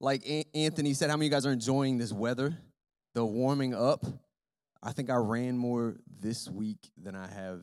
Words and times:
like 0.00 0.22
Anthony 0.54 0.94
said, 0.94 1.10
how 1.10 1.16
many 1.16 1.26
of 1.26 1.30
you 1.30 1.36
guys 1.36 1.46
are 1.46 1.52
enjoying 1.52 1.98
this 1.98 2.12
weather, 2.12 2.56
the 3.14 3.24
warming 3.24 3.74
up? 3.74 4.04
I 4.82 4.92
think 4.92 5.10
I 5.10 5.16
ran 5.16 5.56
more 5.56 5.96
this 6.20 6.48
week 6.48 6.90
than 7.02 7.16
I 7.16 7.26
have 7.26 7.62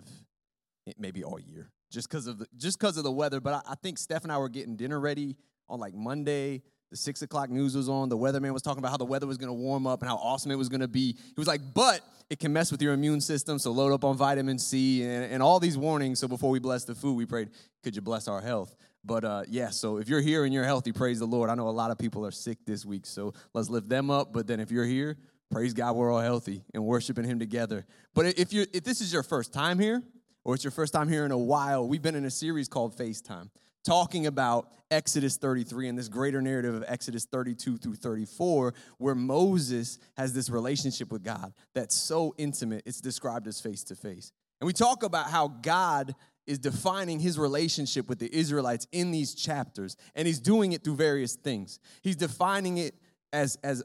maybe 0.98 1.24
all 1.24 1.40
year, 1.40 1.70
just 1.92 2.10
because 2.10 2.28
of 2.28 2.40
the, 2.40 2.48
just 2.58 2.80
because 2.80 2.98
of 2.98 3.04
the 3.04 3.12
weather. 3.12 3.40
But 3.40 3.54
I, 3.54 3.72
I 3.72 3.76
think 3.76 3.98
Steph 3.98 4.24
and 4.24 4.32
I 4.32 4.38
were 4.38 4.50
getting 4.50 4.76
dinner 4.76 5.00
ready 5.00 5.38
on 5.70 5.80
like 5.80 5.94
Monday. 5.94 6.64
The 6.92 6.98
six 6.98 7.22
o'clock 7.22 7.50
news 7.50 7.76
was 7.76 7.90
on. 7.90 8.10
The 8.10 8.18
weatherman 8.18 8.54
was 8.54 8.62
talking 8.62 8.80
about 8.80 8.92
how 8.92 8.98
the 8.98 9.06
weather 9.06 9.26
was 9.26 9.38
going 9.38 9.48
to 9.48 9.54
warm 9.54 9.88
up 9.88 10.02
and 10.02 10.10
how 10.10 10.18
awesome 10.18 10.52
it 10.52 10.58
was 10.58 10.70
going 10.70 10.82
to 10.82 10.88
be. 10.88 11.14
He 11.14 11.34
was 11.38 11.48
like, 11.48 11.62
but 11.74 12.02
it 12.30 12.40
can 12.40 12.54
mess 12.54 12.72
with 12.72 12.82
your 12.82 12.94
immune 12.94 13.22
system, 13.22 13.58
so 13.58 13.72
load 13.72 13.94
up 13.94 14.04
on 14.04 14.18
vitamin 14.18 14.60
C 14.60 15.04
and, 15.04 15.32
and 15.32 15.42
all 15.42 15.60
these 15.60 15.78
warnings. 15.78 16.20
So 16.20 16.28
before 16.28 16.50
we 16.50 16.60
bless 16.60 16.84
the 16.84 16.94
food, 16.94 17.14
we 17.14 17.26
prayed, 17.26 17.50
could 17.84 17.96
you 17.96 18.02
bless 18.02 18.28
our 18.28 18.42
health? 18.42 18.76
But 19.06 19.24
uh, 19.26 19.44
yeah, 19.48 19.70
so 19.70 19.98
if 19.98 20.08
you're 20.08 20.22
here 20.22 20.46
and 20.46 20.54
you're 20.54 20.64
healthy, 20.64 20.92
praise 20.92 21.20
the 21.20 21.26
Lord. 21.26 21.50
I 21.50 21.56
know 21.56 21.68
a 21.68 21.72
lot 21.72 21.92
of 21.92 21.98
people 21.98 22.26
are 22.26 22.32
sick 22.32 22.58
this 22.66 22.86
week, 22.86 23.06
so 23.06 23.34
let's 23.54 23.70
lift 23.70 23.90
them 23.90 24.10
up. 24.10 24.32
But 24.32 24.48
then 24.48 24.60
if 24.60 24.72
you're 24.72 24.86
here, 24.86 25.18
praise 25.52 25.74
God, 25.74 25.96
we're 25.96 26.12
all 26.12 26.22
healthy 26.22 26.64
and 26.74 26.86
worshiping 26.86 27.26
Him 27.26 27.40
together. 27.40 27.86
But 28.14 28.38
if 28.38 28.54
you 28.54 28.66
if 28.74 28.84
this 28.84 29.02
is 29.02 29.12
your 29.12 29.24
first 29.24 29.52
time 29.52 29.78
here, 29.78 30.02
or 30.46 30.56
it's 30.56 30.64
your 30.64 30.72
first 30.72 30.94
time 30.94 31.10
here 31.10 31.26
in 31.26 31.32
a 31.32 31.38
while, 31.38 31.88
we've 31.88 32.02
been 32.02 32.16
in 32.16 32.26
a 32.26 32.32
series 32.32 32.68
called 32.68 32.96
FaceTime, 32.98 33.50
talking 33.84 34.28
about 34.28 34.70
Exodus 34.90 35.38
33 35.38 35.90
and 35.90 35.98
this 35.98 36.08
greater 36.08 36.42
narrative 36.42 36.74
of 36.74 36.84
Exodus 36.88 37.26
32 37.26 37.78
through 37.78 37.96
34, 37.96 38.74
where 39.00 39.16
Moses 39.16 40.00
has 40.16 40.34
this 40.34 40.50
relationship 40.50 41.12
with 41.12 41.24
God 41.24 41.54
that's 41.74 41.96
so 41.96 42.34
intimate, 42.38 42.84
it's 42.86 43.02
described 43.02 43.48
as 43.48 43.60
face 43.60 43.84
to 43.86 43.96
face. 43.96 44.32
And 44.62 44.66
we 44.66 44.74
talk 44.74 45.04
about 45.04 45.30
how 45.30 45.50
God 45.50 46.16
is 46.46 46.60
defining 46.60 47.20
his 47.20 47.40
relationship 47.40 48.10
with 48.10 48.20
the 48.20 48.34
Israelites 48.36 48.88
in 48.92 49.12
these 49.12 49.34
chapters, 49.34 49.96
and 50.16 50.28
he's 50.28 50.40
doing 50.40 50.74
it 50.74 50.84
through 50.84 50.96
various 50.96 51.36
things. 51.36 51.80
He's 52.02 52.16
defining 52.16 52.78
it 52.78 52.96
as, 53.32 53.58
as 53.64 53.84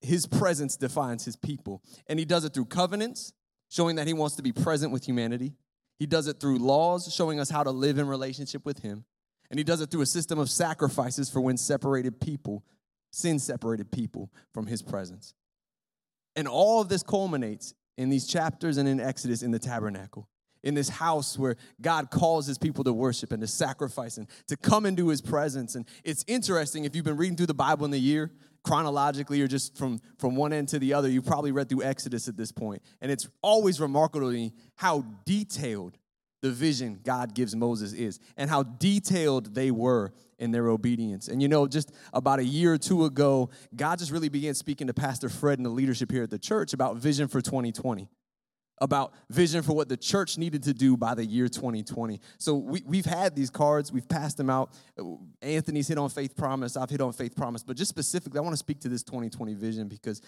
his 0.00 0.26
presence 0.26 0.76
defines 0.76 1.24
his 1.24 1.36
people, 1.36 1.82
and 2.06 2.18
he 2.18 2.24
does 2.24 2.44
it 2.44 2.54
through 2.54 2.66
covenants, 2.66 3.32
showing 3.68 3.96
that 3.96 4.06
he 4.06 4.12
wants 4.12 4.36
to 4.36 4.42
be 4.42 4.52
present 4.52 4.92
with 4.92 5.04
humanity. 5.04 5.54
He 5.98 6.06
does 6.06 6.26
it 6.26 6.40
through 6.40 6.58
laws, 6.58 7.12
showing 7.12 7.40
us 7.40 7.50
how 7.50 7.62
to 7.62 7.70
live 7.70 7.98
in 7.98 8.06
relationship 8.06 8.64
with 8.64 8.80
him. 8.80 9.04
And 9.50 9.58
he 9.58 9.64
does 9.64 9.80
it 9.80 9.90
through 9.90 10.02
a 10.02 10.06
system 10.06 10.38
of 10.38 10.50
sacrifices 10.50 11.30
for 11.30 11.40
when 11.40 11.56
separated 11.56 12.20
people, 12.20 12.64
sin 13.10 13.38
separated 13.38 13.90
people 13.90 14.30
from 14.52 14.66
his 14.66 14.82
presence. 14.82 15.34
And 16.36 16.46
all 16.46 16.80
of 16.80 16.88
this 16.88 17.02
culminates 17.02 17.74
in 17.96 18.10
these 18.10 18.26
chapters 18.26 18.76
and 18.76 18.88
in 18.88 19.00
Exodus 19.00 19.42
in 19.42 19.50
the 19.50 19.58
tabernacle 19.58 20.28
in 20.62 20.74
this 20.74 20.88
house 20.88 21.38
where 21.38 21.56
God 21.80 22.10
calls 22.10 22.46
his 22.46 22.58
people 22.58 22.84
to 22.84 22.92
worship 22.92 23.32
and 23.32 23.40
to 23.40 23.46
sacrifice 23.46 24.16
and 24.16 24.26
to 24.48 24.56
come 24.56 24.86
into 24.86 25.08
his 25.08 25.20
presence. 25.20 25.74
And 25.74 25.86
it's 26.04 26.24
interesting 26.26 26.84
if 26.84 26.96
you've 26.96 27.04
been 27.04 27.16
reading 27.16 27.36
through 27.36 27.46
the 27.46 27.54
Bible 27.54 27.84
in 27.84 27.90
the 27.90 27.98
year, 27.98 28.30
chronologically 28.64 29.40
or 29.40 29.48
just 29.48 29.76
from, 29.76 30.00
from 30.18 30.36
one 30.36 30.52
end 30.52 30.68
to 30.68 30.78
the 30.78 30.92
other, 30.92 31.08
you 31.08 31.22
probably 31.22 31.52
read 31.52 31.68
through 31.68 31.82
Exodus 31.82 32.28
at 32.28 32.36
this 32.36 32.52
point. 32.52 32.82
And 33.00 33.10
it's 33.10 33.28
always 33.42 33.80
remarkable 33.80 34.28
to 34.28 34.32
me 34.32 34.52
how 34.76 35.04
detailed 35.24 35.96
the 36.40 36.50
vision 36.50 37.00
God 37.02 37.34
gives 37.34 37.56
Moses 37.56 37.92
is 37.92 38.20
and 38.36 38.48
how 38.48 38.62
detailed 38.62 39.54
they 39.54 39.70
were 39.70 40.12
in 40.38 40.52
their 40.52 40.68
obedience. 40.68 41.28
And 41.28 41.42
you 41.42 41.48
know, 41.48 41.66
just 41.66 41.92
about 42.12 42.38
a 42.38 42.44
year 42.44 42.74
or 42.74 42.78
two 42.78 43.04
ago, 43.04 43.50
God 43.74 43.98
just 43.98 44.12
really 44.12 44.28
began 44.28 44.54
speaking 44.54 44.86
to 44.86 44.94
Pastor 44.94 45.28
Fred 45.28 45.58
and 45.58 45.66
the 45.66 45.70
leadership 45.70 46.12
here 46.12 46.22
at 46.22 46.30
the 46.30 46.38
church 46.38 46.72
about 46.72 46.96
vision 46.96 47.26
for 47.26 47.40
2020 47.40 48.08
about 48.80 49.12
vision 49.30 49.62
for 49.62 49.74
what 49.74 49.88
the 49.88 49.96
church 49.96 50.38
needed 50.38 50.62
to 50.64 50.74
do 50.74 50.96
by 50.96 51.14
the 51.14 51.24
year 51.24 51.48
2020. 51.48 52.20
So 52.38 52.54
we, 52.54 52.82
we've 52.86 53.06
had 53.06 53.34
these 53.34 53.50
cards, 53.50 53.92
we've 53.92 54.08
passed 54.08 54.36
them 54.36 54.50
out. 54.50 54.72
Anthony's 55.42 55.88
hit 55.88 55.98
on 55.98 56.10
faith 56.10 56.36
promise, 56.36 56.76
I've 56.76 56.90
hit 56.90 57.00
on 57.00 57.12
faith 57.12 57.36
promise, 57.36 57.62
but 57.62 57.76
just 57.76 57.88
specifically, 57.88 58.38
I 58.38 58.42
want 58.42 58.52
to 58.52 58.58
speak 58.58 58.80
to 58.80 58.88
this 58.88 59.02
2020 59.02 59.54
vision 59.54 59.88
because 59.88 60.22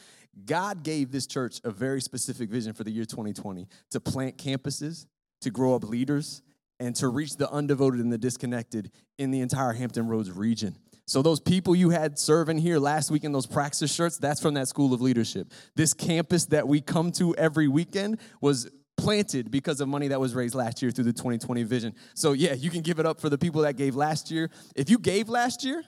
God 0.45 0.83
gave 0.83 1.13
this 1.13 1.27
church 1.27 1.61
a 1.65 1.71
very 1.71 2.01
specific 2.01 2.51
vision 2.51 2.73
for 2.73 2.85
the 2.85 2.91
year 2.91 3.05
2020 3.05 3.67
to 3.91 4.01
plant 4.01 4.37
campuses, 4.37 5.07
to 5.41 5.51
grow 5.51 5.75
up 5.75 5.85
leaders, 5.85 6.43
and 6.79 6.97
to 6.97 7.09
reach 7.09 7.37
the 7.37 7.47
undevoted 7.47 8.01
and 8.01 8.13
the 8.13 8.19
disconnected 8.19 8.91
in 9.19 9.31
the 9.31 9.41
entire 9.41 9.73
Hampton 9.73 10.09
Roads 10.09 10.31
region. 10.31 10.77
So, 11.11 11.23
those 11.23 11.41
people 11.41 11.75
you 11.75 11.91
had 11.91 12.21
serving 12.21 12.59
here 12.59 12.79
last 12.79 13.11
week 13.11 13.25
in 13.25 13.33
those 13.33 13.45
praxis 13.45 13.93
shirts, 13.93 14.17
that's 14.17 14.41
from 14.41 14.55
that 14.55 14.69
school 14.69 14.95
of 14.95 15.01
leadership. 15.01 15.53
This 15.75 15.93
campus 15.93 16.45
that 16.47 16.69
we 16.69 16.81
come 16.81 17.11
to 17.15 17.35
every 17.35 17.67
weekend 17.67 18.21
was 18.41 18.71
planted 18.97 19.51
because 19.51 19.81
of 19.81 19.89
money 19.89 20.07
that 20.07 20.21
was 20.21 20.37
raised 20.37 20.55
last 20.55 20.81
year 20.83 20.93
through 20.93 21.07
the 21.07 21.13
2020 21.13 21.65
vision. 21.65 21.97
So, 22.15 22.31
yeah, 22.31 22.53
you 22.53 22.71
can 22.71 22.83
give 22.83 23.01
it 23.01 23.07
up 23.07 23.21
for 23.21 23.29
the 23.29 23.39
people 23.39 23.63
that 23.63 23.77
gave 23.77 23.97
last 23.97 24.31
year. 24.31 24.51
If 24.77 24.89
you 24.89 25.01
gave 25.01 25.29
last 25.29 25.65
year, 25.65 25.83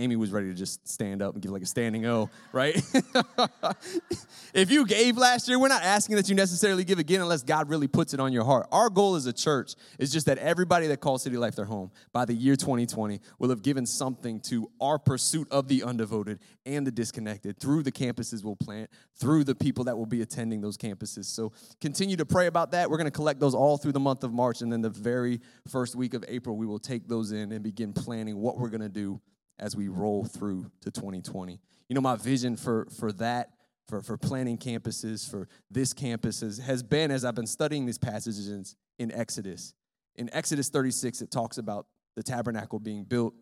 Amy 0.00 0.16
was 0.16 0.30
ready 0.30 0.48
to 0.48 0.54
just 0.54 0.88
stand 0.88 1.20
up 1.20 1.34
and 1.34 1.42
give 1.42 1.52
like 1.52 1.62
a 1.62 1.66
standing 1.66 2.06
O, 2.06 2.30
right? 2.52 2.74
if 4.54 4.70
you 4.70 4.86
gave 4.86 5.18
last 5.18 5.46
year, 5.46 5.58
we're 5.58 5.68
not 5.68 5.82
asking 5.82 6.16
that 6.16 6.28
you 6.28 6.34
necessarily 6.34 6.84
give 6.84 6.98
again 6.98 7.20
unless 7.20 7.42
God 7.42 7.68
really 7.68 7.86
puts 7.86 8.14
it 8.14 8.20
on 8.20 8.32
your 8.32 8.44
heart. 8.44 8.66
Our 8.72 8.88
goal 8.88 9.14
as 9.14 9.26
a 9.26 9.32
church 9.32 9.74
is 9.98 10.10
just 10.10 10.24
that 10.26 10.38
everybody 10.38 10.86
that 10.86 11.00
calls 11.00 11.22
City 11.22 11.36
Life 11.36 11.54
their 11.54 11.66
home 11.66 11.90
by 12.12 12.24
the 12.24 12.32
year 12.32 12.56
2020 12.56 13.20
will 13.38 13.50
have 13.50 13.62
given 13.62 13.84
something 13.84 14.40
to 14.40 14.70
our 14.80 14.98
pursuit 14.98 15.46
of 15.50 15.68
the 15.68 15.80
undevoted 15.80 16.38
and 16.64 16.86
the 16.86 16.90
disconnected 16.90 17.58
through 17.58 17.82
the 17.82 17.92
campuses 17.92 18.42
we'll 18.42 18.56
plant, 18.56 18.88
through 19.16 19.44
the 19.44 19.54
people 19.54 19.84
that 19.84 19.96
will 19.96 20.06
be 20.06 20.22
attending 20.22 20.62
those 20.62 20.78
campuses. 20.78 21.26
So 21.26 21.52
continue 21.80 22.16
to 22.16 22.24
pray 22.24 22.46
about 22.46 22.70
that. 22.70 22.88
We're 22.90 22.96
going 22.96 23.04
to 23.04 23.10
collect 23.10 23.38
those 23.38 23.54
all 23.54 23.76
through 23.76 23.92
the 23.92 24.00
month 24.00 24.24
of 24.24 24.32
March, 24.32 24.62
and 24.62 24.72
then 24.72 24.80
the 24.80 24.90
very 24.90 25.40
first 25.68 25.94
week 25.94 26.14
of 26.14 26.24
April, 26.26 26.56
we 26.56 26.64
will 26.64 26.78
take 26.78 27.06
those 27.06 27.32
in 27.32 27.52
and 27.52 27.62
begin 27.62 27.92
planning 27.92 28.38
what 28.38 28.58
we're 28.58 28.70
going 28.70 28.80
to 28.80 28.88
do 28.88 29.20
as 29.60 29.76
we 29.76 29.88
roll 29.88 30.24
through 30.24 30.70
to 30.80 30.90
2020. 30.90 31.60
You 31.88 31.94
know, 31.94 32.00
my 32.00 32.16
vision 32.16 32.56
for, 32.56 32.86
for 32.98 33.12
that, 33.12 33.50
for, 33.88 34.00
for 34.00 34.16
planning 34.16 34.58
campuses, 34.58 35.28
for 35.28 35.48
this 35.70 35.92
campus 35.92 36.40
has, 36.40 36.58
has 36.58 36.82
been, 36.82 37.10
as 37.10 37.24
I've 37.24 37.34
been 37.34 37.46
studying 37.46 37.86
these 37.86 37.98
passages 37.98 38.48
in, 38.48 38.64
in 38.98 39.12
Exodus. 39.12 39.74
In 40.16 40.30
Exodus 40.32 40.68
36, 40.68 41.20
it 41.20 41.30
talks 41.30 41.58
about 41.58 41.86
the 42.16 42.22
tabernacle 42.22 42.78
being 42.78 43.04
built. 43.04 43.34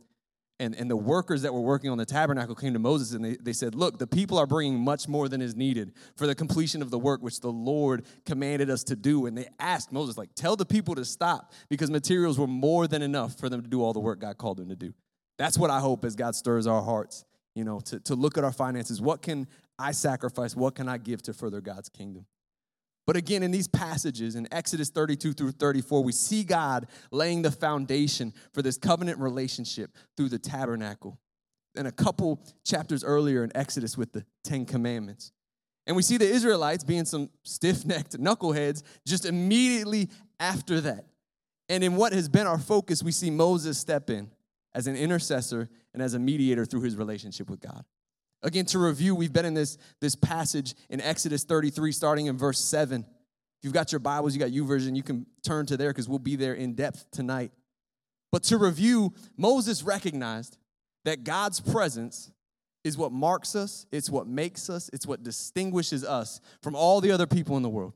And, 0.60 0.74
and 0.74 0.90
the 0.90 0.96
workers 0.96 1.42
that 1.42 1.54
were 1.54 1.60
working 1.60 1.88
on 1.88 1.98
the 1.98 2.04
tabernacle 2.04 2.56
came 2.56 2.72
to 2.72 2.80
Moses 2.80 3.12
and 3.12 3.24
they, 3.24 3.36
they 3.40 3.52
said, 3.52 3.76
Look, 3.76 4.00
the 4.00 4.08
people 4.08 4.38
are 4.38 4.46
bringing 4.46 4.80
much 4.80 5.06
more 5.06 5.28
than 5.28 5.40
is 5.40 5.54
needed 5.54 5.92
for 6.16 6.26
the 6.26 6.34
completion 6.34 6.82
of 6.82 6.90
the 6.90 6.98
work 6.98 7.22
which 7.22 7.38
the 7.38 7.52
Lord 7.52 8.04
commanded 8.26 8.68
us 8.68 8.82
to 8.84 8.96
do. 8.96 9.26
And 9.26 9.38
they 9.38 9.46
asked 9.60 9.92
Moses, 9.92 10.18
like, 10.18 10.30
tell 10.34 10.56
the 10.56 10.66
people 10.66 10.96
to 10.96 11.04
stop 11.04 11.52
because 11.68 11.92
materials 11.92 12.40
were 12.40 12.48
more 12.48 12.88
than 12.88 13.02
enough 13.02 13.38
for 13.38 13.48
them 13.48 13.62
to 13.62 13.68
do 13.68 13.84
all 13.84 13.92
the 13.92 14.00
work 14.00 14.18
God 14.18 14.36
called 14.36 14.56
them 14.56 14.68
to 14.68 14.76
do. 14.76 14.92
That's 15.38 15.56
what 15.56 15.70
I 15.70 15.80
hope 15.80 16.04
as 16.04 16.16
God 16.16 16.34
stirs 16.34 16.66
our 16.66 16.82
hearts, 16.82 17.24
you 17.54 17.64
know, 17.64 17.80
to, 17.80 18.00
to 18.00 18.14
look 18.14 18.36
at 18.36 18.44
our 18.44 18.52
finances. 18.52 19.00
What 19.00 19.22
can 19.22 19.46
I 19.78 19.92
sacrifice? 19.92 20.56
What 20.56 20.74
can 20.74 20.88
I 20.88 20.98
give 20.98 21.22
to 21.22 21.32
further 21.32 21.60
God's 21.60 21.88
kingdom? 21.88 22.26
But 23.06 23.16
again, 23.16 23.42
in 23.42 23.50
these 23.50 23.68
passages, 23.68 24.34
in 24.34 24.46
Exodus 24.52 24.90
32 24.90 25.32
through 25.32 25.52
34, 25.52 26.04
we 26.04 26.12
see 26.12 26.44
God 26.44 26.88
laying 27.10 27.40
the 27.40 27.50
foundation 27.50 28.34
for 28.52 28.60
this 28.60 28.76
covenant 28.76 29.18
relationship 29.18 29.96
through 30.16 30.28
the 30.28 30.38
tabernacle. 30.38 31.18
And 31.74 31.86
a 31.86 31.92
couple 31.92 32.44
chapters 32.66 33.02
earlier 33.02 33.44
in 33.44 33.56
Exodus 33.56 33.96
with 33.96 34.12
the 34.12 34.26
Ten 34.44 34.66
Commandments. 34.66 35.32
And 35.86 35.96
we 35.96 36.02
see 36.02 36.18
the 36.18 36.28
Israelites 36.28 36.84
being 36.84 37.06
some 37.06 37.30
stiff 37.44 37.86
necked 37.86 38.18
knuckleheads 38.20 38.82
just 39.06 39.24
immediately 39.24 40.10
after 40.38 40.82
that. 40.82 41.06
And 41.70 41.82
in 41.82 41.96
what 41.96 42.12
has 42.12 42.28
been 42.28 42.46
our 42.46 42.58
focus, 42.58 43.02
we 43.02 43.12
see 43.12 43.30
Moses 43.30 43.78
step 43.78 44.10
in 44.10 44.30
as 44.78 44.86
an 44.86 44.94
intercessor 44.94 45.68
and 45.92 46.00
as 46.00 46.14
a 46.14 46.20
mediator 46.20 46.64
through 46.64 46.82
his 46.82 46.94
relationship 46.94 47.50
with 47.50 47.58
God. 47.60 47.84
Again, 48.44 48.64
to 48.66 48.78
review, 48.78 49.16
we've 49.16 49.32
been 49.32 49.44
in 49.44 49.54
this, 49.54 49.76
this 50.00 50.14
passage 50.14 50.76
in 50.88 51.00
Exodus 51.00 51.42
33, 51.42 51.90
starting 51.90 52.26
in 52.26 52.38
verse 52.38 52.60
7. 52.60 53.00
If 53.00 53.64
you've 53.64 53.72
got 53.72 53.90
your 53.90 53.98
Bibles, 53.98 54.34
you 54.34 54.38
got 54.38 54.50
YouVersion, 54.50 54.94
you 54.94 55.02
can 55.02 55.26
turn 55.42 55.66
to 55.66 55.76
there 55.76 55.90
because 55.90 56.08
we'll 56.08 56.20
be 56.20 56.36
there 56.36 56.54
in 56.54 56.74
depth 56.74 57.10
tonight. 57.10 57.50
But 58.30 58.44
to 58.44 58.56
review, 58.56 59.12
Moses 59.36 59.82
recognized 59.82 60.58
that 61.04 61.24
God's 61.24 61.58
presence 61.58 62.30
is 62.84 62.96
what 62.96 63.10
marks 63.10 63.56
us, 63.56 63.84
it's 63.90 64.08
what 64.08 64.28
makes 64.28 64.70
us, 64.70 64.88
it's 64.92 65.08
what 65.08 65.24
distinguishes 65.24 66.04
us 66.04 66.40
from 66.62 66.76
all 66.76 67.00
the 67.00 67.10
other 67.10 67.26
people 67.26 67.56
in 67.56 67.64
the 67.64 67.68
world. 67.68 67.94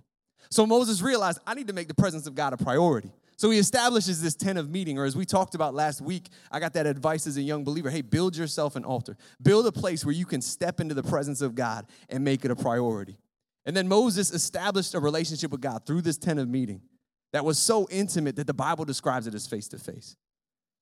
So 0.51 0.67
Moses 0.67 1.01
realized, 1.01 1.39
I 1.47 1.55
need 1.55 1.69
to 1.69 1.73
make 1.73 1.87
the 1.87 1.95
presence 1.95 2.27
of 2.27 2.35
God 2.35 2.53
a 2.53 2.57
priority. 2.57 3.13
So 3.37 3.51
he 3.51 3.59
establishes 3.59 4.23
this 4.23 4.35
tent 4.35 4.59
of 4.59 4.71
meeting, 4.71 4.99
or 4.99 5.05
as 5.05 5.17
we 5.17 5.25
talked 5.25 5.55
about 5.55 5.75
last 5.75 6.01
week, 6.01 6.29
I 6.51 6.61
got 6.61 6.75
that 6.75 6.87
advice 6.87 7.27
as 7.27 7.37
a 7.37 7.43
young 7.43 7.65
believer 7.65 7.91
hey, 7.91 8.03
build 8.03 8.37
yourself 8.37 8.77
an 8.77 8.85
altar. 8.85 9.17
Build 9.43 9.67
a 9.67 9.73
place 9.73 10.05
where 10.05 10.15
you 10.15 10.27
can 10.27 10.41
step 10.41 10.81
into 10.81 10.95
the 10.95 11.03
presence 11.03 11.41
of 11.41 11.55
God 11.55 11.87
and 12.09 12.23
make 12.25 12.45
it 12.45 12.51
a 12.51 12.57
priority. 12.57 13.19
And 13.65 13.77
then 13.77 13.89
Moses 13.89 14.33
established 14.33 14.95
a 14.95 15.01
relationship 15.01 15.51
with 15.51 15.61
God 15.61 15.87
through 15.87 16.03
this 16.03 16.19
tent 16.19 16.39
of 16.39 16.49
meeting 16.49 16.83
that 17.33 17.45
was 17.45 17.59
so 17.59 17.89
intimate 17.91 18.37
that 18.37 18.47
the 18.47 18.55
Bible 18.55 18.85
describes 18.85 19.27
it 19.27 19.35
as 19.35 19.47
face 19.47 19.69
to 19.69 19.79
face. 19.79 20.17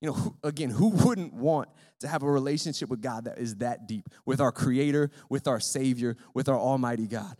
You 0.01 0.09
know, 0.09 0.35
again, 0.43 0.71
who 0.71 0.89
wouldn't 0.89 1.33
want 1.33 1.69
to 1.99 2.07
have 2.07 2.23
a 2.23 2.29
relationship 2.29 2.89
with 2.89 3.01
God 3.01 3.25
that 3.25 3.37
is 3.37 3.55
that 3.57 3.87
deep, 3.87 4.09
with 4.25 4.41
our 4.41 4.51
Creator, 4.51 5.11
with 5.29 5.47
our 5.47 5.59
Savior, 5.59 6.17
with 6.33 6.49
our 6.49 6.57
Almighty 6.57 7.07
God? 7.07 7.37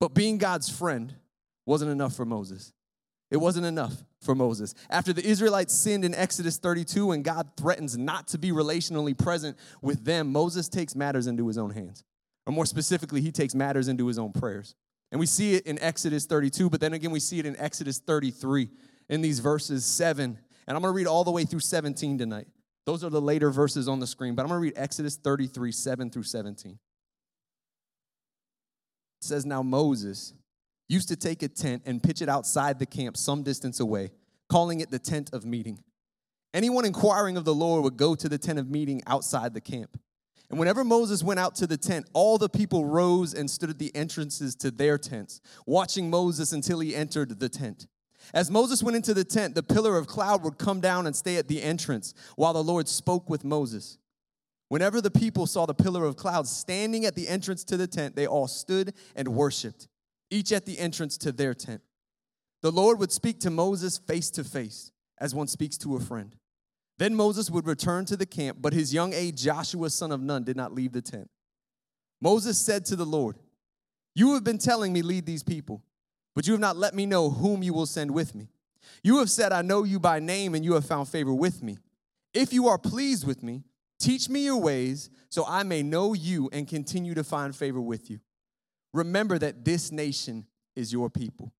But 0.00 0.14
being 0.14 0.38
God's 0.38 0.68
friend 0.68 1.14
wasn't 1.66 1.92
enough 1.92 2.16
for 2.16 2.24
Moses. 2.24 2.72
It 3.30 3.36
wasn't 3.36 3.66
enough 3.66 3.94
for 4.20 4.34
Moses. 4.34 4.74
After 4.90 5.12
the 5.12 5.24
Israelites 5.24 5.72
sinned 5.72 6.04
in 6.04 6.14
Exodus 6.14 6.58
32 6.58 7.12
and 7.12 7.22
God 7.22 7.50
threatens 7.56 7.96
not 7.96 8.28
to 8.28 8.38
be 8.38 8.50
relationally 8.50 9.16
present 9.16 9.56
with 9.82 10.04
them, 10.04 10.32
Moses 10.32 10.68
takes 10.68 10.96
matters 10.96 11.26
into 11.26 11.46
his 11.46 11.56
own 11.56 11.70
hands. 11.70 12.02
Or 12.46 12.52
more 12.52 12.66
specifically, 12.66 13.20
he 13.20 13.30
takes 13.30 13.54
matters 13.54 13.86
into 13.86 14.06
his 14.08 14.18
own 14.18 14.32
prayers. 14.32 14.74
And 15.12 15.20
we 15.20 15.26
see 15.26 15.54
it 15.54 15.66
in 15.66 15.78
Exodus 15.80 16.26
32, 16.26 16.70
but 16.70 16.80
then 16.80 16.92
again, 16.92 17.10
we 17.10 17.20
see 17.20 17.38
it 17.38 17.46
in 17.46 17.56
Exodus 17.56 17.98
33 17.98 18.68
in 19.08 19.20
these 19.20 19.38
verses 19.38 19.84
7. 19.84 20.38
And 20.66 20.76
I'm 20.76 20.82
going 20.82 20.92
to 20.92 20.96
read 20.96 21.06
all 21.06 21.24
the 21.24 21.30
way 21.30 21.44
through 21.44 21.60
17 21.60 22.18
tonight. 22.18 22.48
Those 22.86 23.04
are 23.04 23.10
the 23.10 23.20
later 23.20 23.50
verses 23.50 23.88
on 23.88 24.00
the 24.00 24.06
screen, 24.06 24.34
but 24.34 24.42
I'm 24.42 24.48
going 24.48 24.58
to 24.58 24.62
read 24.62 24.72
Exodus 24.76 25.16
33, 25.16 25.70
7 25.70 26.10
through 26.10 26.22
17. 26.24 26.72
It 26.72 26.78
says, 29.20 29.44
Now 29.44 29.62
Moses 29.62 30.32
used 30.90 31.08
to 31.08 31.16
take 31.16 31.42
a 31.42 31.48
tent 31.48 31.82
and 31.86 32.02
pitch 32.02 32.20
it 32.20 32.28
outside 32.28 32.78
the 32.78 32.86
camp 32.86 33.16
some 33.16 33.42
distance 33.42 33.80
away, 33.80 34.10
calling 34.48 34.80
it 34.80 34.90
the 34.90 34.98
tent 34.98 35.30
of 35.32 35.44
meeting. 35.44 35.78
Anyone 36.52 36.84
inquiring 36.84 37.36
of 37.36 37.44
the 37.44 37.54
Lord 37.54 37.84
would 37.84 37.96
go 37.96 38.14
to 38.16 38.28
the 38.28 38.38
tent 38.38 38.58
of 38.58 38.68
meeting 38.68 39.00
outside 39.06 39.54
the 39.54 39.60
camp. 39.60 39.98
And 40.50 40.58
whenever 40.58 40.82
Moses 40.82 41.22
went 41.22 41.38
out 41.38 41.54
to 41.56 41.68
the 41.68 41.76
tent, 41.76 42.06
all 42.12 42.38
the 42.38 42.48
people 42.48 42.84
rose 42.84 43.34
and 43.34 43.48
stood 43.48 43.70
at 43.70 43.78
the 43.78 43.94
entrances 43.94 44.56
to 44.56 44.72
their 44.72 44.98
tents, 44.98 45.40
watching 45.64 46.10
Moses 46.10 46.52
until 46.52 46.80
he 46.80 46.96
entered 46.96 47.38
the 47.38 47.48
tent. 47.48 47.86
As 48.34 48.50
Moses 48.50 48.82
went 48.82 48.96
into 48.96 49.14
the 49.14 49.24
tent, 49.24 49.54
the 49.54 49.62
pillar 49.62 49.96
of 49.96 50.08
cloud 50.08 50.42
would 50.42 50.58
come 50.58 50.80
down 50.80 51.06
and 51.06 51.14
stay 51.14 51.36
at 51.36 51.46
the 51.46 51.62
entrance 51.62 52.14
while 52.34 52.52
the 52.52 52.64
Lord 52.64 52.88
spoke 52.88 53.30
with 53.30 53.44
Moses. 53.44 53.98
Whenever 54.68 55.00
the 55.00 55.10
people 55.10 55.46
saw 55.46 55.66
the 55.66 55.74
pillar 55.74 56.04
of 56.04 56.16
cloud 56.16 56.48
standing 56.48 57.04
at 57.04 57.14
the 57.14 57.28
entrance 57.28 57.62
to 57.64 57.76
the 57.76 57.86
tent, 57.86 58.16
they 58.16 58.26
all 58.26 58.48
stood 58.48 58.92
and 59.14 59.28
worshiped, 59.28 59.88
each 60.30 60.52
at 60.52 60.66
the 60.66 60.78
entrance 60.78 61.18
to 61.18 61.32
their 61.32 61.54
tent. 61.54 61.82
The 62.62 62.70
Lord 62.70 62.98
would 62.98 63.12
speak 63.12 63.40
to 63.40 63.50
Moses 63.50 63.98
face 63.98 64.30
to 64.32 64.44
face, 64.44 64.92
as 65.18 65.34
one 65.34 65.48
speaks 65.48 65.76
to 65.78 65.96
a 65.96 66.00
friend. 66.00 66.36
Then 66.98 67.14
Moses 67.14 67.50
would 67.50 67.66
return 67.66 68.04
to 68.06 68.16
the 68.16 68.26
camp, 68.26 68.58
but 68.60 68.74
his 68.74 68.92
young 68.92 69.14
aide, 69.14 69.36
Joshua, 69.36 69.88
son 69.88 70.12
of 70.12 70.20
Nun, 70.20 70.44
did 70.44 70.56
not 70.56 70.74
leave 70.74 70.92
the 70.92 71.00
tent. 71.00 71.30
Moses 72.20 72.58
said 72.58 72.84
to 72.86 72.96
the 72.96 73.06
Lord, 73.06 73.36
You 74.14 74.34
have 74.34 74.44
been 74.44 74.58
telling 74.58 74.92
me, 74.92 75.00
lead 75.00 75.24
these 75.24 75.42
people, 75.42 75.82
but 76.34 76.46
you 76.46 76.52
have 76.52 76.60
not 76.60 76.76
let 76.76 76.94
me 76.94 77.06
know 77.06 77.30
whom 77.30 77.62
you 77.62 77.72
will 77.72 77.86
send 77.86 78.10
with 78.10 78.34
me. 78.34 78.48
You 79.02 79.18
have 79.18 79.30
said, 79.30 79.52
I 79.52 79.62
know 79.62 79.84
you 79.84 79.98
by 79.98 80.20
name, 80.20 80.54
and 80.54 80.64
you 80.64 80.74
have 80.74 80.84
found 80.84 81.08
favor 81.08 81.32
with 81.32 81.62
me. 81.62 81.78
If 82.34 82.52
you 82.52 82.68
are 82.68 82.78
pleased 82.78 83.26
with 83.26 83.42
me, 83.42 83.64
teach 83.98 84.28
me 84.28 84.44
your 84.44 84.58
ways, 84.58 85.08
so 85.30 85.44
I 85.46 85.62
may 85.62 85.82
know 85.82 86.12
you 86.12 86.50
and 86.52 86.68
continue 86.68 87.14
to 87.14 87.24
find 87.24 87.56
favor 87.56 87.80
with 87.80 88.10
you. 88.10 88.20
Remember 88.92 89.38
that 89.38 89.64
this 89.64 89.92
nation 89.92 90.46
is 90.74 90.92
your 90.92 91.10
people. 91.10 91.52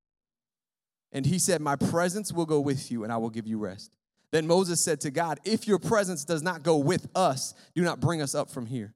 And 1.13 1.27
he 1.27 1.39
said, 1.39 1.61
My 1.61 1.77
presence 1.77 2.33
will 2.33 2.47
go 2.47 2.61
with 2.61 2.91
you, 2.91 3.05
and 3.05 3.13
I 3.13 3.17
will 3.17 3.31
give 3.31 3.47
you 3.47 3.59
rest. 3.59 3.97
Then 4.33 4.47
Moses 4.47 4.81
said 4.81 5.01
to 5.03 5.11
God, 5.11 5.39
If 5.45 5.67
your 5.67 5.79
presence 5.79 6.25
does 6.25 6.43
not 6.43 6.63
go 6.63 6.77
with 6.77 7.09
us, 7.15 7.55
do 7.75 7.83
not 7.83 8.01
bring 8.01 8.23
us 8.23 8.35
up 8.35 8.51
from 8.51 8.67
here. 8.67 8.95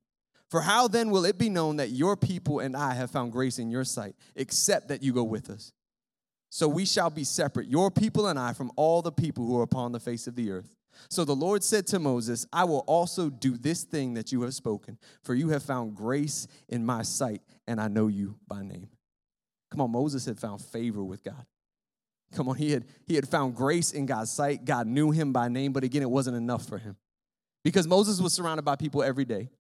For 0.49 0.61
how 0.61 0.87
then 0.87 1.11
will 1.11 1.25
it 1.25 1.39
be 1.39 1.49
known 1.49 1.77
that 1.77 1.91
your 1.91 2.17
people 2.17 2.61
and 2.61 2.77
I 2.77 2.95
have 2.95 3.11
found 3.11 3.33
grace 3.33 3.59
in 3.59 3.71
your 3.71 3.85
sight, 3.85 4.15
except 4.37 4.89
that 4.89 5.03
you 5.03 5.13
go 5.13 5.25
with 5.25 5.51
us? 5.51 5.73
So 6.51 6.69
we 6.69 6.85
shall 6.85 7.11
be 7.11 7.25
separate, 7.25 7.67
your 7.67 7.91
people 7.91 8.29
and 8.29 8.39
I, 8.39 8.53
from 8.53 8.71
all 8.77 9.03
the 9.03 9.11
people 9.11 9.45
who 9.45 9.59
are 9.59 9.65
upon 9.65 9.91
the 9.91 9.99
face 9.99 10.29
of 10.29 10.37
the 10.37 10.53
earth. 10.53 10.77
So 11.09 11.25
the 11.25 11.35
Lord 11.35 11.63
said 11.63 11.87
to 11.89 11.99
Moses, 11.99 12.47
I 12.53 12.65
will 12.65 12.85
also 12.87 13.31
do 13.31 13.57
this 13.57 13.85
thing 13.85 14.15
that 14.15 14.33
you 14.33 14.43
have 14.43 14.55
spoken, 14.55 14.99
for 15.23 15.35
you 15.35 15.51
have 15.51 15.63
found 15.63 15.95
grace 15.95 16.47
in 16.69 16.85
my 16.85 17.03
sight, 17.03 17.43
and 17.67 17.81
I 17.81 17.89
know 17.89 18.09
you 18.09 18.37
by 18.47 18.63
name. 18.63 18.89
Come 19.71 19.81
on, 19.81 19.91
Moses 19.91 20.25
had 20.25 20.39
found 20.39 20.61
favor 20.61 21.03
with 21.03 21.25
God. 21.25 21.47
Come 22.35 22.49
on, 22.49 22.57
he 22.57 22.73
had, 22.73 22.85
he 23.07 23.15
had 23.15 23.29
found 23.29 23.55
grace 23.55 23.93
in 23.93 24.07
God's 24.07 24.31
sight. 24.31 24.65
God 24.65 24.87
knew 24.87 25.11
him 25.11 25.33
by 25.33 25.49
name, 25.49 25.73
but 25.73 25.85
again, 25.85 26.03
it 26.03 26.11
wasn't 26.11 26.37
enough 26.37 26.67
for 26.67 26.79
him. 26.79 26.97
Because 27.63 27.87
Moses 27.87 28.21
was 28.21 28.33
surrounded 28.33 28.65
by 28.65 28.77
people 28.77 29.03
every 29.03 29.25
day, 29.25 29.51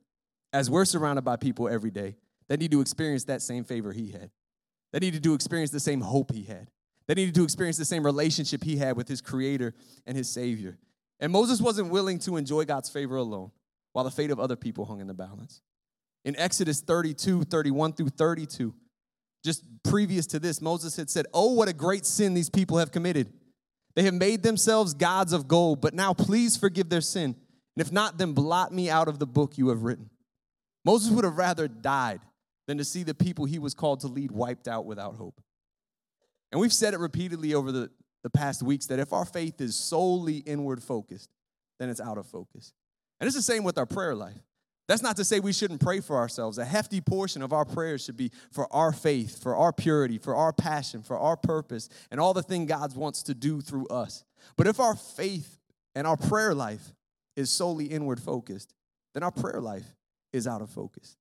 as 0.52 0.70
we're 0.70 0.84
surrounded 0.84 1.22
by 1.22 1.37
people 1.37 1.69
every 1.69 1.90
day 1.90 2.16
that 2.48 2.60
need 2.60 2.70
to 2.70 2.80
experience 2.80 3.25
that 3.25 3.42
same 3.42 3.64
favor 3.64 3.92
he 3.92 4.10
had, 4.10 4.30
They 4.92 4.98
needed 4.98 5.22
to 5.25 5.34
experience 5.34 5.70
the 5.70 5.80
same 5.80 6.00
hope 6.00 6.32
he 6.32 6.42
had, 6.42 6.70
They 7.06 7.14
needed 7.14 7.34
to 7.37 7.44
experience 7.44 7.76
the 7.76 7.84
same 7.84 8.04
relationship 8.04 8.62
he 8.62 8.76
had 8.76 8.96
with 8.96 9.08
his 9.08 9.20
creator 9.20 9.75
and 10.06 10.16
his 10.16 10.28
savior. 10.28 10.78
And 11.25 11.32
Moses 11.32 11.59
wasn't 11.59 11.88
willing 11.88 12.19
to 12.19 12.37
enjoy 12.37 12.67
God's 12.67 12.91
favor 12.91 13.17
alone 13.17 13.50
while 13.94 14.05
the 14.05 14.11
fate 14.11 14.31
of 14.31 14.38
other 14.38 14.56
people 14.56 14.85
hung 14.85 15.00
in 15.00 15.06
the 15.06 15.15
balance. 15.15 15.62
In 16.26 16.37
Exodus 16.37 16.82
32, 16.82 17.44
31 17.44 17.94
through 17.94 18.11
32, 18.11 18.75
just 19.43 19.65
previous 19.85 20.26
to 20.26 20.38
this, 20.38 20.61
Moses 20.61 20.94
had 20.99 21.09
said, 21.09 21.25
Oh, 21.32 21.55
what 21.55 21.67
a 21.67 21.73
great 21.73 22.05
sin 22.05 22.35
these 22.35 22.50
people 22.50 22.76
have 22.76 22.93
committed. 22.93 23.32
They 23.97 24.03
have 24.03 24.12
made 24.12 24.43
themselves 24.43 24.93
gods 24.93 25.32
of 25.32 25.49
gold, 25.49 25.81
but 25.81 25.94
now 25.94 26.12
please 26.12 26.59
forgive 26.59 26.91
their 26.91 27.00
sin. 27.00 27.35
And 27.75 27.87
if 27.87 27.91
not, 27.91 28.19
then 28.19 28.35
blot 28.35 28.75
me 28.75 28.91
out 28.91 29.09
of 29.09 29.19
the 29.19 29.26
book 29.26 29.56
you 29.56 29.71
have 29.71 29.82
written. 29.82 30.11
Moses 30.85 31.11
would 31.11 31.25
have 31.25 31.38
rather 31.38 31.69
died 31.69 32.21
than 32.69 32.76
to 32.76 32.85
see 32.85 33.03
the 33.03 33.15
people 33.15 33.47
he 33.47 33.59
was 33.59 33.73
called 33.73 34.00
to 34.00 34.09
lead 34.09 34.31
wiped 34.31 34.69
out 34.69 34.85
without 34.85 35.15
hope. 35.15 35.41
And 36.53 36.61
we've 36.61 36.71
said 36.71 36.93
it 36.93 37.00
repeatedly 37.00 37.55
over 37.55 37.73
the, 37.73 37.91
the 38.25 38.31
past 38.31 38.62
weeks 38.62 38.87
that 38.87 38.99
if 38.99 39.12
our 39.12 39.25
faith 39.25 39.61
is 39.61 39.76
solely 39.76 40.38
inward 40.38 40.82
focused, 40.82 41.31
then 41.79 41.88
it's 41.88 42.00
out 42.00 42.19
of 42.19 42.26
focus. 42.26 42.73
And 43.21 43.29
it's 43.29 43.37
the 43.37 43.43
same 43.43 43.62
with 43.62 43.79
our 43.79 43.87
prayer 43.87 44.15
life. 44.15 44.43
That's 44.88 45.03
not 45.03 45.17
to 45.17 45.25
say 45.25 45.41
we 45.41 45.53
shouldn't 45.53 45.81
pray 45.81 46.00
for 46.00 46.17
ourselves. 46.17 46.59
A 46.59 46.65
hefty 46.65 47.00
portion 47.00 47.43
of 47.43 47.53
our 47.53 47.65
prayers 47.65 48.05
should 48.05 48.17
be 48.17 48.32
for 48.50 48.71
our 48.73 48.93
faith, 48.93 49.43
for 49.43 49.55
our 49.55 49.73
purity, 49.73 50.19
for 50.19 50.35
our 50.35 50.53
passion, 50.53 51.03
for 51.03 51.19
our 51.19 51.37
purpose, 51.37 51.88
and 52.11 52.21
all 52.21 52.35
the 52.35 52.43
thing 52.43 52.67
God 52.67 52.94
wants 52.97 53.23
to 53.25 53.35
do 53.35 53.61
through 53.61 53.87
us. 53.87 54.25
But 54.56 54.67
if 54.67 54.81
our 54.81 54.94
faith 54.94 55.59
and 55.94 56.06
our 56.06 56.17
prayer 56.17 56.55
life 56.55 56.94
is 57.37 57.50
solely 57.50 57.87
inward 57.87 58.21
focused, 58.21 58.75
then 59.15 59.23
our 59.23 59.31
prayer 59.31 59.61
life 59.61 59.87
is 60.32 60.47
out 60.47 60.61
of 60.61 60.71
focus. 60.71 61.17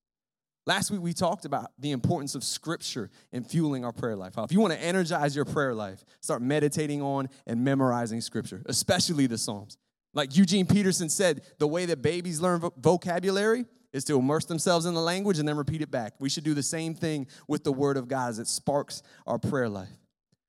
Last 0.65 0.91
week 0.91 1.01
we 1.01 1.13
talked 1.13 1.43
about 1.43 1.71
the 1.77 1.91
importance 1.91 2.35
of 2.35 2.43
scripture 2.43 3.09
in 3.33 3.43
fueling 3.43 3.83
our 3.83 3.91
prayer 3.91 4.15
life. 4.15 4.33
If 4.37 4.51
you 4.51 4.61
want 4.61 4.73
to 4.73 4.81
energize 4.81 5.35
your 5.35 5.45
prayer 5.45 5.73
life, 5.73 6.05
start 6.21 6.41
meditating 6.41 7.01
on 7.01 7.27
and 7.45 7.63
memorizing 7.63 8.21
scripture, 8.21 8.61
especially 8.67 9.27
the 9.27 9.37
Psalms. 9.37 9.77
Like 10.13 10.37
Eugene 10.37 10.65
Peterson 10.65 11.09
said, 11.09 11.41
the 11.59 11.67
way 11.67 11.85
that 11.87 12.01
babies 12.01 12.39
learn 12.39 12.61
vocabulary 12.77 13.65
is 13.91 14.05
to 14.05 14.17
immerse 14.17 14.45
themselves 14.45 14.85
in 14.85 14.93
the 14.93 15.01
language 15.01 15.37
and 15.37 15.47
then 15.47 15.57
repeat 15.57 15.81
it 15.81 15.91
back. 15.91 16.13
We 16.19 16.29
should 16.29 16.43
do 16.43 16.53
the 16.53 16.63
same 16.63 16.95
thing 16.95 17.27
with 17.47 17.63
the 17.63 17.73
Word 17.73 17.97
of 17.97 18.07
God 18.07 18.29
as 18.29 18.39
it 18.39 18.47
sparks 18.47 19.03
our 19.27 19.39
prayer 19.39 19.69
life. 19.69 19.89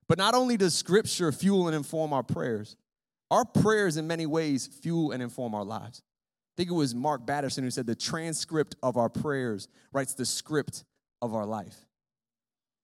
But 0.06 0.18
not 0.18 0.34
only 0.34 0.56
does 0.56 0.74
Scripture 0.74 1.32
fuel 1.32 1.66
and 1.66 1.74
inform 1.74 2.12
our 2.12 2.22
prayers, 2.22 2.76
our 3.30 3.44
prayers 3.44 3.96
in 3.96 4.06
many 4.06 4.26
ways 4.26 4.66
fuel 4.66 5.10
and 5.10 5.22
inform 5.22 5.54
our 5.54 5.64
lives. 5.64 6.02
I 6.54 6.56
think 6.56 6.70
it 6.70 6.74
was 6.74 6.94
Mark 6.94 7.26
Batterson 7.26 7.64
who 7.64 7.70
said 7.70 7.86
the 7.86 7.96
transcript 7.96 8.76
of 8.80 8.96
our 8.96 9.08
prayers 9.08 9.66
writes 9.92 10.14
the 10.14 10.24
script 10.24 10.84
of 11.20 11.34
our 11.34 11.44
life. 11.44 11.86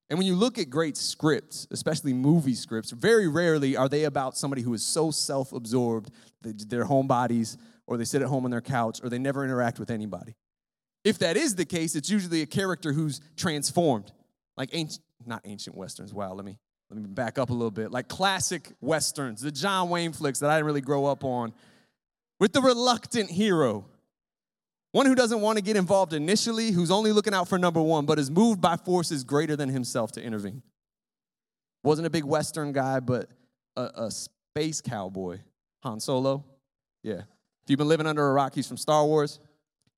And 0.09 0.19
when 0.19 0.27
you 0.27 0.35
look 0.35 0.59
at 0.59 0.71
great 0.71 0.97
scripts, 0.97 1.69
especially 1.71 2.12
movie 2.12 2.57
scripts, 2.57 2.91
very 2.91 3.29
rarely 3.29 3.77
are 3.77 3.89
they 3.89 4.05
about 4.05 4.37
somebody 4.37 4.62
who 4.62 4.75
is 4.75 4.83
so 4.83 5.12
self 5.12 5.53
absorbed, 5.53 6.11
their 6.43 6.85
homebodies, 6.85 7.57
or 7.87 7.97
they 7.97 8.05
sit 8.05 8.23
at 8.23 8.27
home 8.27 8.45
on 8.45 8.50
their 8.50 8.61
couch, 8.61 9.00
or 9.05 9.09
they 9.09 9.21
never 9.21 9.45
interact 9.45 9.79
with 9.79 9.89
anybody. 9.89 10.35
If 11.05 11.19
that 11.19 11.37
is 11.37 11.55
the 11.55 11.65
case, 11.65 11.95
it's 11.95 12.11
usually 12.11 12.43
a 12.43 12.47
character 12.47 12.93
who's 12.93 13.21
transformed, 13.37 14.11
like 14.57 14.71
ancient, 14.73 15.05
not 15.25 15.43
ancient 15.45 15.77
westerns. 15.77 16.12
Wow, 16.12 16.33
let 16.33 16.45
me 16.45 16.59
let 16.91 17.00
me 17.00 17.07
back 17.07 17.39
up 17.39 17.50
a 17.50 17.53
little 17.53 17.71
bit. 17.71 17.93
Like 17.93 18.09
classic 18.09 18.73
westerns, 18.81 19.41
the 19.43 19.53
John 19.53 19.91
Wayne 19.91 20.12
flicks 20.12 20.41
that 20.41 20.50
I 20.50 20.57
didn't 20.57 20.67
really 20.67 20.81
grow 20.81 21.07
up 21.07 21.23
on, 21.23 21.53
with 22.40 22.52
the 22.52 22.61
reluctant 22.61 23.30
hero 23.30 23.85
one 24.92 25.06
who 25.06 25.14
doesn't 25.14 25.40
want 25.40 25.56
to 25.56 25.62
get 25.62 25.76
involved 25.76 26.12
initially, 26.12 26.73
who's 26.73 26.90
only 26.90 27.12
looking 27.12 27.35
out 27.35 27.49
for 27.49 27.59
number 27.59 27.80
one, 27.80 28.06
but 28.06 28.18
is 28.18 28.30
moved 28.30 28.61
by 28.61 28.76
forces 28.76 29.23
greater 29.23 29.54
than 29.54 29.68
himself 29.68 30.12
to 30.12 30.23
intervene. 30.23 30.62
Wasn't 31.85 32.06
a 32.06 32.11
big 32.11 32.25
Western 32.25 32.73
guy, 32.73 33.00
but 33.00 33.28
a, 33.76 33.90
a 33.94 34.11
space 34.11 34.80
cowboy. 34.80 35.38
Han 35.85 36.00
Solo. 36.00 36.44
Yeah. 37.02 37.23
If 37.62 37.68
you've 37.68 37.78
been 37.78 37.88
living 37.88 38.06
under 38.06 38.28
a 38.28 38.32
rock, 38.32 38.54
he's 38.54 38.66
from 38.66 38.76
Star 38.76 39.06
Wars. 39.06 39.38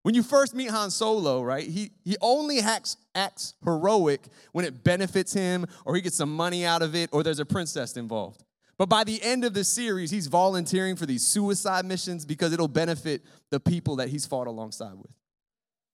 When 0.03 0.15
you 0.15 0.23
first 0.23 0.55
meet 0.55 0.69
Han 0.69 0.91
Solo, 0.91 1.43
right, 1.43 1.67
he, 1.67 1.93
he 2.05 2.17
only 2.21 2.59
acts, 2.59 2.97
acts 3.15 3.55
heroic 3.65 4.21
when 4.51 4.65
it 4.65 4.85
benefits 4.85 5.33
him 5.33 5.65
or 5.85 5.95
he 5.95 6.03
gets 6.03 6.17
some 6.17 6.35
money 6.35 6.65
out 6.67 6.83
of 6.83 6.95
it 6.95 7.09
or 7.13 7.23
there's 7.23 7.39
a 7.39 7.47
princess 7.47 7.97
involved. 7.97 8.45
But 8.79 8.89
by 8.89 9.05
the 9.05 9.23
end 9.23 9.45
of 9.45 9.55
the 9.55 9.65
series, 9.65 10.11
he's 10.11 10.27
volunteering 10.27 10.97
for 10.97 11.07
these 11.07 11.27
suicide 11.27 11.85
missions 11.85 12.25
because 12.25 12.53
it'll 12.53 12.69
benefit 12.69 13.23
the 13.51 13.61
people 13.61 13.97
that 13.97 14.09
he's 14.09 14.27
fought 14.27 14.47
alongside 14.47 14.95
with. 14.95 15.13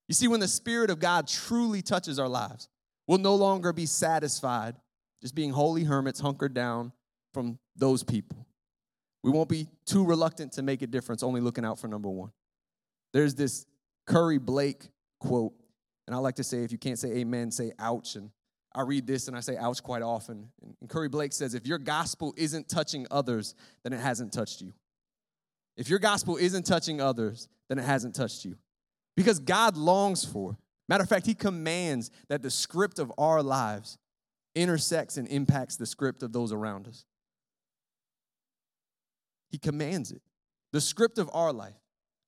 You 0.08 0.14
see, 0.14 0.28
when 0.28 0.40
the 0.40 0.48
Spirit 0.48 0.90
of 0.90 0.98
God 1.00 1.28
truly 1.28 1.82
touches 1.82 2.18
our 2.18 2.28
lives, 2.28 2.68
we'll 3.06 3.18
no 3.18 3.34
longer 3.34 3.72
be 3.72 3.84
satisfied 3.86 4.76
just 5.20 5.34
being 5.34 5.50
holy 5.50 5.84
hermits 5.84 6.20
hunkered 6.20 6.54
down 6.54 6.92
from 7.34 7.58
those 7.76 8.02
people. 8.02 8.46
We 9.22 9.30
won't 9.30 9.48
be 9.48 9.66
too 9.84 10.04
reluctant 10.04 10.52
to 10.52 10.62
make 10.62 10.82
a 10.82 10.86
difference, 10.86 11.22
only 11.22 11.40
looking 11.40 11.64
out 11.64 11.78
for 11.78 11.88
number 11.88 12.08
one. 12.08 12.30
There's 13.12 13.34
this 13.34 13.66
Curry 14.06 14.38
Blake 14.38 14.88
quote, 15.18 15.52
and 16.06 16.14
I 16.14 16.18
like 16.20 16.36
to 16.36 16.44
say, 16.44 16.62
if 16.62 16.72
you 16.72 16.78
can't 16.78 16.98
say 16.98 17.08
amen, 17.16 17.50
say 17.50 17.72
ouch. 17.78 18.16
And 18.16 18.30
I 18.74 18.82
read 18.82 19.06
this 19.06 19.28
and 19.28 19.36
I 19.36 19.40
say 19.40 19.56
ouch 19.56 19.82
quite 19.82 20.02
often. 20.02 20.50
And 20.80 20.88
Curry 20.88 21.08
Blake 21.08 21.32
says, 21.32 21.54
if 21.54 21.66
your 21.66 21.78
gospel 21.78 22.34
isn't 22.36 22.68
touching 22.68 23.06
others, 23.10 23.54
then 23.82 23.92
it 23.92 24.00
hasn't 24.00 24.32
touched 24.32 24.60
you. 24.60 24.72
If 25.76 25.88
your 25.88 25.98
gospel 25.98 26.36
isn't 26.36 26.66
touching 26.66 27.00
others, 27.00 27.48
then 27.68 27.78
it 27.78 27.84
hasn't 27.84 28.14
touched 28.14 28.44
you. 28.44 28.56
Because 29.16 29.38
God 29.38 29.76
longs 29.76 30.24
for, 30.24 30.56
matter 30.88 31.02
of 31.02 31.08
fact, 31.08 31.26
He 31.26 31.34
commands 31.34 32.10
that 32.28 32.42
the 32.42 32.50
script 32.50 32.98
of 32.98 33.12
our 33.18 33.42
lives 33.42 33.98
intersects 34.54 35.16
and 35.16 35.28
impacts 35.28 35.76
the 35.76 35.86
script 35.86 36.22
of 36.22 36.32
those 36.32 36.52
around 36.52 36.88
us. 36.88 37.04
He 39.50 39.58
commands 39.58 40.12
it. 40.12 40.22
The 40.72 40.80
script 40.80 41.18
of 41.18 41.30
our 41.32 41.52
life, 41.52 41.80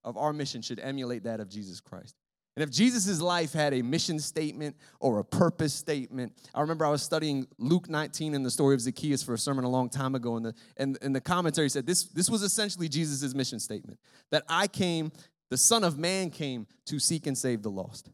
of 0.05 0.17
our 0.17 0.33
mission, 0.33 0.63
should 0.63 0.81
emulate 0.81 1.25
that 1.25 1.41
of 1.41 1.49
Jesus 1.49 1.81
Christ. 1.81 2.15
And 2.57 2.65
if 2.65 2.71
Jesus' 2.71 3.21
life 3.21 3.53
had 3.53 3.73
a 3.75 3.83
mission 3.83 4.19
statement 4.19 4.77
or 4.99 5.21
a 5.21 5.25
purpose 5.25 5.73
statement, 5.73 6.33
I 6.55 6.61
remember 6.61 6.85
I 6.85 6.91
was 6.91 7.03
studying 7.03 7.47
Luke 7.59 7.89
19 7.89 8.35
and 8.35 8.45
the 8.45 8.51
story 8.51 8.75
of 8.75 8.81
Zacchaeus 8.81 9.23
for 9.23 9.35
a 9.35 9.39
sermon 9.39 9.65
a 9.65 9.69
long 9.69 9.89
time 9.89 10.15
ago, 10.15 10.37
and 10.37 10.47
the, 10.47 10.55
and, 10.77 10.99
and 11.01 11.15
the 11.15 11.21
commentary 11.21 11.69
said 11.69 11.87
this, 11.87 12.05
this 12.05 12.29
was 12.29 12.43
essentially 12.43 12.89
Jesus' 12.89 13.35
mission 13.35 13.61
statement 13.61 13.99
that 14.31 14.43
I 14.49 14.67
came, 14.67 15.13
the 15.49 15.57
Son 15.57 15.85
of 15.85 15.99
Man 15.99 16.31
came 16.31 16.67
to 16.87 16.99
seek 16.99 17.27
and 17.27 17.39
save 17.39 17.63
the 17.63 17.71
lost. 17.71 18.11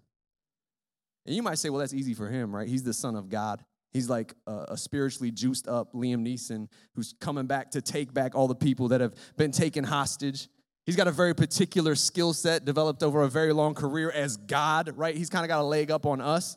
And 1.25 1.35
you 1.35 1.43
might 1.43 1.59
say, 1.59 1.71
well, 1.71 1.81
that's 1.81 1.95
easy 1.95 2.15
for 2.15 2.29
him, 2.29 2.55
right? 2.55 2.69
He's 2.69 2.85
the 2.85 2.93
Son 2.93 3.17
of 3.17 3.29
God. 3.29 3.65
He's 3.93 4.11
like 4.11 4.35
a, 4.47 4.77
spiritually 4.77 5.31
juiced 5.31 5.69
up 5.69 5.93
Liam 5.93 6.27
Neeson 6.27 6.69
who's 6.95 7.15
coming 7.21 7.47
back 7.47 7.71
to 7.71 7.81
take 7.81 8.13
back 8.13 8.35
all 8.35 8.47
the 8.47 8.55
people 8.55 8.89
that 8.89 9.01
have 9.01 9.15
been 9.37 9.51
taken 9.51 9.85
hostage. 9.85 10.49
He's 10.87 10.97
got 10.97 11.09
a 11.09 11.13
very 11.13 11.35
particular 11.35 11.97
skill 11.97 12.33
set 12.33 12.65
developed 12.65 13.03
over 13.03 13.23
a 13.23 13.29
very 13.29 13.53
long 13.53 13.75
career 13.75 14.11
as 14.11 14.37
God, 14.37 14.93
right? 14.97 15.17
He's 15.17 15.29
kind 15.29 15.45
of 15.45 15.49
got 15.49 15.61
a 15.61 15.67
leg 15.67 15.91
up 15.91 16.07
on 16.07 16.21
us. 16.21 16.57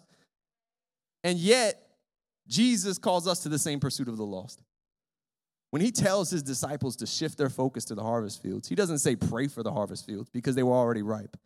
And 1.24 1.40
yet, 1.40 1.82
Jesus 2.48 2.98
calls 2.98 3.28
us 3.28 3.42
to 3.42 3.50
the 3.50 3.60
same 3.60 3.80
pursuit 3.80 4.08
of 4.08 4.18
the 4.18 4.26
lost. 4.26 4.62
When 5.72 5.82
he 5.82 5.92
tells 5.92 6.30
his 6.30 6.44
disciples 6.44 6.96
to 6.98 7.06
shift 7.06 7.38
their 7.38 7.50
focus 7.50 7.86
to 7.86 7.96
the 7.96 8.04
harvest 8.04 8.42
fields, 8.42 8.68
he 8.68 8.76
doesn't 8.76 9.00
say 9.00 9.16
pray 9.16 9.48
for 9.48 9.64
the 9.64 9.72
harvest 9.72 10.06
fields 10.06 10.30
because 10.30 10.56
they 10.56 10.64
were 10.64 10.74
already 10.74 11.02
ripe. 11.02 11.38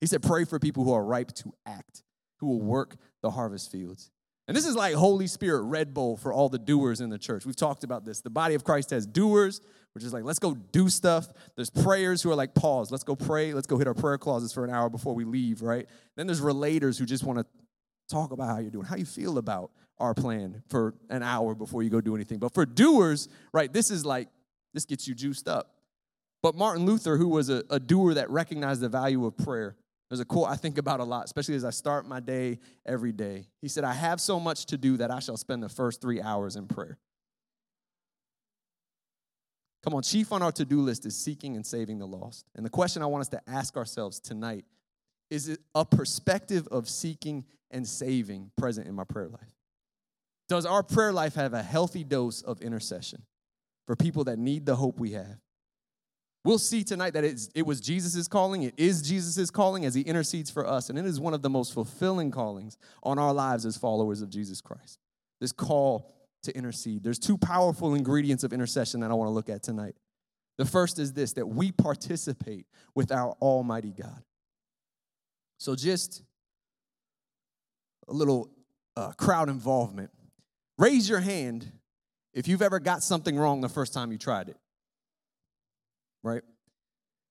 He 0.00 0.06
said 0.06 0.22
pray 0.22 0.44
for 0.44 0.58
people 0.58 0.84
who 0.84 0.92
are 0.92 1.04
ripe 1.04 1.32
to 1.34 1.52
act, 1.66 2.02
who 2.38 2.46
will 2.48 2.60
work 2.60 2.96
the 3.22 3.30
harvest 3.30 3.72
fields. 3.72 4.10
And 4.46 4.56
this 4.56 4.66
is 4.66 4.76
like 4.76 4.94
Holy 4.94 5.26
Spirit 5.26 5.62
Red 5.62 5.94
Bull 5.94 6.16
for 6.16 6.32
all 6.32 6.48
the 6.48 6.58
doers 6.58 7.00
in 7.00 7.10
the 7.10 7.18
church. 7.18 7.46
We've 7.46 7.56
talked 7.56 7.82
about 7.82 8.04
this. 8.04 8.20
The 8.20 8.30
body 8.30 8.54
of 8.54 8.62
Christ 8.62 8.90
has 8.90 9.06
doers, 9.06 9.60
which 9.94 10.02
is 10.02 10.12
like, 10.12 10.24
let's 10.24 10.40
go 10.40 10.54
do 10.54 10.88
stuff. 10.88 11.28
There's 11.54 11.70
prayers 11.70 12.20
who 12.22 12.30
are 12.30 12.34
like, 12.34 12.54
pause, 12.54 12.90
let's 12.90 13.04
go 13.04 13.14
pray. 13.14 13.54
Let's 13.54 13.68
go 13.68 13.78
hit 13.78 13.86
our 13.86 13.94
prayer 13.94 14.18
closets 14.18 14.52
for 14.52 14.64
an 14.64 14.70
hour 14.70 14.90
before 14.90 15.14
we 15.14 15.24
leave, 15.24 15.62
right? 15.62 15.88
Then 16.16 16.26
there's 16.26 16.40
relators 16.40 16.98
who 16.98 17.06
just 17.06 17.24
want 17.24 17.38
to 17.38 17.46
talk 18.08 18.32
about 18.32 18.48
how 18.48 18.58
you're 18.58 18.70
doing, 18.70 18.86
how 18.86 18.96
you 18.96 19.04
feel 19.04 19.38
about 19.38 19.70
our 19.98 20.12
plan 20.12 20.62
for 20.68 20.94
an 21.10 21.22
hour 21.22 21.54
before 21.54 21.82
you 21.82 21.90
go 21.90 22.00
do 22.00 22.16
anything. 22.16 22.38
But 22.38 22.52
for 22.52 22.66
doers, 22.66 23.28
right, 23.52 23.72
this 23.72 23.90
is 23.90 24.04
like, 24.04 24.28
this 24.72 24.84
gets 24.84 25.06
you 25.06 25.14
juiced 25.14 25.46
up. 25.46 25.70
But 26.42 26.56
Martin 26.56 26.84
Luther, 26.84 27.16
who 27.16 27.28
was 27.28 27.48
a, 27.48 27.62
a 27.70 27.78
doer 27.78 28.14
that 28.14 28.28
recognized 28.28 28.80
the 28.80 28.88
value 28.88 29.24
of 29.24 29.36
prayer, 29.36 29.76
there's 30.10 30.20
a 30.20 30.24
quote 30.24 30.48
I 30.48 30.56
think 30.56 30.76
about 30.76 31.00
a 31.00 31.04
lot, 31.04 31.24
especially 31.24 31.54
as 31.54 31.64
I 31.64 31.70
start 31.70 32.06
my 32.06 32.20
day 32.20 32.58
every 32.84 33.12
day. 33.12 33.46
He 33.62 33.68
said, 33.68 33.84
I 33.84 33.94
have 33.94 34.20
so 34.20 34.38
much 34.38 34.66
to 34.66 34.76
do 34.76 34.96
that 34.98 35.10
I 35.10 35.20
shall 35.20 35.36
spend 35.36 35.62
the 35.62 35.68
first 35.68 36.00
three 36.00 36.20
hours 36.20 36.56
in 36.56 36.66
prayer. 36.66 36.98
Come 39.84 39.92
on, 39.92 40.02
chief 40.02 40.32
on 40.32 40.42
our 40.42 40.52
to 40.52 40.64
do 40.64 40.80
list 40.80 41.04
is 41.04 41.14
seeking 41.14 41.56
and 41.56 41.66
saving 41.66 41.98
the 41.98 42.06
lost. 42.06 42.46
And 42.56 42.64
the 42.64 42.70
question 42.70 43.02
I 43.02 43.06
want 43.06 43.20
us 43.20 43.28
to 43.28 43.40
ask 43.46 43.76
ourselves 43.76 44.18
tonight 44.18 44.64
is 45.30 45.48
it 45.48 45.60
a 45.74 45.84
perspective 45.84 46.66
of 46.70 46.88
seeking 46.88 47.44
and 47.70 47.86
saving 47.86 48.50
present 48.56 48.86
in 48.86 48.94
my 48.94 49.04
prayer 49.04 49.28
life? 49.28 49.54
Does 50.48 50.64
our 50.64 50.82
prayer 50.82 51.12
life 51.12 51.34
have 51.34 51.52
a 51.52 51.62
healthy 51.62 52.02
dose 52.02 52.40
of 52.40 52.62
intercession 52.62 53.22
for 53.86 53.94
people 53.94 54.24
that 54.24 54.38
need 54.38 54.64
the 54.64 54.76
hope 54.76 54.98
we 54.98 55.12
have? 55.12 55.38
We'll 56.44 56.58
see 56.58 56.84
tonight 56.84 57.14
that 57.14 57.24
it 57.54 57.66
was 57.66 57.80
Jesus' 57.80 58.28
calling. 58.28 58.62
It 58.62 58.74
is 58.76 59.02
Jesus' 59.02 59.50
calling 59.50 59.84
as 59.84 59.94
he 59.94 60.02
intercedes 60.02 60.50
for 60.50 60.66
us. 60.66 60.88
And 60.88 60.98
it 60.98 61.06
is 61.06 61.18
one 61.18 61.34
of 61.34 61.42
the 61.42 61.50
most 61.50 61.72
fulfilling 61.74 62.30
callings 62.30 62.76
on 63.02 63.18
our 63.18 63.32
lives 63.32 63.66
as 63.66 63.76
followers 63.76 64.22
of 64.22 64.30
Jesus 64.30 64.60
Christ. 64.60 64.98
This 65.40 65.52
call 65.52 66.14
to 66.44 66.56
intercede. 66.56 67.02
There's 67.02 67.18
two 67.18 67.36
powerful 67.36 67.94
ingredients 67.94 68.44
of 68.44 68.52
intercession 68.52 69.00
that 69.00 69.10
I 69.10 69.14
want 69.14 69.28
to 69.28 69.32
look 69.32 69.48
at 69.48 69.62
tonight. 69.62 69.94
The 70.58 70.64
first 70.64 70.98
is 70.98 71.12
this 71.12 71.32
that 71.34 71.46
we 71.46 71.72
participate 71.72 72.66
with 72.94 73.10
our 73.10 73.32
Almighty 73.40 73.92
God. 73.92 74.22
So, 75.58 75.74
just 75.74 76.22
a 78.08 78.12
little 78.12 78.50
uh, 78.96 79.12
crowd 79.12 79.48
involvement. 79.48 80.10
Raise 80.78 81.08
your 81.08 81.20
hand 81.20 81.70
if 82.32 82.48
you've 82.48 82.62
ever 82.62 82.78
got 82.78 83.02
something 83.02 83.36
wrong 83.36 83.60
the 83.60 83.68
first 83.68 83.92
time 83.92 84.12
you 84.12 84.18
tried 84.18 84.48
it 84.48 84.56
right? 86.24 86.42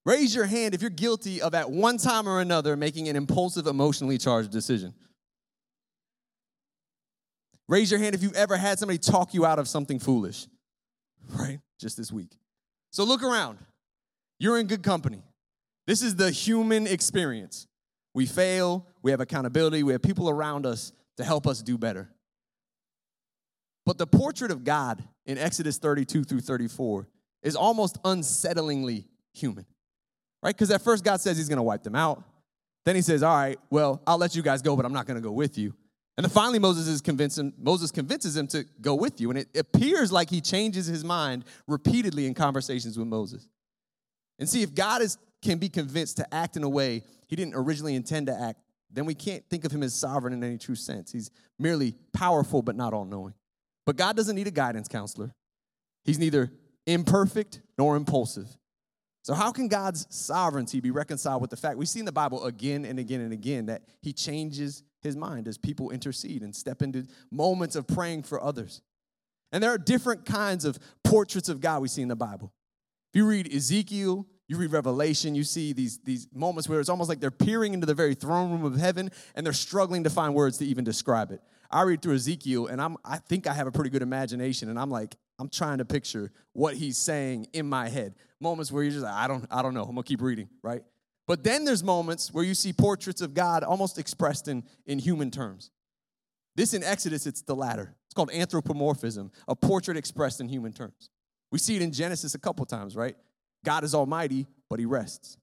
Raise 0.05 0.34
your 0.34 0.46
hand 0.46 0.74
if 0.74 0.82
you're 0.82 0.89
guilty 0.89 1.41
of 1.41 1.53
at 1.53 1.70
one 1.70 1.98
time 1.98 2.29
or 2.29 2.39
another 2.39 2.77
making 2.77 3.10
an 3.10 3.17
impulsive, 3.17 3.67
emotionally 3.67 4.17
charged 4.17 4.51
decision. 4.51 4.93
Raise 7.73 7.89
your 7.89 7.99
hand 7.99 8.13
if 8.13 8.21
you've 8.21 8.35
ever 8.35 8.55
had 8.55 8.77
somebody 8.77 8.99
talk 8.99 9.33
you 9.33 9.47
out 9.47 9.57
of 9.57 9.67
something 9.67 9.97
foolish, 9.97 10.45
right? 11.31 11.59
Just 11.79 11.97
this 11.97 12.11
week. 12.11 12.37
So 12.91 13.03
look 13.03 13.23
around. 13.23 13.57
You're 14.37 14.59
in 14.59 14.67
good 14.67 14.83
company. 14.83 15.23
This 15.87 16.03
is 16.03 16.15
the 16.15 16.29
human 16.29 16.85
experience. 16.85 17.65
We 18.13 18.27
fail, 18.27 18.85
we 19.01 19.09
have 19.09 19.21
accountability, 19.21 19.81
we 19.81 19.93
have 19.93 20.03
people 20.03 20.29
around 20.29 20.67
us 20.67 20.91
to 21.17 21.23
help 21.23 21.47
us 21.47 21.63
do 21.63 21.79
better. 21.79 22.11
But 23.87 23.97
the 23.97 24.05
portrait 24.05 24.51
of 24.51 24.63
God 24.63 25.03
in 25.25 25.39
Exodus 25.39 25.79
32 25.79 26.25
through 26.25 26.41
34 26.41 27.07
is 27.41 27.55
almost 27.55 27.99
unsettlingly 28.03 29.05
human, 29.33 29.65
right? 30.43 30.55
Because 30.55 30.69
at 30.69 30.83
first 30.83 31.03
God 31.03 31.21
says 31.21 31.37
he's 31.37 31.49
gonna 31.49 31.63
wipe 31.63 31.81
them 31.81 31.95
out. 31.95 32.23
Then 32.85 32.95
he 32.95 33.01
says, 33.01 33.23
All 33.23 33.35
right, 33.35 33.57
well, 33.71 33.99
I'll 34.05 34.19
let 34.19 34.35
you 34.35 34.43
guys 34.43 34.61
go, 34.61 34.75
but 34.75 34.85
I'm 34.85 34.93
not 34.93 35.07
gonna 35.07 35.21
go 35.21 35.31
with 35.31 35.57
you. 35.57 35.73
And 36.17 36.24
then 36.24 36.29
finally 36.29 36.60
Moses 36.60 36.88
is 36.88 37.01
convincing, 37.01 37.53
Moses 37.58 37.89
convinces 37.89 38.38
him 38.38 38.48
to 38.48 38.65
go 38.82 38.93
with 38.93 39.20
you. 39.20 39.32
And 39.32 39.39
it 39.39 39.58
appears 39.58 40.12
like 40.12 40.29
he 40.29 40.41
changes 40.41 40.86
his 40.86 41.03
mind 41.03 41.46
repeatedly 41.67 42.27
in 42.27 42.34
conversations 42.34 42.98
with 42.98 43.08
Moses. 43.08 43.48
And 44.38 44.48
see, 44.48 44.62
if 44.62 44.75
God 44.75 45.01
is, 45.01 45.17
can 45.41 45.58
be 45.58 45.70
convinced 45.70 46.17
to 46.17 46.34
act 46.34 46.55
in 46.55 46.63
a 46.63 46.70
way 46.70 47.03
he 47.27 47.36
didn't 47.36 47.55
originally 47.55 47.96
intend 47.96 48.27
to 48.27 48.39
act, 48.39 48.60
then 48.91 49.05
we 49.05 49.15
can't 49.15 49.43
think 49.50 49.65
of 49.65 49.72
him 49.72 49.82
as 49.82 49.93
sovereign 49.96 50.34
in 50.34 50.43
any 50.43 50.58
true 50.58 50.75
sense. 50.75 51.12
He's 51.12 51.32
merely 51.58 51.96
powerful 52.13 52.62
but 52.62 52.75
not 52.75 52.93
all 52.93 53.05
knowing. 53.05 53.34
But 53.86 53.96
God 53.96 54.15
doesn't 54.15 54.36
need 54.36 54.48
a 54.48 54.51
guidance 54.51 54.88
counselor. 54.88 55.34
He's 56.05 56.20
neither 56.20 56.51
imperfect 56.86 57.62
nor 57.77 57.96
impulsive. 57.96 58.48
So, 59.24 59.34
how 59.34 59.51
can 59.51 59.67
God's 59.67 60.05
sovereignty 60.10 60.82
be 60.82 60.91
reconciled 60.91 61.41
with 61.41 61.50
the 61.50 61.58
fact 61.58 61.77
we 61.77 61.86
see 61.86 62.00
in 62.00 62.05
the 62.05 62.12
Bible 62.12 62.43
again 62.46 62.86
and 62.86 63.00
again 63.00 63.22
and 63.22 63.32
again 63.32 63.67
that 63.67 63.84
He 64.01 64.13
changes 64.13 64.84
His 65.03 65.15
mind 65.15 65.48
as 65.48 65.57
people 65.57 65.91
intercede 65.91 66.41
and 66.41 66.55
step 66.55 66.81
into 66.81 67.05
moments 67.31 67.75
of 67.75 67.86
praying 67.88 68.24
for 68.24 68.41
others? 68.41 68.81
And 69.51 69.63
there 69.63 69.72
are 69.72 69.77
different 69.77 70.25
kinds 70.25 70.65
of 70.65 70.79
portraits 71.03 71.50
of 71.50 71.62
God 71.62 71.81
we 71.81 71.88
see 71.88 72.01
in 72.01 72.07
the 72.07 72.15
Bible. 72.15 72.51
If 73.12 73.17
you 73.17 73.27
read 73.27 73.53
Ezekiel, 73.53 74.25
you 74.48 74.57
read 74.57 74.72
Revelation, 74.72 75.36
you 75.36 75.43
see 75.43 75.74
these, 75.74 76.00
these 76.00 76.27
moments 76.33 76.67
where 76.67 76.79
it's 76.79 76.89
almost 76.89 77.10
like 77.10 77.19
they're 77.19 77.31
peering 77.31 77.74
into 77.74 77.86
the 77.86 77.93
very 77.93 78.15
throne 78.15 78.51
room 78.51 78.65
of 78.65 78.75
heaven 78.77 79.12
and 79.36 79.45
they're 79.45 79.53
struggling 79.53 80.03
to 80.05 80.10
find 80.10 80.33
words 80.33 80.57
to 80.57 80.65
even 80.65 80.83
describe 80.83 81.31
it. 81.31 81.41
I 81.69 81.83
read 81.83 82.01
through 82.01 82.15
Ezekiel 82.15 82.67
and 82.67 82.81
I'm, 82.81 82.98
I 83.05 83.17
think 83.17 83.45
I 83.45 83.53
have 83.53 83.67
a 83.67 83.72
pretty 83.72 83.89
good 83.89 84.01
imagination 84.01 84.69
and 84.69 84.79
I'm 84.79 84.89
like, 84.89 85.15
I'm 85.39 85.50
trying 85.50 85.79
to 85.79 85.86
picture 85.86 86.31
what 86.53 86.75
he's 86.75 86.98
saying 86.98 87.48
in 87.53 87.67
my 87.67 87.89
head. 87.89 88.15
Moments 88.39 88.72
where 88.72 88.83
you're 88.83 88.91
just 88.91 89.03
like, 89.03 89.13
I 89.13 89.27
don't, 89.27 89.45
I 89.50 89.62
don't 89.62 89.74
know. 89.74 89.83
I'm 89.83 89.89
gonna 89.89 90.03
keep 90.03 90.22
reading, 90.22 90.50
right? 90.62 90.83
But 91.27 91.43
then 91.43 91.63
there's 91.65 91.83
moments 91.83 92.33
where 92.33 92.43
you 92.43 92.53
see 92.53 92.73
portraits 92.73 93.21
of 93.21 93.33
God 93.33 93.63
almost 93.63 93.97
expressed 93.97 94.47
in, 94.47 94.63
in 94.85 94.99
human 94.99 95.31
terms. 95.31 95.71
This 96.55 96.73
in 96.73 96.83
Exodus, 96.83 97.25
it's 97.25 97.41
the 97.41 97.55
latter. 97.55 97.95
It's 98.05 98.13
called 98.13 98.31
anthropomorphism, 98.31 99.31
a 99.47 99.55
portrait 99.55 99.97
expressed 99.97 100.41
in 100.41 100.47
human 100.47 100.73
terms. 100.73 101.09
We 101.51 101.59
see 101.59 101.75
it 101.75 101.81
in 101.81 101.91
Genesis 101.91 102.35
a 102.35 102.39
couple 102.39 102.65
times, 102.65 102.95
right? 102.95 103.15
God 103.63 103.83
is 103.83 103.95
almighty, 103.95 104.47
but 104.69 104.79
he 104.79 104.85
rests. 104.85 105.37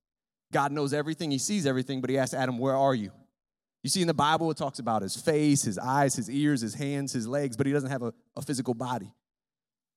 God 0.52 0.72
knows 0.72 0.92
everything, 0.92 1.30
he 1.30 1.38
sees 1.38 1.66
everything, 1.66 2.00
but 2.00 2.10
he 2.10 2.18
asks 2.18 2.34
Adam, 2.34 2.58
Where 2.58 2.76
are 2.76 2.94
you? 2.94 3.12
You 3.82 3.88
see 3.88 4.02
in 4.02 4.08
the 4.08 4.14
Bible, 4.14 4.50
it 4.50 4.56
talks 4.56 4.78
about 4.78 5.02
his 5.02 5.16
face, 5.16 5.62
his 5.62 5.78
eyes, 5.78 6.14
his 6.14 6.28
ears, 6.30 6.60
his 6.60 6.74
hands, 6.74 7.12
his 7.12 7.26
legs, 7.26 7.56
but 7.56 7.66
he 7.66 7.72
doesn't 7.72 7.90
have 7.90 8.02
a, 8.02 8.12
a 8.36 8.42
physical 8.42 8.74
body. 8.74 9.12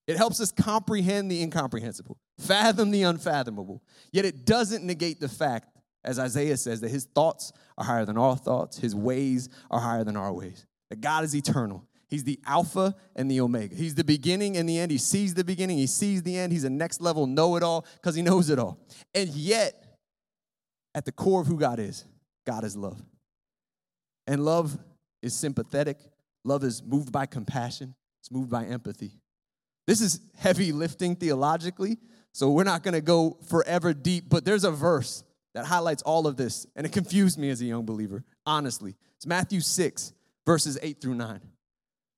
It 0.06 0.16
helps 0.16 0.40
us 0.40 0.52
comprehend 0.52 1.30
the 1.30 1.42
incomprehensible, 1.42 2.18
fathom 2.38 2.90
the 2.90 3.02
unfathomable. 3.02 3.82
Yet 4.12 4.24
it 4.24 4.44
doesn't 4.44 4.84
negate 4.84 5.20
the 5.20 5.28
fact, 5.28 5.68
as 6.04 6.18
Isaiah 6.18 6.56
says, 6.56 6.80
that 6.80 6.90
his 6.90 7.04
thoughts 7.04 7.52
are 7.78 7.84
higher 7.84 8.04
than 8.04 8.18
our 8.18 8.36
thoughts, 8.36 8.78
his 8.78 8.94
ways 8.94 9.48
are 9.70 9.80
higher 9.80 10.04
than 10.04 10.16
our 10.16 10.32
ways. 10.32 10.66
That 10.90 11.00
God 11.00 11.24
is 11.24 11.34
eternal. 11.34 11.86
He's 12.08 12.24
the 12.24 12.38
Alpha 12.46 12.94
and 13.16 13.30
the 13.30 13.40
Omega. 13.40 13.74
He's 13.74 13.94
the 13.94 14.04
beginning 14.04 14.56
and 14.56 14.68
the 14.68 14.78
end. 14.78 14.90
He 14.90 14.98
sees 14.98 15.34
the 15.34 15.44
beginning, 15.44 15.78
he 15.78 15.86
sees 15.86 16.22
the 16.22 16.36
end. 16.36 16.52
He's 16.52 16.64
a 16.64 16.70
next 16.70 17.00
level 17.00 17.26
know 17.26 17.56
it 17.56 17.62
all 17.62 17.86
because 17.94 18.14
he 18.14 18.22
knows 18.22 18.50
it 18.50 18.58
all. 18.58 18.78
And 19.14 19.28
yet, 19.30 19.98
at 20.94 21.04
the 21.04 21.12
core 21.12 21.40
of 21.40 21.46
who 21.46 21.58
God 21.58 21.80
is, 21.80 22.04
God 22.46 22.64
is 22.64 22.76
love. 22.76 23.02
And 24.26 24.44
love 24.44 24.78
is 25.22 25.34
sympathetic, 25.34 25.98
Love 26.44 26.62
is 26.62 26.82
moved 26.82 27.10
by 27.10 27.26
compassion, 27.26 27.94
it's 28.20 28.30
moved 28.30 28.50
by 28.50 28.64
empathy. 28.64 29.12
This 29.86 30.00
is 30.00 30.20
heavy 30.36 30.72
lifting 30.72 31.16
theologically, 31.16 31.98
so 32.32 32.50
we're 32.50 32.64
not 32.64 32.82
gonna 32.82 33.00
go 33.00 33.38
forever 33.48 33.94
deep, 33.94 34.28
but 34.28 34.44
there's 34.44 34.64
a 34.64 34.70
verse 34.70 35.24
that 35.54 35.66
highlights 35.66 36.02
all 36.02 36.26
of 36.26 36.36
this, 36.36 36.66
and 36.76 36.84
it 36.84 36.92
confused 36.92 37.38
me 37.38 37.48
as 37.48 37.60
a 37.60 37.64
young 37.64 37.86
believer, 37.86 38.24
honestly. 38.44 38.96
It's 39.16 39.26
Matthew 39.26 39.60
6, 39.60 40.12
verses 40.44 40.78
8 40.82 41.00
through 41.00 41.14
9. 41.14 41.40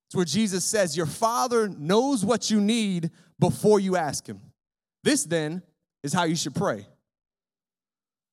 It's 0.09 0.15
where 0.15 0.25
Jesus 0.25 0.65
says, 0.65 0.97
Your 0.97 1.07
Father 1.07 1.69
knows 1.69 2.25
what 2.25 2.51
you 2.51 2.61
need 2.61 3.11
before 3.39 3.79
you 3.79 3.97
ask 3.97 4.27
Him. 4.27 4.41
This 5.05 5.25
then 5.25 5.63
is 6.03 6.13
how 6.13 6.25
you 6.25 6.37
should 6.37 6.55
pray. 6.55 6.87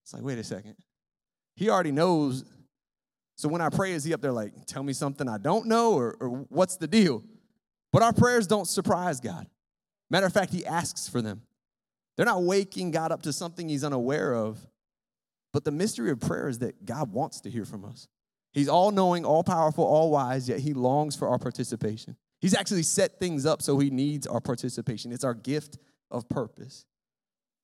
It's 0.04 0.14
like, 0.14 0.24
wait 0.24 0.40
a 0.40 0.44
second. 0.44 0.76
He 1.56 1.70
already 1.70 1.92
knows. 1.92 2.46
So 3.36 3.50
when 3.50 3.62
I 3.62 3.70
pray, 3.70 3.92
is 3.92 4.04
He 4.04 4.14
up 4.14 4.22
there 4.22 4.32
like, 4.32 4.54
tell 4.66 4.84
me 4.84 4.94
something 4.94 5.28
I 5.28 5.38
don't 5.38 5.68
know, 5.68 5.94
or, 5.94 6.16
or 6.20 6.30
what's 6.50 6.78
the 6.78 6.88
deal? 6.88 7.24
But 7.92 8.04
our 8.04 8.14
prayers 8.14 8.48
don't 8.48 8.68
surprise 8.68 9.20
God. 9.20 9.48
Matter 10.10 10.28
of 10.28 10.34
fact, 10.34 10.54
He 10.54 10.66
asks 10.66 11.10
for 11.10 11.22
them. 11.22 11.42
They're 12.16 12.26
not 12.26 12.44
waking 12.44 12.92
God 12.92 13.12
up 13.12 13.24
to 13.24 13.34
something 13.34 13.68
He's 13.68 13.84
unaware 13.84 14.34
of. 14.34 14.66
But 15.54 15.64
the 15.64 15.72
mystery 15.72 16.10
of 16.10 16.20
prayer 16.20 16.50
is 16.50 16.60
that 16.60 16.84
God 16.86 17.14
wants 17.14 17.40
to 17.42 17.50
hear 17.50 17.64
from 17.64 17.86
us. 17.86 18.08
He's 18.52 18.68
all 18.68 18.92
knowing, 18.92 19.24
all 19.24 19.44
powerful, 19.44 19.84
all 19.84 20.12
wise, 20.12 20.50
yet 20.50 20.60
he 20.60 20.74
longs 20.74 21.16
for 21.16 21.30
our 21.30 21.40
participation. 21.40 22.18
He's 22.42 22.56
actually 22.56 22.84
set 22.84 23.20
things 23.20 23.46
up 23.46 23.62
so 23.62 23.80
he 23.80 23.90
needs 23.90 24.28
our 24.28 24.42
participation. 24.42 25.12
It's 25.12 25.24
our 25.24 25.34
gift 25.34 25.78
of 26.12 26.28
purpose. 26.28 26.86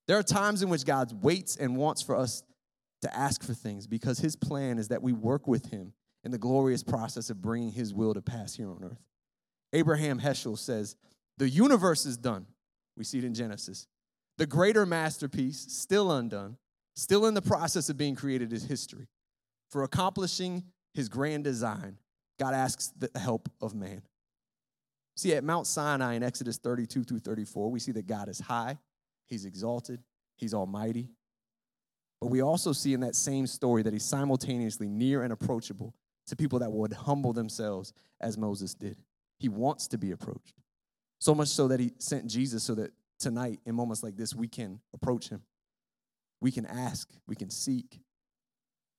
There 0.08 0.18
are 0.18 0.24
times 0.24 0.64
in 0.64 0.70
which 0.70 0.86
God 0.86 1.24
waits 1.24 1.56
and 1.56 1.76
wants 1.76 2.02
for 2.02 2.16
us 2.16 2.44
to 3.02 3.16
ask 3.16 3.44
for 3.44 3.54
things 3.54 3.88
because 3.88 4.20
his 4.20 4.36
plan 4.36 4.78
is 4.78 4.88
that 4.88 5.02
we 5.02 5.14
work 5.14 5.48
with 5.48 5.68
him 5.68 5.94
in 6.24 6.32
the 6.32 6.38
glorious 6.38 6.84
process 6.84 7.30
of 7.30 7.42
bringing 7.42 7.72
his 7.72 7.94
will 7.94 8.14
to 8.14 8.22
pass 8.22 8.56
here 8.56 8.70
on 8.70 8.84
earth. 8.84 9.04
Abraham 9.74 10.20
Heschel 10.20 10.58
says, 10.58 10.96
The 11.38 11.50
universe 11.50 12.06
is 12.06 12.18
done. 12.18 12.48
We 12.98 13.04
see 13.04 13.20
it 13.20 13.24
in 13.24 13.34
Genesis. 13.34 13.88
The 14.38 14.48
greater 14.48 14.86
masterpiece, 14.86 15.60
still 15.70 16.12
undone, 16.12 16.58
still 17.00 17.26
in 17.26 17.34
the 17.34 17.42
process 17.42 17.90
of 17.90 17.98
being 17.98 18.16
created, 18.16 18.52
is 18.54 18.64
history. 18.64 19.08
For 19.70 19.84
accomplishing 19.84 20.64
his 20.94 21.10
grand 21.10 21.44
design, 21.44 21.98
God 22.40 22.54
asks 22.54 22.92
the 22.98 23.10
help 23.20 23.50
of 23.62 23.76
man. 23.76 24.02
See, 25.16 25.34
at 25.34 25.44
Mount 25.44 25.68
Sinai 25.68 26.14
in 26.14 26.24
Exodus 26.24 26.58
32 26.58 27.04
through 27.04 27.20
34, 27.20 27.70
we 27.70 27.80
see 27.80 27.92
that 27.92 28.08
God 28.08 28.30
is 28.30 28.40
high, 28.40 28.80
he's 29.28 29.46
exalted, 29.46 30.02
he's 30.38 30.54
almighty. 30.54 31.10
But 32.22 32.28
we 32.28 32.42
also 32.42 32.74
see 32.74 32.94
in 32.94 33.02
that 33.02 33.16
same 33.16 33.48
story 33.48 33.84
that 33.84 33.94
he's 33.94 34.04
simultaneously 34.04 34.88
near 34.88 35.24
and 35.24 35.32
approachable 35.32 35.94
to 36.28 36.36
people 36.36 36.60
that 36.60 36.72
would 36.72 36.94
humble 36.94 37.34
themselves 37.34 37.94
as 38.22 38.38
Moses 38.38 38.74
did. 38.74 38.98
He 39.40 39.50
wants 39.50 39.88
to 39.90 39.98
be 39.98 40.12
approached. 40.12 40.56
So 41.20 41.36
much 41.36 41.50
so 41.50 41.68
that 41.68 41.80
he 41.80 41.92
sent 41.98 42.28
Jesus 42.28 42.64
so 42.64 42.76
that 42.76 42.92
tonight, 43.20 43.60
in 43.66 43.76
moments 43.76 44.04
like 44.04 44.16
this, 44.16 44.34
we 44.34 44.48
can 44.48 44.80
approach 44.94 45.30
him. 45.30 45.42
We 46.42 46.52
can 46.52 46.66
ask, 46.66 47.10
we 47.28 47.36
can 47.36 47.50
seek. 47.50 48.02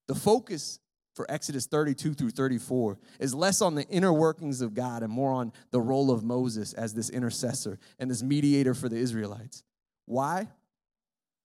The 0.09 0.15
focus 0.15 0.79
for 1.15 1.31
Exodus 1.31 1.67
32 1.67 2.15
through 2.15 2.31
34 2.31 2.99
is 3.19 3.35
less 3.35 3.61
on 3.61 3.75
the 3.75 3.87
inner 3.89 4.13
workings 4.13 4.61
of 4.61 4.75
God 4.75 5.03
and 5.03 5.13
more 5.13 5.33
on 5.33 5.53
the 5.71 5.81
role 5.81 6.11
of 6.11 6.23
Moses 6.23 6.73
as 6.73 6.95
this 6.95 7.11
intercessor 7.11 7.79
and 7.99 8.11
this 8.11 8.23
mediator 8.23 8.75
for 8.75 8.89
the 8.89 8.97
Israelites. 8.97 9.63
Why? 10.07 10.49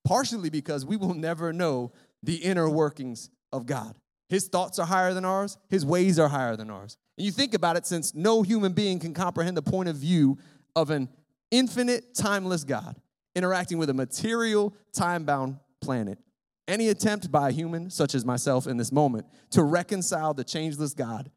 Partially 0.05 0.49
because 0.49 0.85
we 0.85 0.97
will 0.97 1.13
never 1.13 1.51
know 1.51 1.91
the 2.23 2.35
inner 2.35 2.69
workings 2.69 3.29
of 3.51 3.65
God. 3.65 3.95
His 4.29 4.47
thoughts 4.47 4.79
are 4.79 4.85
higher 4.85 5.13
than 5.13 5.25
ours, 5.25 5.57
his 5.69 5.85
ways 5.85 6.19
are 6.19 6.29
higher 6.29 6.55
than 6.55 6.69
ours. 6.69 6.97
And 7.17 7.25
you 7.25 7.31
think 7.31 7.53
about 7.53 7.77
it, 7.77 7.85
since 7.85 8.13
no 8.13 8.41
human 8.41 8.73
being 8.73 8.99
can 8.99 9.13
comprehend 9.13 9.55
the 9.55 9.61
point 9.61 9.89
of 9.89 9.95
view 9.95 10.37
of 10.75 10.89
an 10.89 11.09
infinite, 11.51 12.15
timeless 12.15 12.63
God 12.63 12.95
interacting 13.35 13.77
with 13.77 13.89
a 13.89 13.93
material, 13.93 14.73
time 14.93 15.25
bound 15.25 15.57
planet, 15.85 16.19
any 16.67 16.89
attempt 16.89 17.31
by 17.31 17.49
a 17.49 17.51
human, 17.51 17.89
such 17.89 18.15
as 18.15 18.25
myself 18.25 18.67
in 18.67 18.77
this 18.77 18.91
moment, 18.91 19.27
to 19.51 19.63
reconcile 19.63 20.33
the 20.33 20.43
changeless 20.43 20.93
God 20.93 21.29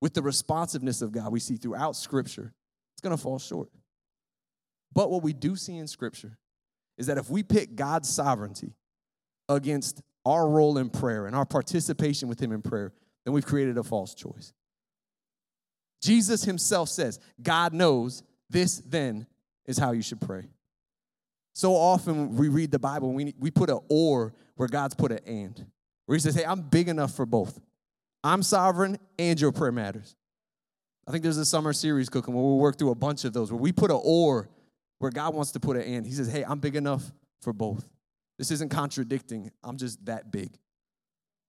with 0.00 0.14
the 0.14 0.22
responsiveness 0.22 1.02
of 1.02 1.12
God 1.12 1.32
we 1.32 1.40
see 1.40 1.56
throughout 1.56 1.96
Scripture, 1.96 2.52
it's 2.94 3.00
gonna 3.00 3.16
fall 3.16 3.38
short. 3.38 3.70
But 4.92 5.10
what 5.10 5.22
we 5.22 5.32
do 5.32 5.56
see 5.56 5.76
in 5.76 5.86
Scripture 5.86 6.38
is 6.98 7.06
that 7.06 7.18
if 7.18 7.30
we 7.30 7.42
pick 7.42 7.74
God's 7.74 8.08
sovereignty 8.08 8.74
against 9.48 10.02
our 10.24 10.48
role 10.48 10.78
in 10.78 10.90
prayer 10.90 11.26
and 11.26 11.36
our 11.36 11.46
participation 11.46 12.28
with 12.28 12.40
Him 12.40 12.52
in 12.52 12.62
prayer, 12.62 12.92
then 13.24 13.32
we've 13.32 13.46
created 13.46 13.78
a 13.78 13.82
false 13.82 14.14
choice. 14.14 14.52
Jesus 16.02 16.44
Himself 16.44 16.88
says, 16.88 17.18
God 17.42 17.72
knows 17.72 18.22
this 18.48 18.78
then 18.78 19.26
is 19.66 19.78
how 19.78 19.92
you 19.92 20.02
should 20.02 20.20
pray. 20.20 20.48
So 21.56 21.74
often 21.74 22.36
we 22.36 22.48
read 22.48 22.70
the 22.70 22.78
Bible 22.78 23.14
we, 23.14 23.32
we 23.38 23.50
put 23.50 23.70
an 23.70 23.78
or 23.88 24.34
where 24.56 24.68
God's 24.68 24.94
put 24.94 25.10
an 25.10 25.20
and. 25.26 25.66
Where 26.04 26.14
he 26.14 26.20
says, 26.20 26.34
hey, 26.34 26.44
I'm 26.44 26.60
big 26.60 26.86
enough 26.86 27.14
for 27.14 27.24
both. 27.24 27.58
I'm 28.22 28.42
sovereign 28.42 28.98
and 29.18 29.40
your 29.40 29.52
prayer 29.52 29.72
matters. 29.72 30.16
I 31.08 31.12
think 31.12 31.22
there's 31.22 31.38
a 31.38 31.46
summer 31.46 31.72
series 31.72 32.10
cooking 32.10 32.34
where 32.34 32.44
we'll 32.44 32.58
work 32.58 32.76
through 32.76 32.90
a 32.90 32.94
bunch 32.94 33.24
of 33.24 33.32
those 33.32 33.50
where 33.50 33.58
we 33.58 33.72
put 33.72 33.90
an 33.90 33.98
or 34.04 34.50
where 34.98 35.10
God 35.10 35.32
wants 35.32 35.52
to 35.52 35.60
put 35.60 35.78
an 35.78 35.84
and. 35.84 36.04
He 36.04 36.12
says, 36.12 36.30
hey, 36.30 36.44
I'm 36.44 36.58
big 36.58 36.76
enough 36.76 37.10
for 37.40 37.54
both. 37.54 37.88
This 38.36 38.50
isn't 38.50 38.70
contradicting. 38.70 39.50
I'm 39.64 39.78
just 39.78 40.04
that 40.04 40.30
big. 40.30 40.50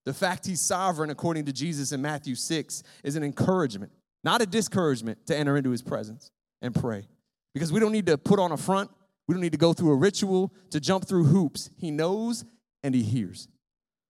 The 0.05 0.13
fact 0.13 0.45
he's 0.45 0.61
sovereign, 0.61 1.09
according 1.09 1.43
to 1.47 1.51
Jesus 1.51 1.91
in 1.91 2.01
Matthew 2.01 2.35
6, 2.35 2.81
is 3.03 3.17
an 3.17 3.25
encouragement, 3.25 3.91
not 4.23 4.41
a 4.41 4.45
discouragement 4.45 5.27
to 5.27 5.35
enter 5.35 5.57
into 5.57 5.71
his 5.71 5.81
presence 5.81 6.31
and 6.61 6.73
pray. 6.73 7.09
Because 7.53 7.73
we 7.73 7.81
don't 7.81 7.91
need 7.91 8.05
to 8.05 8.17
put 8.17 8.39
on 8.39 8.53
a 8.53 8.57
front, 8.57 8.89
we 9.27 9.33
don't 9.33 9.41
need 9.41 9.51
to 9.51 9.57
go 9.57 9.73
through 9.73 9.91
a 9.91 9.95
ritual 9.95 10.53
to 10.71 10.79
jump 10.79 11.07
through 11.07 11.25
hoops. 11.25 11.69
He 11.77 11.91
knows 11.91 12.45
and 12.83 12.95
he 12.95 13.03
hears. 13.03 13.47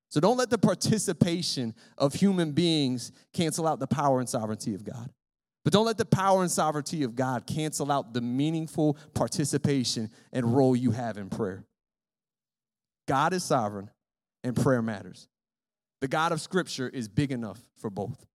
So 0.10 0.20
don't 0.20 0.38
let 0.38 0.50
the 0.50 0.58
participation 0.58 1.76
of 1.98 2.14
human 2.14 2.52
beings 2.52 3.12
cancel 3.34 3.68
out 3.68 3.80
the 3.80 3.88
power 3.88 4.20
and 4.20 4.30
sovereignty 4.30 4.74
of 4.74 4.84
God. 4.84 5.10
But 5.64 5.74
don't 5.74 5.86
let 5.86 5.98
the 5.98 6.06
power 6.06 6.44
and 6.44 6.52
sovereignty 6.52 7.04
of 7.04 7.16
God 7.16 7.46
cancel 7.46 7.92
out 7.92 8.14
the 8.14 8.22
meaningful 8.22 8.98
participation 9.14 10.10
and 10.32 10.56
role 10.56 10.76
you 10.76 10.92
have 10.92 11.18
in 11.18 11.30
prayer. 11.30 11.66
God 13.08 13.34
is 13.34 13.44
sovereign 13.44 13.90
and 14.44 14.56
prayer 14.56 14.82
matters. 14.82 15.28
The 16.00 16.08
God 16.08 16.32
of 16.32 16.40
Scripture 16.40 16.88
is 16.88 17.10
big 17.10 17.32
enough 17.32 17.60
for 17.76 17.90
both. 17.90 18.26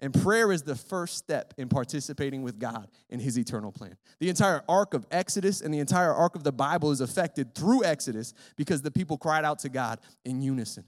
And 0.00 0.12
prayer 0.12 0.52
is 0.52 0.62
the 0.62 0.74
first 0.74 1.16
step 1.16 1.54
in 1.56 1.68
participating 1.68 2.42
with 2.42 2.58
God 2.58 2.88
in 3.10 3.20
His 3.20 3.38
eternal 3.38 3.72
plan. 3.72 3.96
The 4.18 4.28
entire 4.28 4.62
arc 4.68 4.92
of 4.92 5.06
Exodus 5.10 5.60
and 5.60 5.72
the 5.72 5.78
entire 5.78 6.12
arc 6.12 6.34
of 6.34 6.44
the 6.44 6.52
Bible 6.52 6.90
is 6.90 7.00
affected 7.00 7.54
through 7.54 7.84
Exodus 7.84 8.34
because 8.56 8.82
the 8.82 8.90
people 8.90 9.16
cried 9.16 9.44
out 9.44 9.60
to 9.60 9.68
God 9.68 10.00
in 10.24 10.42
unison. 10.42 10.84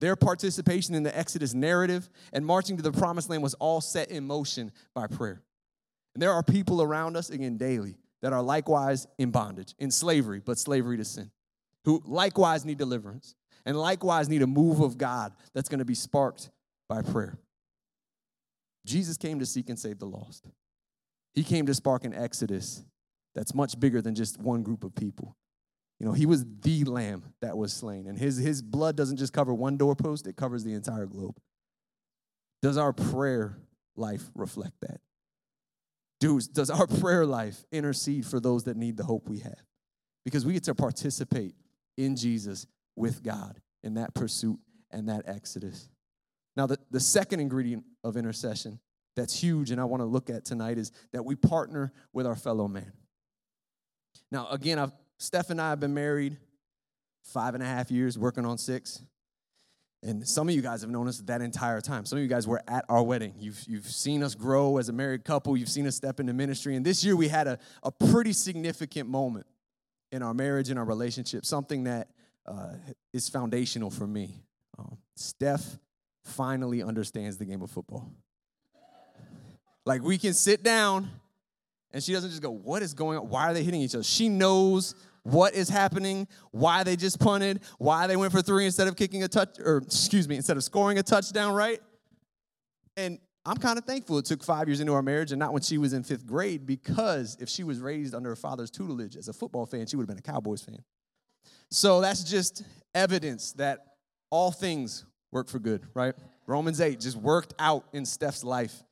Their 0.00 0.16
participation 0.16 0.94
in 0.94 1.02
the 1.02 1.16
Exodus 1.16 1.54
narrative 1.54 2.08
and 2.32 2.46
marching 2.46 2.76
to 2.76 2.82
the 2.82 2.92
promised 2.92 3.30
land 3.30 3.42
was 3.42 3.54
all 3.54 3.80
set 3.80 4.10
in 4.10 4.26
motion 4.26 4.72
by 4.94 5.06
prayer. 5.06 5.42
And 6.14 6.22
there 6.22 6.32
are 6.32 6.42
people 6.42 6.82
around 6.82 7.16
us, 7.16 7.30
again, 7.30 7.56
daily, 7.56 7.96
that 8.22 8.32
are 8.32 8.42
likewise 8.42 9.06
in 9.18 9.30
bondage, 9.30 9.74
in 9.78 9.90
slavery, 9.90 10.40
but 10.44 10.58
slavery 10.58 10.96
to 10.96 11.04
sin, 11.04 11.30
who 11.84 12.02
likewise 12.04 12.64
need 12.64 12.78
deliverance 12.78 13.34
and 13.66 13.78
likewise 13.78 14.28
need 14.28 14.42
a 14.42 14.46
move 14.46 14.80
of 14.80 14.98
God 14.98 15.32
that's 15.52 15.68
going 15.68 15.78
to 15.78 15.84
be 15.84 15.94
sparked 15.94 16.50
by 16.88 17.02
prayer. 17.02 17.38
Jesus 18.88 19.16
came 19.16 19.38
to 19.38 19.46
seek 19.46 19.68
and 19.68 19.78
save 19.78 19.98
the 19.98 20.06
lost. 20.06 20.48
He 21.34 21.44
came 21.44 21.66
to 21.66 21.74
spark 21.74 22.04
an 22.04 22.14
exodus 22.14 22.84
that's 23.34 23.54
much 23.54 23.78
bigger 23.78 24.00
than 24.00 24.14
just 24.14 24.40
one 24.40 24.62
group 24.62 24.82
of 24.82 24.94
people. 24.94 25.36
You 26.00 26.06
know, 26.06 26.12
he 26.12 26.26
was 26.26 26.44
the 26.62 26.84
lamb 26.84 27.22
that 27.42 27.56
was 27.56 27.72
slain, 27.72 28.06
and 28.06 28.18
his, 28.18 28.36
his 28.38 28.62
blood 28.62 28.96
doesn't 28.96 29.16
just 29.16 29.32
cover 29.32 29.52
one 29.52 29.76
doorpost, 29.76 30.26
it 30.26 30.36
covers 30.36 30.64
the 30.64 30.72
entire 30.72 31.06
globe. 31.06 31.36
Does 32.62 32.76
our 32.76 32.92
prayer 32.92 33.58
life 33.96 34.22
reflect 34.34 34.74
that? 34.80 35.00
Does, 36.20 36.48
does 36.48 36.70
our 36.70 36.86
prayer 37.00 37.26
life 37.26 37.64
intercede 37.70 38.26
for 38.26 38.40
those 38.40 38.64
that 38.64 38.76
need 38.76 38.96
the 38.96 39.04
hope 39.04 39.28
we 39.28 39.40
have? 39.40 39.62
Because 40.24 40.46
we 40.46 40.52
get 40.52 40.64
to 40.64 40.74
participate 40.74 41.54
in 41.96 42.16
Jesus 42.16 42.66
with 42.96 43.22
God 43.22 43.60
in 43.82 43.94
that 43.94 44.14
pursuit 44.14 44.58
and 44.90 45.08
that 45.08 45.24
exodus. 45.26 45.88
Now, 46.58 46.66
the, 46.66 46.76
the 46.90 46.98
second 46.98 47.38
ingredient 47.38 47.84
of 48.02 48.16
intercession 48.16 48.80
that's 49.14 49.40
huge 49.40 49.70
and 49.70 49.80
I 49.80 49.84
want 49.84 50.00
to 50.00 50.06
look 50.06 50.28
at 50.28 50.44
tonight 50.44 50.76
is 50.76 50.90
that 51.12 51.24
we 51.24 51.36
partner 51.36 51.92
with 52.12 52.26
our 52.26 52.34
fellow 52.34 52.66
man. 52.66 52.92
Now, 54.32 54.48
again, 54.48 54.76
I've, 54.80 54.90
Steph 55.18 55.50
and 55.50 55.60
I 55.60 55.70
have 55.70 55.78
been 55.78 55.94
married 55.94 56.36
five 57.22 57.54
and 57.54 57.62
a 57.62 57.66
half 57.66 57.92
years, 57.92 58.18
working 58.18 58.44
on 58.44 58.58
six. 58.58 59.00
And 60.02 60.26
some 60.26 60.48
of 60.48 60.54
you 60.54 60.60
guys 60.60 60.80
have 60.80 60.90
known 60.90 61.06
us 61.06 61.18
that 61.26 61.42
entire 61.42 61.80
time. 61.80 62.04
Some 62.04 62.18
of 62.18 62.22
you 62.22 62.28
guys 62.28 62.46
were 62.46 62.62
at 62.66 62.84
our 62.88 63.04
wedding. 63.04 63.34
You've, 63.38 63.62
you've 63.68 63.86
seen 63.86 64.24
us 64.24 64.34
grow 64.34 64.78
as 64.78 64.88
a 64.88 64.92
married 64.92 65.24
couple. 65.24 65.56
You've 65.56 65.68
seen 65.68 65.86
us 65.86 65.94
step 65.94 66.18
into 66.18 66.32
ministry. 66.32 66.74
And 66.74 66.84
this 66.84 67.04
year 67.04 67.14
we 67.14 67.28
had 67.28 67.46
a, 67.46 67.60
a 67.84 67.92
pretty 67.92 68.32
significant 68.32 69.08
moment 69.08 69.46
in 70.10 70.24
our 70.24 70.34
marriage 70.34 70.70
and 70.70 70.78
our 70.78 70.84
relationship, 70.84 71.46
something 71.46 71.84
that 71.84 72.08
uh, 72.46 72.72
is 73.12 73.28
foundational 73.28 73.90
for 73.90 74.08
me. 74.08 74.42
Um, 74.76 74.98
Steph 75.14 75.78
finally 76.28 76.82
understands 76.82 77.36
the 77.38 77.44
game 77.44 77.62
of 77.62 77.70
football. 77.70 78.12
Like 79.84 80.02
we 80.02 80.18
can 80.18 80.34
sit 80.34 80.62
down 80.62 81.10
and 81.92 82.02
she 82.02 82.12
doesn't 82.12 82.30
just 82.30 82.42
go, 82.42 82.50
What 82.50 82.82
is 82.82 82.94
going 82.94 83.18
on? 83.18 83.28
Why 83.28 83.50
are 83.50 83.54
they 83.54 83.62
hitting 83.62 83.80
each 83.80 83.94
other? 83.94 84.04
She 84.04 84.28
knows 84.28 84.94
what 85.22 85.54
is 85.54 85.68
happening, 85.68 86.26
why 86.52 86.84
they 86.84 86.96
just 86.96 87.18
punted, 87.18 87.60
why 87.78 88.06
they 88.06 88.16
went 88.16 88.32
for 88.32 88.42
three 88.42 88.64
instead 88.64 88.88
of 88.88 88.96
kicking 88.96 89.22
a 89.24 89.28
touch, 89.28 89.58
or 89.58 89.78
excuse 89.78 90.28
me, 90.28 90.36
instead 90.36 90.56
of 90.56 90.64
scoring 90.64 90.98
a 90.98 91.02
touchdown, 91.02 91.54
right? 91.54 91.80
And 92.96 93.18
I'm 93.44 93.56
kind 93.56 93.78
of 93.78 93.84
thankful 93.84 94.18
it 94.18 94.24
took 94.24 94.44
five 94.44 94.68
years 94.68 94.80
into 94.80 94.92
our 94.92 95.02
marriage 95.02 95.32
and 95.32 95.38
not 95.38 95.52
when 95.52 95.62
she 95.62 95.78
was 95.78 95.92
in 95.92 96.02
fifth 96.02 96.26
grade 96.26 96.66
because 96.66 97.36
if 97.40 97.48
she 97.48 97.64
was 97.64 97.80
raised 97.80 98.14
under 98.14 98.30
her 98.30 98.36
father's 98.36 98.70
tutelage 98.70 99.16
as 99.16 99.28
a 99.28 99.32
football 99.32 99.64
fan, 99.64 99.86
she 99.86 99.96
would 99.96 100.02
have 100.02 100.08
been 100.08 100.18
a 100.18 100.32
Cowboys 100.32 100.62
fan. 100.62 100.82
So 101.70 102.00
that's 102.00 102.24
just 102.24 102.62
evidence 102.94 103.52
that 103.54 103.80
all 104.30 104.50
things 104.50 105.04
work 105.32 105.48
for 105.48 105.58
good, 105.58 105.86
right? 105.94 106.14
Romans 106.46 106.80
8 106.80 107.00
just 107.00 107.16
worked 107.16 107.54
out 107.58 107.84
in 107.92 108.04
Steph's 108.06 108.44
life. 108.44 108.82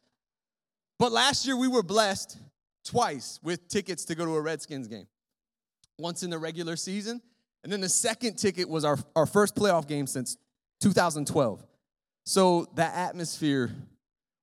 But 0.98 1.12
last 1.12 1.46
year 1.46 1.56
we 1.56 1.68
were 1.68 1.82
blessed 1.82 2.38
twice 2.84 3.40
with 3.42 3.68
tickets 3.68 4.04
to 4.06 4.14
go 4.14 4.24
to 4.24 4.34
a 4.34 4.40
Redskins 4.40 4.88
game. 4.88 5.06
Once 5.98 6.22
in 6.22 6.30
the 6.30 6.38
regular 6.38 6.76
season, 6.76 7.22
and 7.64 7.72
then 7.72 7.80
the 7.80 7.88
second 7.88 8.36
ticket 8.36 8.68
was 8.68 8.84
our, 8.84 8.98
our 9.14 9.26
first 9.26 9.56
playoff 9.56 9.88
game 9.88 10.06
since 10.06 10.36
2012. 10.80 11.64
So 12.24 12.66
that 12.74 12.94
atmosphere 12.94 13.70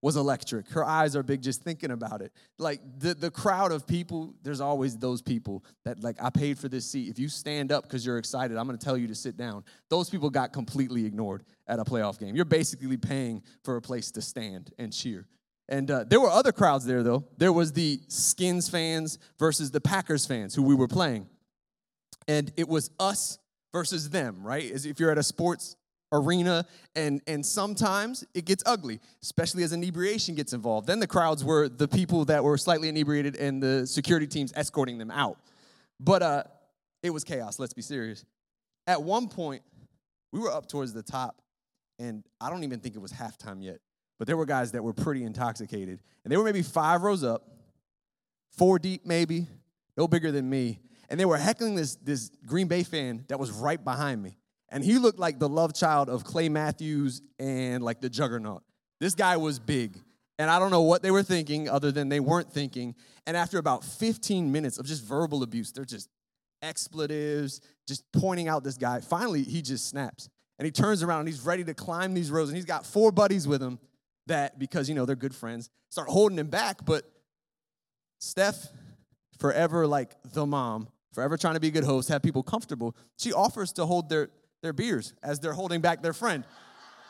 was 0.03 0.17
electric. 0.17 0.67
Her 0.67 0.83
eyes 0.83 1.15
are 1.15 1.23
big 1.23 1.41
just 1.41 1.63
thinking 1.63 1.89
about 1.89 2.21
it. 2.21 2.33
Like 2.59 2.81
the, 2.99 3.13
the 3.13 3.31
crowd 3.31 3.71
of 3.71 3.87
people, 3.87 4.35
there's 4.43 4.59
always 4.59 4.97
those 4.97 5.21
people 5.21 5.63
that, 5.85 6.03
like, 6.03 6.21
I 6.21 6.29
paid 6.29 6.59
for 6.59 6.67
this 6.67 6.85
seat. 6.85 7.07
If 7.07 7.17
you 7.17 7.29
stand 7.29 7.71
up 7.71 7.83
because 7.83 8.05
you're 8.05 8.17
excited, 8.17 8.57
I'm 8.57 8.65
gonna 8.65 8.77
tell 8.77 8.97
you 8.97 9.07
to 9.07 9.15
sit 9.15 9.37
down. 9.37 9.63
Those 9.89 10.09
people 10.09 10.29
got 10.29 10.51
completely 10.51 11.05
ignored 11.05 11.45
at 11.69 11.79
a 11.79 11.85
playoff 11.85 12.19
game. 12.19 12.35
You're 12.35 12.43
basically 12.43 12.97
paying 12.97 13.43
for 13.63 13.77
a 13.77 13.81
place 13.81 14.11
to 14.11 14.21
stand 14.21 14.73
and 14.77 14.91
cheer. 14.91 15.25
And 15.69 15.89
uh, 15.89 16.03
there 16.03 16.19
were 16.19 16.29
other 16.29 16.51
crowds 16.51 16.85
there, 16.85 17.01
though. 17.01 17.23
There 17.37 17.53
was 17.53 17.71
the 17.71 18.01
Skins 18.09 18.67
fans 18.67 19.19
versus 19.39 19.71
the 19.71 19.79
Packers 19.79 20.25
fans 20.25 20.53
who 20.53 20.63
we 20.63 20.75
were 20.75 20.89
playing. 20.89 21.27
And 22.27 22.51
it 22.57 22.67
was 22.67 22.91
us 22.99 23.39
versus 23.71 24.09
them, 24.09 24.45
right? 24.45 24.69
As 24.69 24.85
if 24.85 24.99
you're 24.99 25.11
at 25.11 25.17
a 25.17 25.23
sports 25.23 25.77
arena 26.13 26.65
and 26.95 27.21
and 27.28 27.45
sometimes 27.45 28.23
it 28.34 28.45
gets 28.45 28.63
ugly 28.65 29.02
especially 29.21 29.63
as 29.63 29.73
inebriation 29.73 30.36
gets 30.36 30.54
involved. 30.54 30.88
Then 30.88 30.99
the 30.99 31.08
crowds 31.08 31.43
were 31.43 31.67
the 31.67 31.88
people 31.88 32.23
that 32.26 32.43
were 32.43 32.58
slightly 32.58 32.88
inebriated 32.88 33.36
and 33.36 33.62
the 33.62 33.86
security 33.86 34.28
teams 34.28 34.54
escorting 34.56 34.97
them 34.97 35.12
out. 35.12 35.38
But 35.99 36.21
uh 36.21 36.43
it 37.02 37.10
was 37.10 37.26
chaos 37.26 37.60
let's 37.60 37.73
be 37.73 37.82
serious. 37.82 38.23
At 38.88 39.04
one 39.04 39.28
point 39.28 39.63
we 40.32 40.39
were 40.39 40.52
up 40.52 40.67
towards 40.67 40.93
the 40.93 41.04
top 41.04 41.41
and 41.99 42.23
i 42.41 42.49
don't 42.49 42.63
even 42.63 42.80
think 42.80 42.95
it 42.95 42.99
was 42.99 43.13
halftime 43.13 43.63
yet 43.63 43.80
but 44.17 44.28
there 44.28 44.38
were 44.38 44.45
guys 44.45 44.71
that 44.71 44.84
were 44.84 44.93
pretty 44.93 45.23
intoxicated 45.23 45.99
and 46.23 46.32
they 46.32 46.38
were 46.38 46.43
maybe 46.43 46.62
five 46.62 47.02
rows 47.02 47.23
up 47.23 47.47
four 48.52 48.80
deep 48.80 49.06
maybe 49.06 49.47
no 49.97 50.08
bigger 50.08 50.32
than 50.32 50.49
me 50.49 50.80
and 51.10 51.19
they 51.19 51.26
were 51.26 51.38
heckling 51.38 51.76
this 51.76 51.95
this 51.97 52.32
green 52.45 52.67
bay 52.67 52.84
fan 52.84 53.23
that 53.28 53.39
was 53.39 53.52
right 53.52 53.84
behind 53.84 54.21
me 54.21 54.38
and 54.73 54.83
he 54.83 54.97
looked 54.97 55.19
like 55.19 55.38
the 55.38 55.47
love 55.47 55.73
child 55.73 56.09
of 56.09 56.23
Clay 56.23 56.49
Matthews 56.49 57.21
and 57.38 57.83
like 57.83 58.01
the 58.01 58.09
juggernaut. 58.09 58.63
This 58.99 59.13
guy 59.13 59.38
was 59.38 59.59
big. 59.59 59.99
And 60.39 60.49
I 60.49 60.57
don't 60.57 60.71
know 60.71 60.81
what 60.81 61.03
they 61.03 61.12
were 61.12 61.21
thinking 61.21 61.69
other 61.69 61.91
than 61.91 62.09
they 62.09 62.19
weren't 62.19 62.51
thinking. 62.51 62.95
And 63.27 63.38
after 63.38 63.59
about 63.59 63.86
15 63.86 64.51
minutes 64.51 64.79
of 64.79 64.88
just 64.88 65.03
verbal 65.03 65.43
abuse, 65.43 65.71
they're 65.71 65.86
just 65.86 66.09
expletives, 66.63 67.62
just 67.88 68.03
pointing 68.12 68.47
out 68.47 68.63
this 68.63 68.77
guy. 68.77 68.99
Finally, 68.99 69.43
he 69.43 69.62
just 69.62 69.88
snaps. 69.88 70.27
And 70.57 70.65
he 70.65 70.71
turns 70.71 71.03
around 71.03 71.19
and 71.19 71.29
he's 71.29 71.41
ready 71.41 71.63
to 71.65 71.75
climb 71.75 72.15
these 72.15 72.31
rows. 72.31 72.49
And 72.49 72.55
he's 72.55 72.65
got 72.65 72.83
four 72.83 73.12
buddies 73.12 73.47
with 73.47 73.62
him 73.62 73.77
that, 74.25 74.57
because, 74.57 74.89
you 74.89 74.95
know, 74.95 75.05
they're 75.05 75.15
good 75.15 75.36
friends, 75.36 75.69
start 75.89 76.09
holding 76.09 76.39
him 76.39 76.47
back. 76.47 76.83
But 76.83 77.03
Steph, 78.19 78.69
forever 79.38 79.86
like 79.86 80.15
the 80.33 80.47
mom, 80.47 80.88
forever 81.13 81.38
trying 81.38 81.53
to 81.53 81.59
be 81.59 81.67
a 81.67 81.71
good 81.71 81.83
host, 81.83 82.09
have 82.09 82.23
people 82.23 82.41
comfortable, 82.41 82.95
she 83.19 83.33
offers 83.33 83.71
to 83.73 83.86
hold 83.86 84.09
their 84.09 84.29
their 84.63 84.73
beers 84.73 85.13
as 85.21 85.39
they're 85.39 85.54
holding 85.54 85.82
back 85.82 86.02
their 86.02 86.13
friend. 86.13 86.43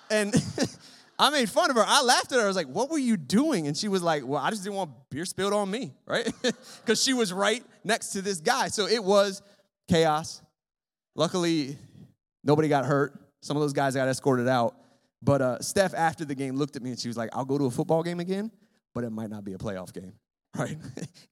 And 0.10 0.36
I 1.20 1.30
made 1.30 1.50
fun 1.50 1.70
of 1.70 1.78
her. 1.78 1.86
I 1.86 2.02
laughed 2.02 2.34
at 2.34 2.39
her. 2.39 2.44
I 2.44 2.48
was 2.48 2.58
like, 2.58 2.68
What 2.68 2.89
were 2.89 2.98
you 2.98 3.16
doing? 3.16 3.68
And 3.68 3.78
she 3.78 3.88
was 3.88 4.04
like, 4.04 4.26
Well, 4.26 4.42
I 4.42 4.50
just 4.50 4.63
didn't 4.63 4.76
want 4.76 4.92
beer 5.10 5.24
spilled 5.24 5.54
on 5.54 5.72
me, 5.72 5.94
right? 6.06 6.30
Because 6.82 7.02
she 7.02 7.13
was 7.13 7.32
right 7.32 7.63
next 7.86 8.10
to 8.10 8.22
this 8.22 8.42
guy. 8.42 8.68
So 8.68 8.88
it 8.88 9.02
was 9.02 9.42
chaos. 9.88 10.42
Luckily, 11.16 11.78
nobody 12.44 12.68
got 12.68 12.86
hurt. 12.86 13.13
Some 13.42 13.56
of 13.56 13.62
those 13.62 13.74
guys 13.74 13.96
got 13.96 14.10
escorted 14.10 14.50
out. 14.50 14.76
But 15.22 15.42
uh, 15.42 15.60
Steph, 15.62 15.94
after 15.94 16.26
the 16.26 16.36
game, 16.36 16.58
looked 16.58 16.76
at 16.76 16.82
me 16.82 16.89
and 16.89 17.00
she 17.00 17.08
was 17.08 17.16
like, 17.16 17.30
I'll 17.32 17.46
go 17.46 17.58
to 17.58 17.66
a 17.66 17.72
football 17.72 18.04
game 18.04 18.20
again, 18.20 18.52
but 18.94 19.06
it 19.06 19.12
might 19.12 19.30
not 19.30 19.46
be 19.46 19.54
a 19.54 19.58
playoff 19.58 19.94
game, 19.94 20.13
right? 20.58 20.78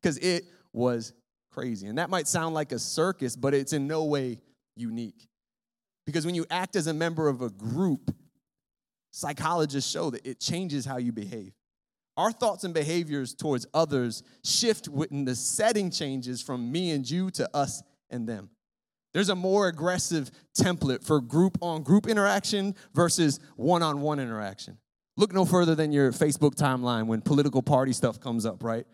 Because 0.01 0.17
it 0.19 0.45
was 0.71 1.11
crazy. 1.51 1.87
And 1.87 1.97
that 1.97 2.09
might 2.09 2.27
sound 2.27 2.55
like 2.55 2.71
a 2.71 2.79
circus, 2.79 3.35
but 3.35 3.53
it's 3.53 3.73
in 3.73 3.87
no 3.87 4.05
way 4.05 4.39
unique. 4.77 5.27
Because 6.05 6.25
when 6.25 6.35
you 6.35 6.45
act 6.49 6.75
as 6.75 6.87
a 6.87 6.93
member 6.93 7.27
of 7.27 7.41
a 7.41 7.49
group, 7.49 8.13
psychologists 9.11 9.91
show 9.91 10.09
that 10.09 10.25
it 10.25 10.39
changes 10.39 10.85
how 10.85 10.97
you 10.97 11.11
behave. 11.11 11.53
Our 12.17 12.31
thoughts 12.31 12.63
and 12.63 12.73
behaviors 12.73 13.33
towards 13.33 13.65
others 13.73 14.23
shift 14.43 14.87
when 14.87 15.25
the 15.25 15.35
setting 15.35 15.89
changes 15.91 16.41
from 16.41 16.71
me 16.71 16.91
and 16.91 17.09
you 17.09 17.31
to 17.31 17.49
us 17.55 17.81
and 18.09 18.27
them. 18.27 18.49
There's 19.13 19.29
a 19.29 19.35
more 19.35 19.67
aggressive 19.67 20.31
template 20.57 21.05
for 21.05 21.19
group 21.19 21.57
on 21.61 21.83
group 21.83 22.07
interaction 22.07 22.75
versus 22.93 23.39
one 23.55 23.83
on 23.83 24.01
one 24.01 24.19
interaction. 24.19 24.77
Look 25.17 25.33
no 25.33 25.45
further 25.45 25.75
than 25.75 25.91
your 25.91 26.11
Facebook 26.11 26.55
timeline 26.55 27.07
when 27.07 27.21
political 27.21 27.61
party 27.61 27.91
stuff 27.91 28.19
comes 28.19 28.45
up, 28.45 28.63
right? 28.63 28.85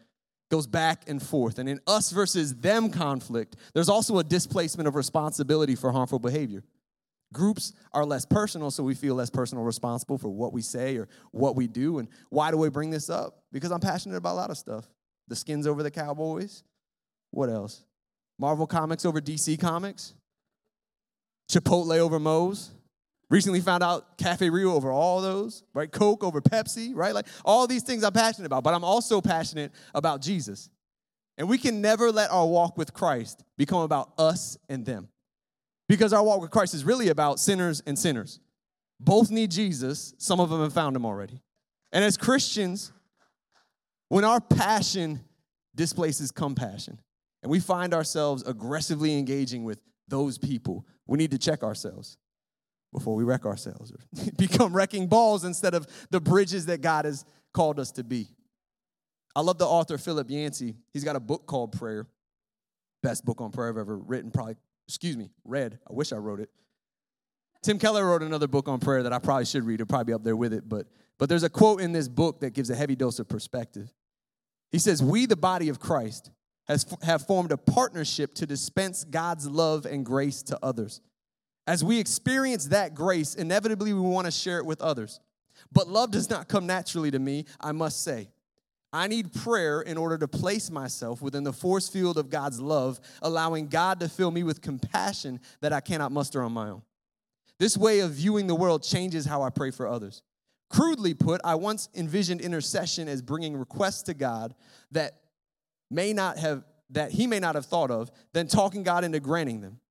Goes 0.49 0.65
back 0.65 1.03
and 1.07 1.21
forth. 1.21 1.59
And 1.59 1.69
in 1.69 1.79
us 1.85 2.11
versus 2.11 2.55
them 2.55 2.89
conflict, 2.89 3.55
there's 3.73 3.89
also 3.89 4.17
a 4.17 4.23
displacement 4.23 4.87
of 4.87 4.95
responsibility 4.95 5.75
for 5.75 5.91
harmful 5.91 6.19
behavior. 6.19 6.63
Groups 7.33 7.73
are 7.93 8.05
less 8.05 8.25
personal, 8.25 8.71
so 8.71 8.83
we 8.83 8.95
feel 8.95 9.15
less 9.15 9.29
personal 9.29 9.63
responsible 9.63 10.17
for 10.17 10.29
what 10.29 10.53
we 10.53 10.61
say 10.61 10.97
or 10.97 11.07
what 11.31 11.55
we 11.55 11.67
do. 11.67 11.99
And 11.99 12.07
why 12.29 12.51
do 12.51 12.57
we 12.57 12.69
bring 12.69 12.89
this 12.89 13.09
up? 13.09 13.43
Because 13.51 13.71
I'm 13.71 13.81
passionate 13.81 14.15
about 14.15 14.33
a 14.33 14.39
lot 14.39 14.49
of 14.49 14.57
stuff. 14.57 14.87
The 15.27 15.35
skins 15.35 15.67
over 15.67 15.83
the 15.83 15.91
Cowboys. 15.91 16.63
What 17.31 17.49
else? 17.49 17.83
Marvel 18.39 18.65
Comics 18.65 19.05
over 19.05 19.19
DC 19.19 19.59
Comics. 19.59 20.13
Chipotle 21.51 21.97
over 21.97 22.19
Moe's. 22.19 22.71
Recently 23.29 23.59
found 23.59 23.83
out 23.83 24.17
Cafe 24.17 24.49
Rio 24.49 24.73
over 24.73 24.89
all 24.89 25.21
those, 25.21 25.63
right? 25.73 25.91
Coke 25.91 26.23
over 26.23 26.39
Pepsi, 26.39 26.91
right? 26.95 27.13
Like 27.13 27.27
all 27.43 27.67
these 27.67 27.83
things 27.83 28.05
I'm 28.05 28.13
passionate 28.13 28.45
about, 28.45 28.63
but 28.63 28.73
I'm 28.73 28.85
also 28.85 29.19
passionate 29.19 29.73
about 29.93 30.21
Jesus. 30.21 30.69
And 31.37 31.49
we 31.49 31.57
can 31.57 31.81
never 31.81 32.09
let 32.09 32.31
our 32.31 32.47
walk 32.47 32.77
with 32.77 32.93
Christ 32.93 33.43
become 33.57 33.81
about 33.81 34.13
us 34.17 34.57
and 34.69 34.85
them. 34.85 35.09
Because 35.87 36.13
our 36.13 36.23
walk 36.23 36.41
with 36.41 36.51
Christ 36.51 36.73
is 36.73 36.83
really 36.83 37.09
about 37.09 37.39
sinners 37.39 37.81
and 37.85 37.97
sinners. 37.97 38.39
Both 38.99 39.31
need 39.31 39.51
Jesus, 39.51 40.13
some 40.17 40.39
of 40.39 40.49
them 40.49 40.61
have 40.61 40.73
found 40.73 40.95
him 40.95 41.05
already. 41.05 41.41
And 41.91 42.03
as 42.03 42.17
Christians, 42.17 42.91
when 44.09 44.23
our 44.23 44.41
passion 44.41 45.21
displaces 45.75 46.31
compassion 46.31 46.99
and 47.43 47.51
we 47.51 47.59
find 47.59 47.93
ourselves 47.93 48.43
aggressively 48.43 49.17
engaging 49.17 49.63
with 49.63 49.79
those 50.07 50.37
people, 50.37 50.85
we 51.05 51.17
need 51.17 51.31
to 51.31 51.37
check 51.37 51.63
ourselves 51.63 52.17
before 52.93 53.15
we 53.15 53.23
wreck 53.23 53.45
ourselves 53.45 53.91
or 53.91 54.31
become 54.37 54.75
wrecking 54.75 55.07
balls 55.07 55.43
instead 55.43 55.73
of 55.73 55.87
the 56.09 56.19
bridges 56.19 56.65
that 56.65 56.81
God 56.81 57.05
has 57.05 57.25
called 57.53 57.79
us 57.79 57.91
to 57.93 58.03
be. 58.03 58.27
I 59.35 59.41
love 59.41 59.59
the 59.59 59.67
author 59.67 59.97
Philip 59.97 60.29
Yancey. 60.29 60.75
He's 60.93 61.03
got 61.03 61.15
a 61.15 61.19
book 61.19 61.45
called 61.45 61.77
Prayer. 61.77 62.07
Best 63.03 63.23
book 63.23 63.39
on 63.39 63.51
prayer 63.51 63.69
I've 63.69 63.77
ever 63.77 63.95
written, 63.95 64.31
probably 64.31 64.55
excuse 64.87 65.17
me, 65.17 65.31
read. 65.43 65.79
I 65.89 65.93
wish 65.93 66.13
I 66.13 66.17
wrote 66.17 66.39
it. 66.39 66.49
Tim 67.61 67.79
Keller 67.79 68.05
wrote 68.05 68.23
another 68.23 68.47
book 68.47 68.67
on 68.67 68.79
prayer 68.79 69.03
that 69.03 69.13
I 69.13 69.19
probably 69.19 69.45
should 69.45 69.65
read. 69.65 69.75
It'll 69.75 69.87
probably 69.87 70.11
be 70.11 70.13
up 70.13 70.23
there 70.23 70.35
with 70.35 70.53
it. 70.53 70.69
But, 70.69 70.87
but 71.17 71.27
there's 71.27 71.43
a 71.43 71.49
quote 71.49 71.81
in 71.81 71.91
this 71.91 72.07
book 72.07 72.39
that 72.41 72.51
gives 72.51 72.69
a 72.69 72.75
heavy 72.75 72.95
dose 72.95 73.19
of 73.19 73.27
perspective. 73.27 73.91
He 74.71 74.79
says, 74.79 75.01
We, 75.01 75.25
the 75.25 75.35
body 75.35 75.69
of 75.69 75.79
Christ, 75.79 76.31
has, 76.67 76.85
have 77.01 77.25
formed 77.25 77.51
a 77.51 77.57
partnership 77.57 78.35
to 78.35 78.45
dispense 78.45 79.03
God's 79.03 79.47
love 79.47 79.85
and 79.85 80.05
grace 80.05 80.43
to 80.43 80.59
others. 80.61 81.01
As 81.65 81.83
we 81.83 81.99
experience 81.99 82.67
that 82.67 82.95
grace, 82.95 83.35
inevitably 83.35 83.93
we 83.93 83.99
want 83.99 84.25
to 84.25 84.31
share 84.31 84.59
it 84.59 84.65
with 84.65 84.81
others. 84.81 85.19
But 85.71 85.87
love 85.87 86.11
does 86.11 86.29
not 86.29 86.47
come 86.47 86.65
naturally 86.65 87.11
to 87.11 87.19
me, 87.19 87.45
I 87.59 87.71
must 87.71 88.03
say. 88.03 88.29
I 88.93 89.07
need 89.07 89.33
prayer 89.33 89.81
in 89.81 89.97
order 89.97 90.17
to 90.17 90.27
place 90.27 90.71
myself 90.71 91.21
within 91.21 91.43
the 91.43 91.53
force 91.53 91.89
field 91.89 92.17
of 92.17 92.29
God's 92.29 92.59
love, 92.59 92.99
allowing 93.21 93.67
God 93.67 93.99
to 93.99 94.09
fill 94.09 94.31
me 94.31 94.43
with 94.43 94.61
compassion 94.61 95.39
that 95.61 95.73
I 95.73 95.81
cannot 95.81 96.11
muster 96.11 96.41
on 96.41 96.53
my 96.53 96.69
own. 96.69 96.81
This 97.59 97.75
way 97.75 97.99
of 97.99 98.11
viewing 98.11 98.47
the 98.47 98.55
world 98.55 98.83
changes 98.83 99.25
how 99.25 99.41
I 99.41 99.49
pray 99.49 99.71
for 99.71 99.87
others. 99.87 100.21
Crudely 100.69 101.13
put, 101.13 101.41
I 101.43 101.55
once 101.55 101.89
envisioned 101.95 102.41
intercession 102.41 103.07
as 103.07 103.21
bringing 103.21 103.57
requests 103.57 104.03
to 104.03 104.13
God 104.13 104.53
that 104.91 105.21
may 105.89 106.13
not 106.13 106.37
have 106.37 106.63
that 106.89 107.11
he 107.11 107.27
may 107.27 107.39
not 107.39 107.55
have 107.55 107.65
thought 107.65 107.91
of, 107.91 108.09
then 108.31 108.47
talking 108.47 108.81
God 108.81 109.03
into 109.03 109.19
granting 109.19 109.59
them. 109.59 109.81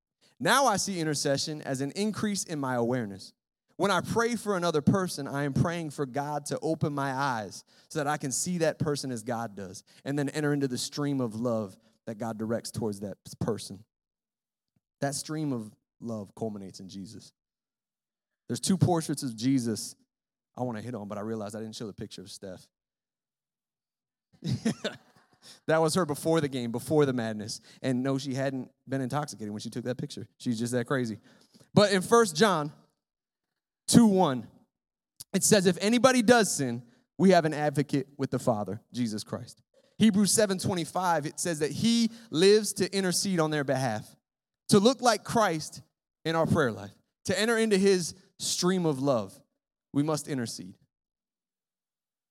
Now 0.41 0.65
I 0.67 0.77
see 0.77 0.99
intercession 0.99 1.61
as 1.63 1.83
an 1.83 1.91
increase 1.91 2.45
in 2.45 2.59
my 2.59 2.75
awareness. 2.75 3.35
When 3.77 3.91
I 3.91 4.01
pray 4.01 4.37
for 4.37 4.57
another 4.57 4.81
person, 4.81 5.29
I 5.29 5.45
am 5.45 5.53
praying 5.53 5.91
for 5.91 6.07
God 6.07 6.47
to 6.47 6.59
open 6.63 6.95
my 6.95 7.13
eyes 7.13 7.63
so 7.89 7.99
that 7.99 8.07
I 8.07 8.17
can 8.17 8.33
see 8.33 8.59
that 8.59 8.79
person 8.79 9.11
as 9.11 9.23
God 9.23 9.55
does 9.55 9.85
and 10.05 10.19
then 10.19 10.31
enter 10.31 10.53
into 10.53 10.67
the 10.67 10.79
stream 10.79 11.21
of 11.21 11.35
love 11.35 11.77
that 12.07 12.17
God 12.17 12.39
directs 12.39 12.71
towards 12.71 13.01
that 13.01 13.17
person. 13.41 13.85
That 15.01 15.15
stream 15.15 15.53
of 15.53 15.71
love 16.01 16.35
culminates 16.35 16.81
in 16.81 16.89
Jesus. 16.89 17.33
There's 18.49 18.61
two 18.61 18.79
portraits 18.79 19.23
of 19.23 19.37
Jesus 19.37 19.95
I 20.57 20.63
want 20.63 20.79
to 20.79 20.85
hit 20.85 20.95
on, 20.95 21.07
but 21.07 21.19
I 21.19 21.21
realized 21.21 21.55
I 21.55 21.61
didn't 21.61 21.75
show 21.75 21.87
the 21.87 21.93
picture 21.93 22.23
of 22.23 22.31
Steph. 22.31 22.67
that 25.67 25.83
was 25.83 25.95
her 25.95 26.07
before 26.07 26.41
the 26.41 26.49
game, 26.49 26.73
before 26.73 27.05
the 27.05 27.13
madness. 27.13 27.61
And 27.83 28.03
no, 28.03 28.17
she 28.17 28.33
hadn't 28.33 28.71
been 28.89 29.03
intoxicated 29.03 29.51
when 29.51 29.61
she 29.61 29.69
took 29.69 29.85
that 29.85 29.99
picture. 29.99 30.27
She's 30.39 30.59
just 30.59 30.73
that 30.73 30.87
crazy. 30.87 31.19
But 31.75 31.93
in 31.93 32.01
First 32.01 32.37
John 32.37 32.73
2 33.89 34.07
1, 34.07 34.47
it 35.33 35.45
says, 35.45 35.67
If 35.67 35.79
anybody 35.81 36.23
does 36.23 36.53
sin, 36.53 36.83
we 37.19 37.31
have 37.31 37.45
an 37.45 37.55
advocate 37.55 38.09
with 38.19 38.31
the 38.31 38.39
Father, 38.39 38.81
Jesus 38.93 39.25
Christ. 39.25 39.63
Hebrews 39.99 40.33
7 40.33 40.59
25, 40.59 41.27
it 41.27 41.41
says 41.41 41.61
that 41.61 41.71
he 41.71 42.11
lives 42.31 42.73
to 42.75 42.95
intercede 42.95 43.41
on 43.41 43.51
their 43.51 43.65
behalf, 43.65 44.05
to 44.69 44.79
look 44.79 45.01
like 45.01 45.25
Christ 45.25 45.83
in 46.25 46.37
our 46.37 46.47
prayer 46.47 46.73
life, 46.73 46.93
to 47.27 47.39
enter 47.39 47.57
into 47.57 47.79
his 47.79 48.15
stream 48.39 48.85
of 48.85 49.01
love. 49.01 49.39
We 49.93 50.03
must 50.03 50.29
intercede. 50.29 50.77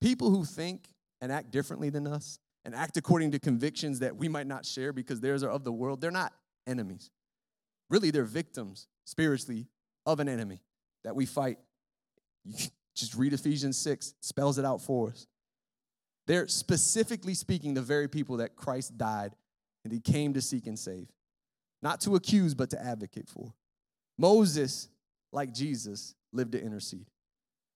People 0.02 0.30
who 0.30 0.46
think 0.46 0.90
and 1.22 1.32
act 1.32 1.50
differently 1.50 1.90
than 1.90 2.06
us 2.06 2.38
and 2.64 2.76
act 2.76 2.98
according 2.98 3.32
to 3.32 3.40
convictions 3.40 4.00
that 4.00 4.16
we 4.16 4.28
might 4.28 4.46
not 4.46 4.66
share 4.66 4.94
because 4.94 5.22
theirs 5.22 5.42
are 5.42 5.50
of 5.50 5.64
the 5.64 5.72
world, 5.72 6.02
they're 6.02 6.12
not 6.12 6.34
enemies. 6.68 7.10
Really, 7.90 8.12
they're 8.12 8.24
victims 8.24 8.88
spiritually 9.06 9.68
of 10.06 10.20
an 10.20 10.30
enemy 10.30 10.62
that 11.06 11.16
we 11.16 11.26
fight. 11.26 11.60
You 12.44 12.54
just 12.96 13.16
read 13.16 13.32
Ephesians 13.32 13.78
6, 13.78 14.16
spells 14.22 14.58
it 14.58 14.66
out 14.66 14.82
for 14.82 15.10
us. 15.10 15.28
They're 16.28 16.48
specifically 16.48 17.36
speaking 17.36 17.74
the 17.74 17.82
very 17.82 18.10
people 18.10 18.38
that 18.38 18.56
Christ 18.56 18.98
died 18.98 19.36
and 19.84 19.94
he 19.94 20.00
came 20.00 20.34
to 20.34 20.42
seek 20.42 20.66
and 20.68 20.78
save, 20.78 21.08
not 21.82 22.02
to 22.02 22.16
accuse, 22.16 22.56
but 22.56 22.72
to 22.72 22.84
advocate 22.84 23.30
for. 23.30 23.54
Moses, 24.18 24.90
like 25.32 25.54
Jesus, 25.54 26.16
lived 26.34 26.54
to 26.54 26.62
intercede. 26.62 27.06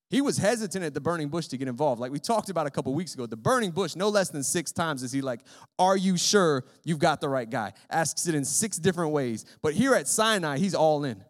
He 0.09 0.21
was 0.21 0.37
hesitant 0.37 0.83
at 0.83 0.95
the 0.95 1.01
burning 1.01 1.27
bush 1.27 1.47
to 1.47 1.57
get 1.57 1.67
involved. 1.67 2.01
Like 2.01 2.11
we 2.11 2.17
talked 2.17 2.49
about 2.49 2.65
a 2.65 2.71
couple 2.71 2.95
weeks 2.95 3.13
ago, 3.13 3.27
the 3.27 3.37
burning 3.37 3.69
bush, 3.69 3.95
no 3.95 4.09
less 4.09 4.29
than 4.29 4.41
six 4.41 4.71
times 4.71 5.03
is 5.03 5.11
he 5.11 5.21
like, 5.21 5.41
Are 5.77 5.95
you 5.95 6.17
sure 6.17 6.65
you've 6.83 6.97
got 6.97 7.21
the 7.21 7.29
right 7.29 7.47
guy? 7.47 7.73
Asks 7.91 8.25
it 8.25 8.33
in 8.33 8.43
six 8.43 8.77
different 8.77 9.11
ways. 9.11 9.45
But 9.61 9.75
here 9.75 9.93
at 9.93 10.07
Sinai, 10.07 10.57
he's 10.57 10.73
all 10.73 11.03
in. 11.03 11.23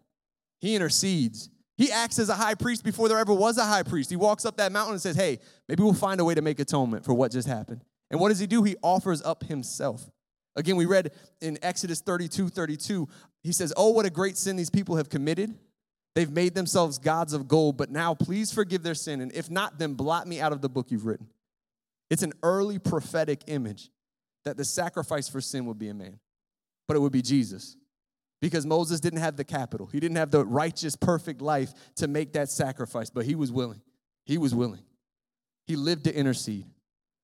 He 0.60 0.74
intercedes. 0.74 1.50
He 1.80 1.90
acts 1.90 2.18
as 2.18 2.28
a 2.28 2.34
high 2.34 2.54
priest 2.54 2.84
before 2.84 3.08
there 3.08 3.16
ever 3.16 3.32
was 3.32 3.56
a 3.56 3.64
high 3.64 3.82
priest. 3.82 4.10
He 4.10 4.16
walks 4.16 4.44
up 4.44 4.58
that 4.58 4.70
mountain 4.70 4.92
and 4.92 5.00
says, 5.00 5.16
Hey, 5.16 5.38
maybe 5.66 5.82
we'll 5.82 5.94
find 5.94 6.20
a 6.20 6.24
way 6.26 6.34
to 6.34 6.42
make 6.42 6.60
atonement 6.60 7.06
for 7.06 7.14
what 7.14 7.32
just 7.32 7.48
happened. 7.48 7.82
And 8.10 8.20
what 8.20 8.28
does 8.28 8.38
he 8.38 8.46
do? 8.46 8.62
He 8.62 8.76
offers 8.82 9.22
up 9.22 9.44
himself. 9.44 10.10
Again, 10.56 10.76
we 10.76 10.84
read 10.84 11.10
in 11.40 11.58
Exodus 11.62 12.02
32 12.02 12.50
32, 12.50 13.08
he 13.42 13.52
says, 13.52 13.72
Oh, 13.78 13.92
what 13.92 14.04
a 14.04 14.10
great 14.10 14.36
sin 14.36 14.56
these 14.56 14.68
people 14.68 14.96
have 14.96 15.08
committed. 15.08 15.54
They've 16.14 16.30
made 16.30 16.54
themselves 16.54 16.98
gods 16.98 17.32
of 17.32 17.48
gold, 17.48 17.78
but 17.78 17.90
now 17.90 18.12
please 18.12 18.52
forgive 18.52 18.82
their 18.82 18.94
sin. 18.94 19.22
And 19.22 19.32
if 19.32 19.48
not, 19.48 19.78
then 19.78 19.94
blot 19.94 20.26
me 20.26 20.38
out 20.38 20.52
of 20.52 20.60
the 20.60 20.68
book 20.68 20.90
you've 20.90 21.06
written. 21.06 21.28
It's 22.10 22.22
an 22.22 22.34
early 22.42 22.78
prophetic 22.78 23.40
image 23.46 23.88
that 24.44 24.58
the 24.58 24.66
sacrifice 24.66 25.30
for 25.30 25.40
sin 25.40 25.64
would 25.64 25.78
be 25.78 25.88
a 25.88 25.94
man, 25.94 26.18
but 26.86 26.98
it 26.98 27.00
would 27.00 27.12
be 27.12 27.22
Jesus. 27.22 27.78
Because 28.40 28.64
Moses 28.64 29.00
didn't 29.00 29.20
have 29.20 29.36
the 29.36 29.44
capital, 29.44 29.86
he 29.86 30.00
didn't 30.00 30.16
have 30.16 30.30
the 30.30 30.44
righteous, 30.44 30.96
perfect 30.96 31.42
life 31.42 31.72
to 31.96 32.08
make 32.08 32.32
that 32.32 32.48
sacrifice, 32.48 33.10
but 33.10 33.26
he 33.26 33.34
was 33.34 33.52
willing. 33.52 33.82
He 34.24 34.38
was 34.38 34.54
willing. 34.54 34.82
He 35.66 35.76
lived 35.76 36.04
to 36.04 36.14
intercede. 36.14 36.66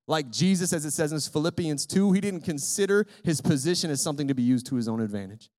Like 0.08 0.30
Jesus, 0.30 0.72
as 0.72 0.84
it 0.84 0.92
says 0.92 1.12
in 1.12 1.18
Philippians 1.18 1.86
2, 1.86 2.12
he 2.12 2.20
didn't 2.20 2.42
consider 2.42 3.06
his 3.24 3.40
position 3.40 3.90
as 3.90 4.00
something 4.00 4.28
to 4.28 4.34
be 4.34 4.42
used 4.42 4.66
to 4.66 4.76
his 4.76 4.88
own 4.88 5.00
advantage. 5.00 5.50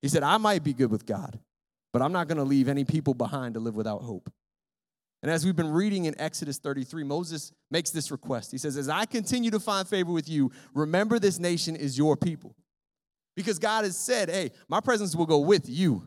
He 0.00 0.08
said, 0.08 0.22
I 0.22 0.38
might 0.38 0.64
be 0.64 0.72
good 0.72 0.90
with 0.90 1.06
God, 1.06 1.38
but 1.92 2.02
I'm 2.02 2.12
not 2.12 2.26
going 2.26 2.38
to 2.38 2.44
leave 2.44 2.68
any 2.68 2.84
people 2.84 3.14
behind 3.14 3.54
to 3.54 3.60
live 3.60 3.76
without 3.76 4.02
hope. 4.02 4.32
And 5.22 5.30
as 5.30 5.44
we've 5.44 5.54
been 5.54 5.70
reading 5.70 6.06
in 6.06 6.20
Exodus 6.20 6.58
33, 6.58 7.04
Moses 7.04 7.52
makes 7.70 7.90
this 7.90 8.10
request. 8.10 8.50
He 8.50 8.58
says, 8.58 8.76
As 8.76 8.88
I 8.88 9.06
continue 9.06 9.52
to 9.52 9.60
find 9.60 9.86
favor 9.86 10.10
with 10.10 10.28
you, 10.28 10.50
remember 10.74 11.20
this 11.20 11.38
nation 11.38 11.76
is 11.76 11.96
your 11.96 12.16
people. 12.16 12.56
Because 13.36 13.58
God 13.58 13.84
has 13.84 13.96
said, 13.96 14.28
Hey, 14.28 14.50
my 14.68 14.80
presence 14.80 15.16
will 15.16 15.26
go 15.26 15.38
with 15.38 15.68
you. 15.68 16.06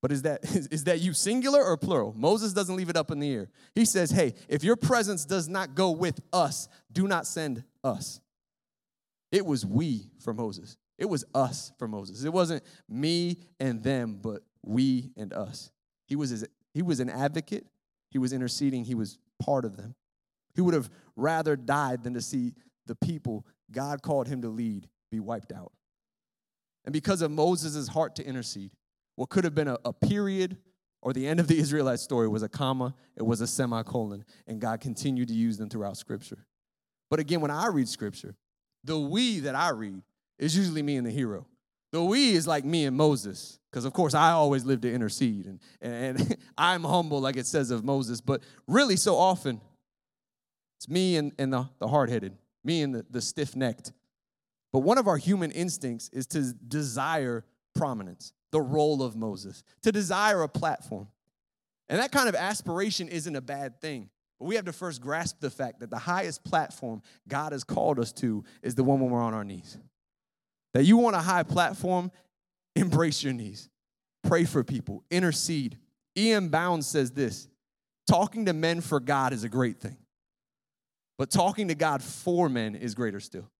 But 0.00 0.10
is 0.12 0.22
that, 0.22 0.44
is, 0.44 0.66
is 0.70 0.84
that 0.84 1.00
you 1.00 1.12
singular 1.12 1.62
or 1.62 1.76
plural? 1.76 2.14
Moses 2.16 2.52
doesn't 2.52 2.76
leave 2.76 2.88
it 2.90 2.96
up 2.96 3.10
in 3.10 3.20
the 3.20 3.32
air. 3.32 3.48
He 3.74 3.84
says, 3.84 4.10
Hey, 4.10 4.34
if 4.48 4.64
your 4.64 4.76
presence 4.76 5.24
does 5.24 5.48
not 5.48 5.74
go 5.74 5.90
with 5.90 6.20
us, 6.32 6.68
do 6.90 7.06
not 7.06 7.26
send 7.26 7.64
us. 7.84 8.20
It 9.30 9.46
was 9.46 9.64
we 9.64 10.10
for 10.20 10.34
Moses. 10.34 10.76
It 10.98 11.08
was 11.08 11.24
us 11.34 11.72
for 11.78 11.88
Moses. 11.88 12.24
It 12.24 12.32
wasn't 12.32 12.62
me 12.88 13.38
and 13.58 13.82
them, 13.82 14.18
but 14.20 14.42
we 14.62 15.10
and 15.16 15.32
us. 15.32 15.70
He 16.06 16.16
was, 16.16 16.30
his, 16.30 16.44
he 16.74 16.82
was 16.82 17.00
an 17.00 17.08
advocate, 17.08 17.66
he 18.10 18.18
was 18.18 18.32
interceding, 18.32 18.84
he 18.84 18.94
was 18.94 19.18
part 19.42 19.64
of 19.64 19.76
them. 19.76 19.94
He 20.54 20.60
would 20.60 20.74
have 20.74 20.90
rather 21.16 21.56
died 21.56 22.04
than 22.04 22.12
to 22.14 22.20
see 22.20 22.52
the 22.86 22.94
people 22.94 23.46
God 23.70 24.02
called 24.02 24.28
him 24.28 24.42
to 24.42 24.48
lead 24.48 24.88
be 25.10 25.20
wiped 25.20 25.52
out. 25.52 25.72
And 26.84 26.92
because 26.92 27.22
of 27.22 27.30
Moses' 27.30 27.88
heart 27.88 28.16
to 28.16 28.26
intercede, 28.26 28.72
what 29.16 29.28
could 29.28 29.44
have 29.44 29.54
been 29.54 29.68
a, 29.68 29.78
a 29.84 29.92
period 29.92 30.56
or 31.02 31.12
the 31.12 31.26
end 31.26 31.40
of 31.40 31.48
the 31.48 31.58
Israelite 31.58 32.00
story 32.00 32.28
was 32.28 32.42
a 32.42 32.48
comma, 32.48 32.94
it 33.16 33.22
was 33.22 33.40
a 33.40 33.46
semicolon, 33.46 34.24
and 34.46 34.60
God 34.60 34.80
continued 34.80 35.28
to 35.28 35.34
use 35.34 35.58
them 35.58 35.68
throughout 35.68 35.96
Scripture. 35.96 36.46
But 37.10 37.18
again, 37.18 37.40
when 37.40 37.50
I 37.50 37.66
read 37.66 37.88
Scripture, 37.88 38.36
the 38.84 38.98
we 38.98 39.40
that 39.40 39.54
I 39.54 39.70
read 39.70 40.02
is 40.38 40.56
usually 40.56 40.82
me 40.82 40.96
and 40.96 41.06
the 41.06 41.10
hero. 41.10 41.46
The 41.90 42.02
we 42.02 42.32
is 42.32 42.46
like 42.46 42.64
me 42.64 42.86
and 42.86 42.96
Moses, 42.96 43.58
because 43.70 43.84
of 43.84 43.92
course 43.92 44.14
I 44.14 44.30
always 44.30 44.64
live 44.64 44.80
to 44.82 44.92
intercede, 44.92 45.46
and, 45.46 45.60
and 45.80 46.36
I'm 46.58 46.84
humble, 46.84 47.20
like 47.20 47.36
it 47.36 47.46
says 47.46 47.70
of 47.70 47.84
Moses, 47.84 48.20
but 48.20 48.42
really 48.66 48.96
so 48.96 49.16
often 49.16 49.60
it's 50.78 50.88
me 50.88 51.16
and, 51.16 51.32
and 51.38 51.52
the, 51.52 51.68
the 51.78 51.88
hard 51.88 52.10
headed, 52.10 52.36
me 52.64 52.82
and 52.82 52.94
the, 52.94 53.06
the 53.10 53.20
stiff 53.20 53.54
necked. 53.54 53.92
But 54.72 54.80
one 54.80 54.98
of 54.98 55.06
our 55.06 55.18
human 55.18 55.50
instincts 55.50 56.08
is 56.12 56.26
to 56.28 56.54
desire 56.54 57.44
prominence, 57.74 58.32
the 58.50 58.60
role 58.60 59.02
of 59.02 59.16
Moses, 59.16 59.64
to 59.82 59.92
desire 59.92 60.42
a 60.42 60.48
platform. 60.48 61.08
And 61.88 62.00
that 62.00 62.10
kind 62.10 62.28
of 62.28 62.34
aspiration 62.34 63.08
isn't 63.08 63.36
a 63.36 63.42
bad 63.42 63.80
thing. 63.80 64.08
But 64.38 64.46
we 64.46 64.56
have 64.56 64.64
to 64.64 64.72
first 64.72 65.00
grasp 65.00 65.40
the 65.40 65.50
fact 65.50 65.80
that 65.80 65.90
the 65.90 65.98
highest 65.98 66.42
platform 66.42 67.02
God 67.28 67.52
has 67.52 67.64
called 67.64 67.98
us 67.98 68.12
to 68.14 68.44
is 68.62 68.74
the 68.74 68.82
one 68.82 68.98
when 69.00 69.10
we're 69.10 69.22
on 69.22 69.34
our 69.34 69.44
knees. 69.44 69.78
That 70.74 70.84
you 70.84 70.96
want 70.96 71.16
a 71.16 71.20
high 71.20 71.42
platform, 71.42 72.10
embrace 72.74 73.22
your 73.22 73.34
knees. 73.34 73.68
Pray 74.24 74.44
for 74.44 74.64
people, 74.64 75.04
intercede. 75.10 75.78
E.M. 76.16 76.48
Bounds 76.48 76.86
says 76.86 77.10
this 77.10 77.48
talking 78.06 78.46
to 78.46 78.52
men 78.52 78.80
for 78.80 79.00
God 79.00 79.32
is 79.32 79.44
a 79.44 79.48
great 79.48 79.78
thing, 79.78 79.98
but 81.18 81.30
talking 81.30 81.68
to 81.68 81.74
God 81.74 82.02
for 82.02 82.48
men 82.48 82.74
is 82.74 82.94
greater 82.94 83.20
still. 83.20 83.51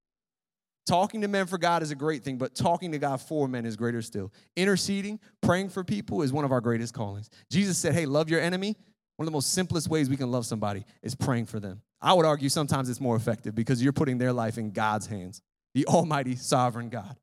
Talking 0.87 1.21
to 1.21 1.29
men 1.29 1.47
for 1.47 1.59
God 1.59 1.83
is 1.83 1.93
a 1.93 1.95
great 1.95 2.25
thing, 2.25 2.39
but 2.39 2.55
talking 2.55 2.93
to 2.93 2.99
God 2.99 3.21
for 3.21 3.47
men 3.47 3.65
is 3.65 3.77
greater 3.77 4.03
still. 4.03 4.33
Interceding, 4.57 5.21
praying 5.41 5.69
for 5.69 5.85
people 5.85 6.23
is 6.23 6.33
one 6.33 6.45
of 6.45 6.51
our 6.51 6.61
greatest 6.61 6.93
callings. 6.93 7.31
Jesus 7.51 7.79
said, 7.79 7.95
Hey, 7.95 8.05
love 8.05 8.29
your 8.29 8.41
enemy. 8.41 8.77
One 9.17 9.25
of 9.25 9.27
the 9.27 9.37
most 9.37 9.53
simplest 9.53 9.89
ways 9.89 10.11
we 10.11 10.17
can 10.17 10.31
love 10.31 10.45
somebody 10.45 10.85
is 11.03 11.15
praying 11.15 11.47
for 11.47 11.61
them. 11.61 11.83
I 12.01 12.15
would 12.15 12.27
argue 12.27 12.49
sometimes 12.49 12.89
it's 12.89 13.01
more 13.01 13.15
effective 13.15 13.55
because 13.55 13.83
you're 13.83 13.93
putting 13.93 14.19
their 14.19 14.33
life 14.33 14.59
in 14.59 14.73
God's 14.73 15.07
hands, 15.07 15.41
the 15.75 15.87
Almighty 15.87 16.35
Sovereign 16.35 16.89
God. 16.89 17.17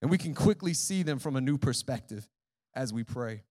And 0.00 0.10
we 0.10 0.18
can 0.18 0.34
quickly 0.34 0.74
see 0.74 1.02
them 1.02 1.18
from 1.18 1.34
a 1.34 1.40
new 1.40 1.58
perspective 1.58 2.28
as 2.74 2.92
we 2.92 3.02
pray. 3.02 3.42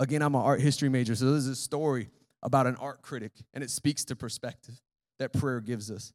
Again, 0.00 0.20
I'm 0.20 0.34
an 0.34 0.42
art 0.42 0.60
history 0.60 0.90
major, 0.90 1.14
so 1.14 1.32
this 1.32 1.44
is 1.44 1.48
a 1.48 1.56
story 1.56 2.10
about 2.42 2.66
an 2.66 2.76
art 2.76 3.00
critic, 3.00 3.32
and 3.54 3.64
it 3.64 3.70
speaks 3.70 4.04
to 4.06 4.16
perspective 4.16 4.80
that 5.18 5.32
prayer 5.32 5.60
gives 5.60 5.90
us 5.90 6.12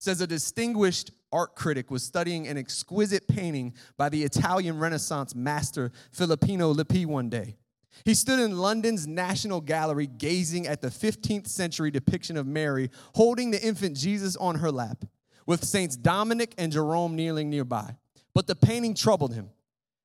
says 0.00 0.20
a 0.20 0.26
distinguished 0.26 1.12
art 1.30 1.54
critic 1.54 1.90
was 1.90 2.02
studying 2.02 2.48
an 2.48 2.56
exquisite 2.56 3.28
painting 3.28 3.74
by 3.96 4.08
the 4.08 4.24
Italian 4.24 4.78
Renaissance 4.78 5.34
master 5.34 5.92
Filippino 6.10 6.72
Lippi 6.72 7.06
one 7.06 7.28
day. 7.28 7.56
He 8.04 8.14
stood 8.14 8.40
in 8.40 8.56
London's 8.56 9.06
National 9.06 9.60
Gallery 9.60 10.06
gazing 10.06 10.66
at 10.66 10.80
the 10.80 10.88
15th 10.88 11.48
century 11.48 11.90
depiction 11.90 12.36
of 12.36 12.46
Mary 12.46 12.90
holding 13.14 13.50
the 13.50 13.62
infant 13.62 13.96
Jesus 13.96 14.36
on 14.36 14.56
her 14.56 14.72
lap, 14.72 15.04
with 15.46 15.64
Saints 15.64 15.96
Dominic 15.96 16.54
and 16.56 16.72
Jerome 16.72 17.14
kneeling 17.14 17.50
nearby. 17.50 17.96
But 18.34 18.46
the 18.46 18.56
painting 18.56 18.94
troubled 18.94 19.34
him. 19.34 19.50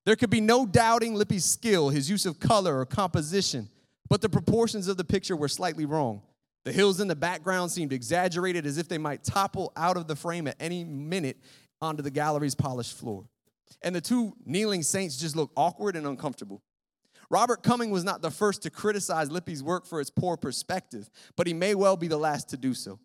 There 0.05 0.15
could 0.15 0.29
be 0.29 0.41
no 0.41 0.65
doubting 0.65 1.15
Lippi's 1.15 1.45
skill, 1.45 1.89
his 1.89 2.09
use 2.09 2.25
of 2.25 2.39
color 2.39 2.79
or 2.79 2.85
composition, 2.85 3.69
but 4.09 4.21
the 4.21 4.29
proportions 4.29 4.87
of 4.87 4.97
the 4.97 5.03
picture 5.03 5.35
were 5.35 5.47
slightly 5.47 5.85
wrong. 5.85 6.21
The 6.65 6.73
hills 6.73 6.99
in 6.99 7.07
the 7.07 7.15
background 7.15 7.71
seemed 7.71 7.93
exaggerated 7.93 8.65
as 8.65 8.77
if 8.77 8.87
they 8.87 8.97
might 8.97 9.23
topple 9.23 9.71
out 9.77 9.97
of 9.97 10.07
the 10.07 10.15
frame 10.15 10.47
at 10.47 10.55
any 10.59 10.83
minute 10.83 11.37
onto 11.79 12.01
the 12.01 12.11
gallery's 12.11 12.55
polished 12.55 12.97
floor. 12.97 13.25
And 13.83 13.95
the 13.95 14.01
two 14.01 14.33
kneeling 14.45 14.81
saints 14.81 15.17
just 15.17 15.35
looked 15.35 15.53
awkward 15.55 15.95
and 15.95 16.07
uncomfortable. 16.07 16.63
Robert 17.29 17.63
Cumming 17.63 17.91
was 17.91 18.03
not 18.03 18.21
the 18.21 18.31
first 18.31 18.63
to 18.63 18.69
criticize 18.71 19.29
Lippi's 19.29 19.63
work 19.63 19.85
for 19.85 20.01
its 20.01 20.09
poor 20.09 20.37
perspective, 20.37 21.09
but 21.35 21.47
he 21.47 21.53
may 21.53 21.75
well 21.75 21.97
be 21.97 22.07
the 22.07 22.17
last 22.17 22.49
to 22.49 22.57
do 22.57 22.73
so. 22.73 22.99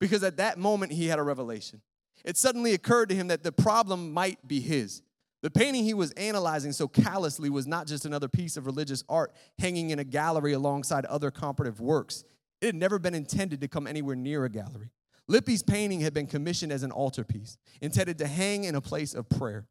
Because 0.00 0.22
at 0.24 0.36
that 0.38 0.58
moment, 0.58 0.92
he 0.92 1.06
had 1.06 1.18
a 1.18 1.22
revelation. 1.22 1.82
It 2.24 2.36
suddenly 2.36 2.74
occurred 2.74 3.10
to 3.10 3.14
him 3.14 3.28
that 3.28 3.42
the 3.42 3.52
problem 3.52 4.12
might 4.12 4.46
be 4.46 4.60
his. 4.60 5.02
The 5.42 5.50
painting 5.50 5.84
he 5.84 5.94
was 5.94 6.10
analyzing 6.12 6.72
so 6.72 6.88
callously 6.88 7.50
was 7.50 7.66
not 7.66 7.86
just 7.86 8.06
another 8.06 8.28
piece 8.28 8.56
of 8.56 8.66
religious 8.66 9.04
art 9.08 9.34
hanging 9.58 9.90
in 9.90 9.98
a 9.98 10.04
gallery 10.04 10.54
alongside 10.54 11.04
other 11.04 11.30
comparative 11.30 11.80
works. 11.80 12.24
It 12.64 12.68
had 12.68 12.76
never 12.76 12.98
been 12.98 13.14
intended 13.14 13.60
to 13.60 13.68
come 13.68 13.86
anywhere 13.86 14.16
near 14.16 14.46
a 14.46 14.48
gallery. 14.48 14.88
Lippi's 15.28 15.62
painting 15.62 16.00
had 16.00 16.14
been 16.14 16.26
commissioned 16.26 16.72
as 16.72 16.82
an 16.82 16.92
altarpiece, 16.92 17.58
intended 17.82 18.16
to 18.16 18.26
hang 18.26 18.64
in 18.64 18.74
a 18.74 18.80
place 18.80 19.12
of 19.12 19.28
prayer. 19.28 19.66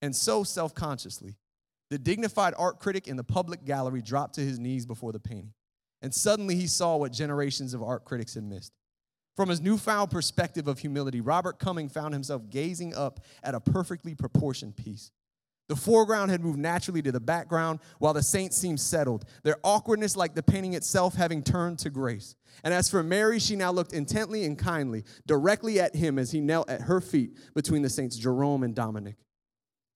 And 0.00 0.14
so 0.14 0.44
self 0.44 0.76
consciously, 0.76 1.34
the 1.90 1.98
dignified 1.98 2.54
art 2.56 2.78
critic 2.78 3.08
in 3.08 3.16
the 3.16 3.24
public 3.24 3.64
gallery 3.64 4.00
dropped 4.00 4.36
to 4.36 4.42
his 4.42 4.60
knees 4.60 4.86
before 4.86 5.10
the 5.10 5.18
painting. 5.18 5.54
And 6.02 6.14
suddenly 6.14 6.54
he 6.54 6.68
saw 6.68 6.96
what 6.96 7.10
generations 7.10 7.74
of 7.74 7.82
art 7.82 8.04
critics 8.04 8.34
had 8.34 8.44
missed. 8.44 8.72
From 9.34 9.48
his 9.48 9.60
newfound 9.60 10.12
perspective 10.12 10.68
of 10.68 10.78
humility, 10.78 11.20
Robert 11.20 11.58
Cumming 11.58 11.88
found 11.88 12.14
himself 12.14 12.48
gazing 12.48 12.94
up 12.94 13.24
at 13.42 13.56
a 13.56 13.60
perfectly 13.60 14.14
proportioned 14.14 14.76
piece. 14.76 15.10
The 15.68 15.76
foreground 15.76 16.30
had 16.30 16.44
moved 16.44 16.58
naturally 16.58 17.00
to 17.02 17.12
the 17.12 17.20
background 17.20 17.80
while 17.98 18.12
the 18.12 18.22
saints 18.22 18.56
seemed 18.56 18.80
settled, 18.80 19.24
their 19.42 19.56
awkwardness, 19.64 20.16
like 20.16 20.34
the 20.34 20.42
painting 20.42 20.74
itself, 20.74 21.14
having 21.14 21.42
turned 21.42 21.78
to 21.80 21.90
grace. 21.90 22.34
And 22.62 22.74
as 22.74 22.90
for 22.90 23.02
Mary, 23.02 23.38
she 23.38 23.56
now 23.56 23.72
looked 23.72 23.92
intently 23.92 24.44
and 24.44 24.58
kindly 24.58 25.04
directly 25.26 25.80
at 25.80 25.96
him 25.96 26.18
as 26.18 26.32
he 26.32 26.40
knelt 26.40 26.68
at 26.68 26.82
her 26.82 27.00
feet 27.00 27.36
between 27.54 27.82
the 27.82 27.88
saints 27.88 28.16
Jerome 28.16 28.62
and 28.62 28.74
Dominic. 28.74 29.16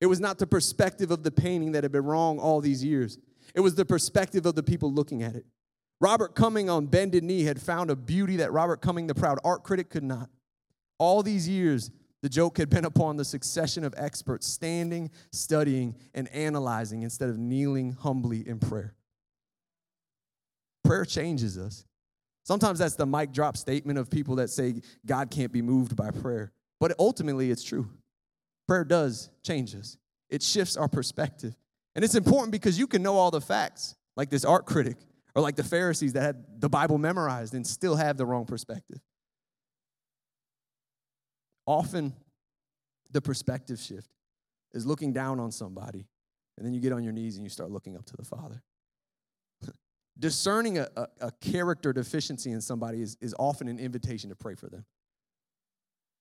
It 0.01 0.07
was 0.07 0.21
not 0.21 0.39
the 0.39 0.47
perspective 0.47 1.11
of 1.11 1.23
the 1.23 1.31
painting 1.31 1.73
that 1.73 1.85
had 1.85 1.93
been 1.93 2.05
wrong 2.05 2.39
all 2.39 2.61
these 2.61 2.83
years, 2.83 3.19
it 3.55 3.61
was 3.61 3.75
the 3.75 3.85
perspective 3.85 4.47
of 4.47 4.55
the 4.55 4.63
people 4.63 4.93
looking 4.93 5.23
at 5.23 5.35
it. 5.35 5.47
Robert 6.01 6.35
Cumming 6.35 6.71
on 6.71 6.87
bended 6.87 7.25
knee 7.25 7.43
had 7.43 7.61
found 7.61 7.91
a 7.91 7.97
beauty 7.97 8.37
that 8.37 8.53
Robert 8.53 8.81
Cumming, 8.81 9.07
the 9.07 9.15
proud 9.15 9.39
art 9.43 9.65
critic, 9.65 9.91
could 9.91 10.05
not. 10.05 10.31
All 10.99 11.23
these 11.23 11.49
years, 11.49 11.91
the 12.23 12.29
joke 12.29 12.59
had 12.59 12.69
been 12.69 12.85
upon 12.85 13.17
the 13.17 13.25
succession 13.25 13.85
of 13.85 13.95
experts 13.97 14.47
standing, 14.47 15.11
studying, 15.31 15.95
and 16.15 16.29
analyzing 16.29 17.03
instead 17.03 17.29
of 17.29 17.39
kneeling 17.39 17.93
humbly 17.93 18.47
in 18.47 18.59
prayer. 18.59 18.95
Prayer 20.85 21.05
changes 21.05 21.59
us. 21.59 21.85
Sometimes 22.45 22.79
that's 22.79 22.97
the 22.97 23.07
mic 23.07 23.33
drop 23.33 23.57
statement 23.57 23.99
of 23.99 24.11
people 24.11 24.37
that 24.37 24.49
say 24.51 24.81
God 25.05 25.31
can't 25.31 25.53
be 25.53 25.63
moved 25.63 25.95
by 25.95 26.11
prayer, 26.11 26.53
but 26.81 26.95
ultimately 26.99 27.51
it's 27.51 27.63
true. 27.63 27.89
Prayer 28.67 28.85
does 28.85 29.31
change 29.43 29.75
us, 29.75 29.97
it 30.29 30.43
shifts 30.43 30.77
our 30.77 30.89
perspective. 30.89 31.55
And 31.95 32.05
it's 32.05 32.15
important 32.15 32.53
because 32.53 32.79
you 32.79 32.87
can 32.87 33.03
know 33.03 33.17
all 33.17 33.31
the 33.31 33.41
facts, 33.41 33.97
like 34.17 34.31
this 34.31 34.45
art 34.45 34.67
critic, 34.67 34.97
or 35.35 35.43
like 35.43 35.57
the 35.57 35.65
Pharisees 35.65 36.13
that 36.13 36.23
had 36.23 36.45
the 36.61 36.69
Bible 36.69 36.97
memorized 36.97 37.55
and 37.55 37.67
still 37.67 37.97
have 37.97 38.17
the 38.17 38.25
wrong 38.27 38.45
perspective. 38.45 39.01
Often, 41.69 42.15
the 43.11 43.21
perspective 43.21 43.79
shift 43.79 44.09
is 44.73 44.87
looking 44.87 45.13
down 45.13 45.39
on 45.39 45.53
somebody, 45.53 46.07
and 46.57 46.65
then 46.65 46.73
you 46.73 46.81
get 46.81 46.95
on 46.95 47.05
your 47.05 47.13
knees 47.13 47.37
and 47.37 47.45
you 47.45 47.51
start 47.51 47.71
looking 47.71 47.95
up 47.95 48.07
to 48.07 48.17
the 48.17 48.25
Father. 48.25 48.63
Discerning 50.19 50.79
a, 50.79 50.89
a, 50.97 51.07
a, 51.21 51.31
character 51.43 51.93
deficiency 51.93 52.53
in 52.53 52.63
somebody 52.63 53.03
is, 53.03 53.19
is 53.21 53.35
often 53.39 53.69
an 53.69 53.79
invitation 53.79 54.31
to 54.31 54.35
pray 54.35 54.55
for 54.55 54.71
them. 54.71 54.87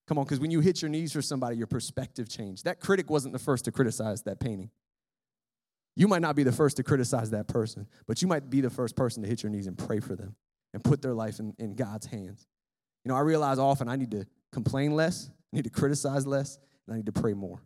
Come 0.10 0.18
on, 0.18 0.26
because 0.26 0.42
when 0.42 0.52
you 0.52 0.60
hit 0.60 0.82
your 0.82 0.90
knees 0.90 1.14
for 1.14 1.22
somebody, 1.22 1.56
your 1.56 1.66
perspective 1.66 2.28
changed. 2.28 2.66
That 2.66 2.82
critic 2.82 3.10
wasn't 3.10 3.32
the 3.32 3.40
first 3.40 3.64
to 3.66 3.72
criticize 3.72 4.24
that 4.24 4.42
painting. 4.42 4.70
You 5.96 6.10
might 6.10 6.22
not 6.22 6.36
be 6.36 6.44
the 6.44 6.52
first 6.52 6.76
to 6.76 6.84
criticize 6.84 7.30
that 7.30 7.48
person, 7.48 7.88
but 8.06 8.22
you 8.22 8.28
might 8.28 8.50
be 8.50 8.60
the 8.60 8.70
first 8.70 8.98
person 8.98 9.24
to 9.24 9.30
hit 9.30 9.44
your 9.44 9.50
knees 9.50 9.68
and 9.68 9.78
pray 9.78 10.02
for 10.02 10.18
them 10.18 10.36
and 10.74 10.84
put 10.84 11.02
their 11.02 11.14
life 11.14 11.40
in, 11.40 11.54
in 11.58 11.74
God's 11.74 12.08
hands. 12.08 12.46
You 13.06 13.10
know, 13.10 13.16
I 13.16 13.22
realize 13.22 13.60
often 13.60 13.88
I 13.88 13.96
need 13.96 14.12
to 14.12 14.26
complain 14.52 14.94
less, 14.94 15.30
I 15.52 15.58
need 15.58 15.64
to 15.64 15.70
criticize 15.70 16.28
less, 16.28 16.60
and 16.86 16.94
I 16.94 16.98
need 16.98 17.06
to 17.06 17.12
pray 17.12 17.34
more. 17.34 17.62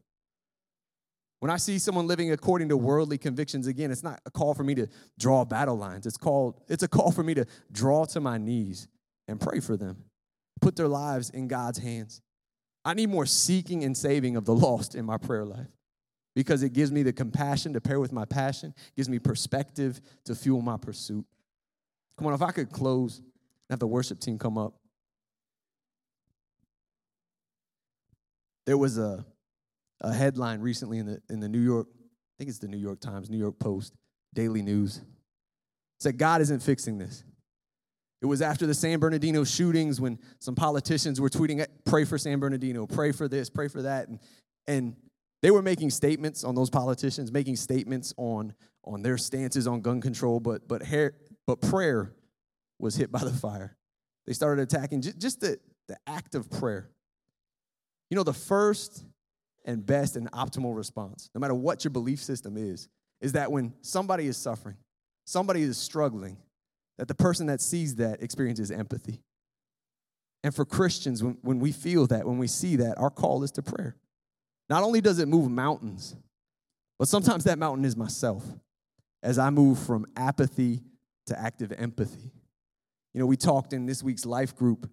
When 1.40 1.50
I 1.50 1.58
see 1.58 1.80
someone 1.80 2.06
living 2.06 2.32
according 2.32 2.70
to 2.70 2.78
worldly 2.78 3.18
convictions, 3.18 3.66
again, 3.66 3.90
it's 3.90 4.04
not 4.04 4.22
a 4.28 4.32
call 4.32 4.54
for 4.54 4.64
me 4.64 4.76
to 4.76 4.88
draw 5.18 5.44
battle 5.44 5.76
lines. 5.76 6.06
It's 6.06 6.18
called, 6.18 6.62
it's 6.68 6.84
a 6.84 6.88
call 6.88 7.12
for 7.12 7.24
me 7.24 7.34
to 7.34 7.46
draw 7.72 8.06
to 8.06 8.20
my 8.20 8.38
knees 8.38 8.88
and 9.28 9.42
pray 9.42 9.60
for 9.60 9.76
them. 9.76 10.04
Put 10.62 10.76
their 10.76 10.88
lives 10.88 11.32
in 11.32 11.48
God's 11.48 11.80
hands. 11.80 12.22
I 12.86 12.94
need 12.94 13.10
more 13.10 13.26
seeking 13.26 13.84
and 13.84 13.98
saving 13.98 14.36
of 14.36 14.46
the 14.46 14.54
lost 14.54 14.94
in 14.94 15.04
my 15.04 15.18
prayer 15.18 15.46
life 15.46 15.68
because 16.36 16.62
it 16.62 16.74
gives 16.74 16.92
me 16.92 17.04
the 17.04 17.14
compassion 17.14 17.74
to 17.74 17.82
pair 17.82 18.00
with 18.00 18.12
my 18.12 18.26
passion, 18.26 18.74
gives 18.96 19.10
me 19.10 19.18
perspective 19.18 20.00
to 20.26 20.36
fuel 20.36 20.62
my 20.62 20.78
pursuit. 20.78 21.26
Come 22.18 22.28
on, 22.28 22.34
if 22.34 22.42
I 22.42 22.52
could 22.52 22.72
close 22.72 23.18
and 23.18 23.72
have 23.72 23.80
the 23.80 23.88
worship 23.88 24.20
team 24.20 24.38
come 24.38 24.58
up. 24.58 24.76
There 28.66 28.78
was 28.78 28.98
a, 28.98 29.26
a 30.02 30.14
headline 30.14 30.62
recently 30.62 31.00
in 31.00 31.06
the, 31.06 31.22
in 31.30 31.40
the 31.40 31.50
New 31.50 31.62
York, 31.62 31.88
I 31.92 32.36
think 32.38 32.50
it's 32.50 32.60
the 32.60 32.68
New 32.68 32.78
York 32.78 33.00
Times, 33.00 33.30
New 33.30 33.38
York 33.38 33.60
Post, 33.60 33.94
Daily 34.34 34.62
News. 34.62 35.02
Said, 36.00 36.18
God 36.18 36.42
isn't 36.42 36.62
fixing 36.62 36.98
this. 36.98 37.24
It 38.22 38.28
was 38.28 38.42
after 38.42 38.68
the 38.68 38.74
San 38.74 39.00
Bernardino 39.00 39.44
shootings 39.44 40.00
when 40.00 40.20
some 40.40 40.54
politicians 40.54 41.20
were 41.20 41.30
tweeting, 41.30 41.66
pray 41.86 42.06
for 42.06 42.18
San 42.18 42.40
Bernardino, 42.40 42.86
pray 42.86 43.12
for 43.12 43.28
this, 43.28 43.50
pray 43.50 43.68
for 43.68 43.82
that. 43.82 44.08
And, 44.08 44.20
and 44.68 44.96
they 45.42 45.50
were 45.50 45.64
making 45.64 45.90
statements 45.90 46.44
on 46.44 46.54
those 46.54 46.70
politicians, 46.70 47.32
making 47.32 47.56
statements 47.56 48.14
on, 48.18 48.54
on 48.86 49.02
their 49.02 49.18
stances 49.18 49.66
on 49.68 49.82
gun 49.82 50.02
control, 50.02 50.40
but, 50.40 50.68
but, 50.68 50.84
hair, 50.84 51.14
but 51.48 51.62
prayer 51.62 52.14
was 52.78 52.96
hit 52.96 53.12
by 53.12 53.24
the 53.24 53.32
fire. 53.32 53.76
They 54.28 54.34
started 54.34 54.62
attacking 54.62 55.02
just 55.02 55.42
the, 55.42 55.60
the 55.88 55.98
act 56.06 56.36
of 56.36 56.50
prayer. 56.52 56.92
You 58.12 58.18
know, 58.18 58.24
the 58.24 58.34
first 58.34 59.06
and 59.66 59.84
best 59.84 60.18
and 60.18 60.30
optimal 60.32 60.76
response, 60.76 61.30
no 61.34 61.40
matter 61.40 61.56
what 61.56 61.84
your 61.84 61.92
belief 61.92 62.20
system 62.20 62.58
is, 62.58 62.90
is 63.22 63.32
that 63.32 63.52
when 63.52 63.74
somebody 63.82 64.28
is 64.28 64.36
suffering, 64.36 64.76
somebody 65.26 65.62
is 65.62 65.78
struggling, 65.78 66.38
that 66.98 67.08
the 67.08 67.16
person 67.16 67.48
that 67.48 67.62
sees 67.62 67.96
that 67.96 68.22
experiences 68.22 68.70
empathy. 68.70 69.22
And 70.44 70.54
for 70.54 70.66
Christians, 70.66 71.24
when, 71.24 71.38
when 71.42 71.60
we 71.60 71.72
feel 71.72 72.06
that, 72.08 72.28
when 72.28 72.38
we 72.38 72.48
see 72.48 72.76
that, 72.78 72.98
our 72.98 73.10
call 73.10 73.44
is 73.44 73.52
to 73.52 73.62
prayer. 73.62 73.96
Not 74.70 74.84
only 74.84 75.00
does 75.00 75.20
it 75.20 75.28
move 75.28 75.50
mountains, 75.50 76.16
but 77.00 77.08
sometimes 77.08 77.46
that 77.46 77.60
mountain 77.60 77.86
is 77.86 77.96
myself 77.96 78.44
as 79.24 79.40
I 79.40 79.52
move 79.52 79.80
from 79.80 80.06
apathy 80.18 80.82
to 81.28 81.40
active 81.40 81.72
empathy. 81.78 82.32
You 83.14 83.20
know, 83.20 83.26
we 83.26 83.38
talked 83.38 83.72
in 83.72 83.86
this 83.86 84.04
week's 84.04 84.26
life 84.26 84.56
group 84.56 84.90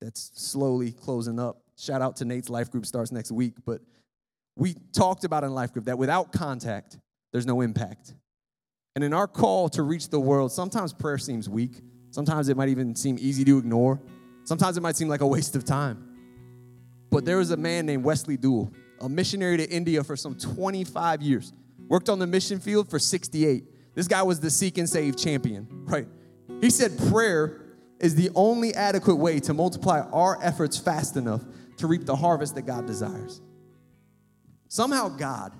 that's 0.00 0.30
slowly 0.34 0.92
closing 0.92 1.40
up. 1.40 1.61
Shout 1.76 2.02
out 2.02 2.16
to 2.16 2.24
Nate's 2.24 2.48
life 2.48 2.70
group 2.70 2.86
starts 2.86 3.12
next 3.12 3.32
week, 3.32 3.54
but 3.64 3.80
we 4.56 4.74
talked 4.92 5.24
about 5.24 5.44
in 5.44 5.54
life 5.54 5.72
group 5.72 5.86
that 5.86 5.98
without 5.98 6.32
contact, 6.32 6.98
there's 7.32 7.46
no 7.46 7.60
impact. 7.60 8.14
And 8.94 9.02
in 9.02 9.14
our 9.14 9.26
call 9.26 9.68
to 9.70 9.82
reach 9.82 10.10
the 10.10 10.20
world, 10.20 10.52
sometimes 10.52 10.92
prayer 10.92 11.18
seems 11.18 11.48
weak. 11.48 11.80
Sometimes 12.10 12.48
it 12.48 12.56
might 12.56 12.68
even 12.68 12.94
seem 12.94 13.16
easy 13.18 13.44
to 13.44 13.58
ignore. 13.58 14.00
Sometimes 14.44 14.76
it 14.76 14.82
might 14.82 14.96
seem 14.96 15.08
like 15.08 15.22
a 15.22 15.26
waste 15.26 15.56
of 15.56 15.64
time. 15.64 16.08
But 17.10 17.24
there 17.24 17.38
was 17.38 17.50
a 17.50 17.56
man 17.56 17.86
named 17.86 18.04
Wesley 18.04 18.36
Duewel 18.36 18.72
a 19.02 19.08
missionary 19.08 19.56
to 19.56 19.68
India 19.68 20.02
for 20.02 20.16
some 20.16 20.34
25 20.36 21.20
years, 21.22 21.52
worked 21.88 22.08
on 22.08 22.18
the 22.18 22.26
mission 22.26 22.60
field 22.60 22.88
for 22.88 22.98
68. 22.98 23.64
This 23.94 24.08
guy 24.08 24.22
was 24.22 24.40
the 24.40 24.48
seek 24.48 24.78
and 24.78 24.88
save 24.88 25.16
champion, 25.16 25.66
right? 25.84 26.06
He 26.60 26.70
said 26.70 26.96
prayer 27.10 27.60
is 27.98 28.14
the 28.14 28.30
only 28.34 28.74
adequate 28.74 29.16
way 29.16 29.40
to 29.40 29.52
multiply 29.52 30.00
our 30.12 30.38
efforts 30.42 30.78
fast 30.78 31.16
enough 31.16 31.42
to 31.82 31.88
reap 31.88 32.06
the 32.06 32.14
harvest 32.14 32.54
that 32.54 32.62
God 32.62 32.86
desires. 32.86 33.40
Somehow, 34.68 35.08
God 35.08 35.52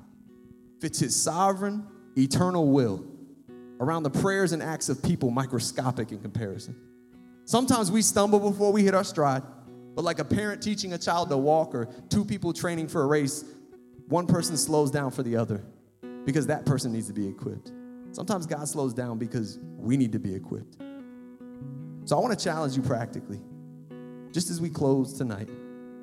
fits 0.80 1.00
his 1.00 1.20
sovereign, 1.20 1.84
eternal 2.16 2.70
will 2.70 3.04
around 3.80 4.04
the 4.04 4.10
prayers 4.10 4.52
and 4.52 4.62
acts 4.62 4.88
of 4.88 5.02
people 5.02 5.32
microscopic 5.32 6.12
in 6.12 6.20
comparison. 6.20 6.76
Sometimes 7.44 7.90
we 7.90 8.02
stumble 8.02 8.38
before 8.38 8.72
we 8.72 8.84
hit 8.84 8.94
our 8.94 9.02
stride. 9.02 9.42
But 9.96 10.04
like 10.04 10.20
a 10.20 10.24
parent 10.24 10.62
teaching 10.62 10.92
a 10.92 10.98
child 10.98 11.28
to 11.30 11.36
walk 11.36 11.74
or 11.74 11.88
two 12.08 12.24
people 12.24 12.52
training 12.52 12.86
for 12.86 13.02
a 13.02 13.06
race, 13.06 13.44
one 14.06 14.28
person 14.28 14.56
slows 14.56 14.92
down 14.92 15.10
for 15.10 15.24
the 15.24 15.36
other 15.36 15.64
because 16.24 16.46
that 16.46 16.64
person 16.64 16.92
needs 16.92 17.08
to 17.08 17.12
be 17.12 17.26
equipped. 17.26 17.72
Sometimes 18.12 18.46
God 18.46 18.68
slows 18.68 18.94
down 18.94 19.18
because 19.18 19.58
we 19.76 19.96
need 19.96 20.12
to 20.12 20.20
be 20.20 20.32
equipped. 20.32 20.76
So 22.04 22.16
I 22.16 22.20
want 22.20 22.38
to 22.38 22.42
challenge 22.42 22.76
you 22.76 22.82
practically, 22.82 23.40
just 24.30 24.50
as 24.50 24.60
we 24.60 24.70
close 24.70 25.14
tonight, 25.14 25.48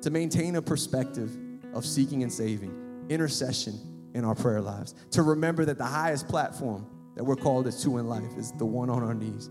to 0.02 0.10
maintain 0.10 0.56
a 0.56 0.62
perspective 0.62 1.36
of 1.74 1.84
seeking 1.84 2.22
and 2.22 2.32
saving, 2.32 3.06
intercession 3.08 3.74
in 4.14 4.24
our 4.24 4.34
prayer 4.34 4.60
lives, 4.60 4.94
to 5.10 5.22
remember 5.22 5.64
that 5.64 5.78
the 5.78 5.84
highest 5.84 6.28
platform 6.28 6.86
that 7.14 7.24
we're 7.24 7.36
called 7.36 7.66
as 7.66 7.82
to 7.82 7.98
in 7.98 8.08
life 8.08 8.36
is 8.36 8.52
the 8.52 8.64
one 8.64 8.90
on 8.90 9.02
our 9.02 9.14
knees, 9.14 9.50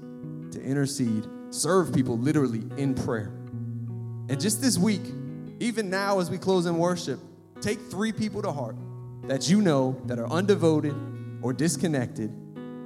to 0.51 0.61
intercede, 0.61 1.25
serve 1.51 1.93
people 1.93 2.17
literally 2.17 2.63
in 2.77 2.93
prayer 2.93 3.31
and 4.29 4.39
just 4.39 4.61
this 4.61 4.77
week, 4.77 5.01
even 5.59 5.89
now 5.89 6.19
as 6.19 6.29
we 6.29 6.37
close 6.37 6.67
in 6.67 6.77
worship, 6.77 7.19
take 7.61 7.79
three 7.79 8.11
people 8.11 8.43
to 8.43 8.51
heart 8.51 8.75
that 9.23 9.49
you 9.49 9.59
know 9.59 9.99
that 10.05 10.19
are 10.19 10.27
undevoted 10.27 10.95
or 11.41 11.51
disconnected 11.51 12.31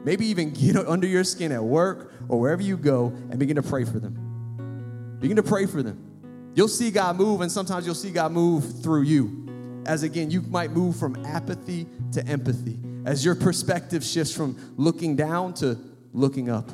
Maybe 0.04 0.26
even 0.28 0.52
get 0.52 0.76
under 0.76 1.08
your 1.08 1.24
skin 1.24 1.52
at 1.52 1.64
work 1.64 2.14
or 2.28 2.40
wherever 2.40 2.62
you 2.62 2.78
go 2.78 3.08
and 3.30 3.40
begin 3.40 3.56
to 3.56 3.64
pray 3.64 3.86
for 3.86 4.00
them. 4.00 5.18
Begin 5.20 5.38
to 5.38 5.44
pray 5.44 5.66
for 5.66 5.82
them. 5.82 6.13
You'll 6.56 6.68
see 6.68 6.92
God 6.92 7.16
move, 7.18 7.42
and 7.42 7.52
sometimes 7.52 7.86
you'll 7.86 7.96
see 7.96 8.12
God 8.12 8.32
move 8.32 8.82
through 8.82 9.04
you. 9.04 9.84
As 9.86 10.04
again, 10.04 10.32
you 10.32 10.42
might 10.42 10.72
move 10.72 10.96
from 10.96 11.26
apathy 11.26 11.88
to 12.14 12.26
empathy 12.28 12.80
as 13.06 13.26
your 13.26 13.36
perspective 13.36 14.04
shifts 14.04 14.34
from 14.34 14.74
looking 14.78 15.16
down 15.16 15.54
to 15.56 15.78
looking 16.14 16.50
up. 16.50 16.70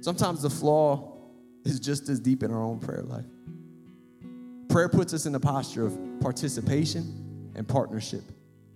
Sometimes 0.00 0.42
the 0.42 0.50
flaw 0.50 1.16
is 1.64 1.80
just 1.80 2.08
as 2.08 2.20
deep 2.20 2.42
in 2.42 2.50
our 2.50 2.62
own 2.62 2.78
prayer 2.78 3.02
life. 3.02 3.24
Prayer 4.68 4.88
puts 4.88 5.14
us 5.14 5.24
in 5.24 5.32
the 5.32 5.40
posture 5.40 5.86
of 5.86 5.98
participation 6.20 7.52
and 7.54 7.66
partnership, 7.66 8.22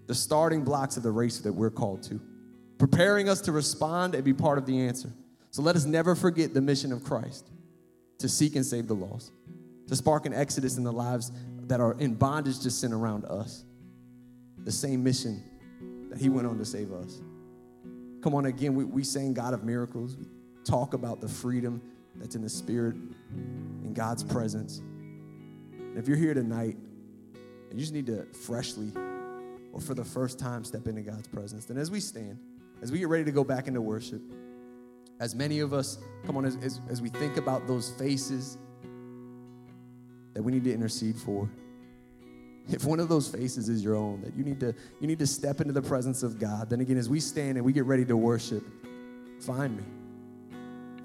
the 0.07 0.15
starting 0.15 0.63
blocks 0.65 0.97
of 0.97 1.03
the 1.03 1.11
race 1.11 1.41
that 1.41 1.53
we're 1.53 1.71
called 1.71 2.03
to, 2.05 2.21
preparing 2.79 3.29
us 3.29 3.41
to 3.43 3.53
respond 3.53 4.15
and 4.15 4.25
be 4.25 4.33
part 4.33 4.57
of 4.57 4.65
the 4.65 4.81
answer. 4.81 5.11
So 5.51 5.61
let 5.61 5.77
us 5.77 5.85
never 5.85 6.15
forget 6.15 6.55
the 6.55 6.61
mission 6.61 6.93
of 6.93 7.03
Christ 7.05 7.51
to 8.19 8.29
seek 8.29 8.57
and 8.57 8.65
save 8.65 8.87
the 8.87 8.95
lost, 8.95 9.33
to 9.89 9.97
spark 9.97 10.27
an 10.27 10.35
exodus 10.35 10.77
in 10.77 10.85
the 10.85 10.93
lives 10.93 11.33
that 11.67 11.81
are 11.81 11.95
in 11.99 12.15
bondage 12.15 12.61
to 12.61 12.71
sin 12.71 12.93
around 12.93 13.25
us. 13.25 13.65
The 14.65 14.73
same 14.73 15.03
mission 15.03 15.43
that 16.11 16.19
He 16.19 16.29
went 16.29 16.47
on 16.47 16.59
to 16.59 16.65
save 16.65 16.93
us. 16.93 17.21
Come 18.23 18.35
on, 18.35 18.47
again, 18.47 18.75
we, 18.75 18.85
we 18.85 19.05
sing 19.05 19.35
God 19.35 19.55
of 19.55 19.65
miracles. 19.65 20.17
We 20.17 20.27
talk 20.65 20.95
about 20.95 21.21
the 21.21 21.29
freedom 21.29 21.81
that's 22.17 22.35
in 22.35 22.43
the 22.43 22.49
Spirit, 22.49 22.97
in 23.85 23.93
God's 23.95 24.25
presence. 24.25 24.79
And 24.79 25.97
if 25.97 26.09
you're 26.09 26.17
here 26.17 26.35
tonight, 26.35 26.77
and 27.71 27.79
you 27.79 27.81
just 27.81 27.93
need 27.93 28.07
to 28.07 28.25
freshly 28.33 28.93
or 29.73 29.81
for 29.81 29.95
the 29.95 30.05
first 30.05 30.39
time 30.39 30.65
step 30.65 30.87
into 30.87 31.03
God's 31.03 31.29
presence, 31.29 31.67
then 31.67 31.77
as 31.77 31.91
we 31.91 32.01
stand, 32.01 32.39
as 32.83 32.91
we 32.91 32.99
get 32.99 33.09
ready 33.09 33.25
to 33.25 33.33
go 33.33 33.45
back 33.45 33.69
into 33.69 33.81
worship, 33.81 34.21
as 35.21 35.35
many 35.35 35.61
of 35.61 35.73
us, 35.73 35.99
come 36.27 36.37
on, 36.37 36.45
as, 36.45 36.57
as, 36.57 36.81
as 36.89 37.03
we 37.03 37.09
think 37.09 37.37
about 37.37 37.67
those 37.67 37.91
faces 37.91 38.57
that 40.35 40.43
we 40.43 40.53
need 40.53 40.65
to 40.65 40.73
intercede 40.73 41.17
for, 41.17 41.49
if 42.71 42.85
one 42.85 43.01
of 43.01 43.09
those 43.09 43.29
faces 43.29 43.69
is 43.69 43.83
your 43.83 43.95
own 43.95 44.21
that 44.23 44.37
you 44.37 44.45
need 44.45 44.61
to 44.61 44.75
you 45.01 45.07
need 45.07 45.19
to 45.19 45.27
step 45.27 45.61
into 45.61 45.73
the 45.73 45.83
presence 45.83 46.23
of 46.23 46.39
god 46.39 46.69
then 46.69 46.81
again 46.81 46.97
as 46.97 47.09
we 47.09 47.21
stand 47.21 47.57
and 47.57 47.65
we 47.65 47.73
get 47.73 47.85
ready 47.85 48.05
to 48.05 48.17
worship 48.17 48.65
find 49.41 49.77
me. 49.77 49.85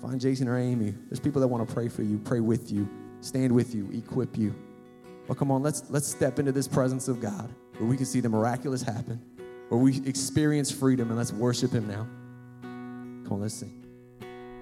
Find 0.01 0.19
jason 0.19 0.47
or 0.47 0.57
amy. 0.57 0.93
There's 1.09 1.19
people 1.19 1.39
that 1.41 1.47
want 1.47 1.67
to 1.67 1.73
pray 1.73 1.87
for 1.87 2.03
you 2.03 2.19
pray 2.19 2.39
with 2.39 2.71
you 2.71 2.89
stand 3.21 3.51
with 3.53 3.73
you 3.73 3.89
equip 3.93 4.37
you. 4.37 4.53
But 5.27 5.37
come 5.37 5.51
on 5.51 5.63
let's 5.63 5.89
let's 5.89 6.07
step 6.07 6.39
into 6.39 6.51
this 6.51 6.67
presence 6.67 7.07
of 7.07 7.21
god 7.21 7.53
where 7.77 7.87
we 7.89 7.95
can 7.95 8.05
see 8.05 8.19
the 8.19 8.29
miraculous 8.29 8.81
happen 8.81 9.21
where 9.69 9.79
we 9.79 10.05
experience 10.05 10.69
freedom 10.69 11.09
and 11.09 11.17
let's 11.17 11.31
worship 11.31 11.71
him 11.71 11.87
now. 11.87 12.07
Come 13.23 13.33
on 13.33 13.41
let's 13.41 13.53
sing 13.53 13.82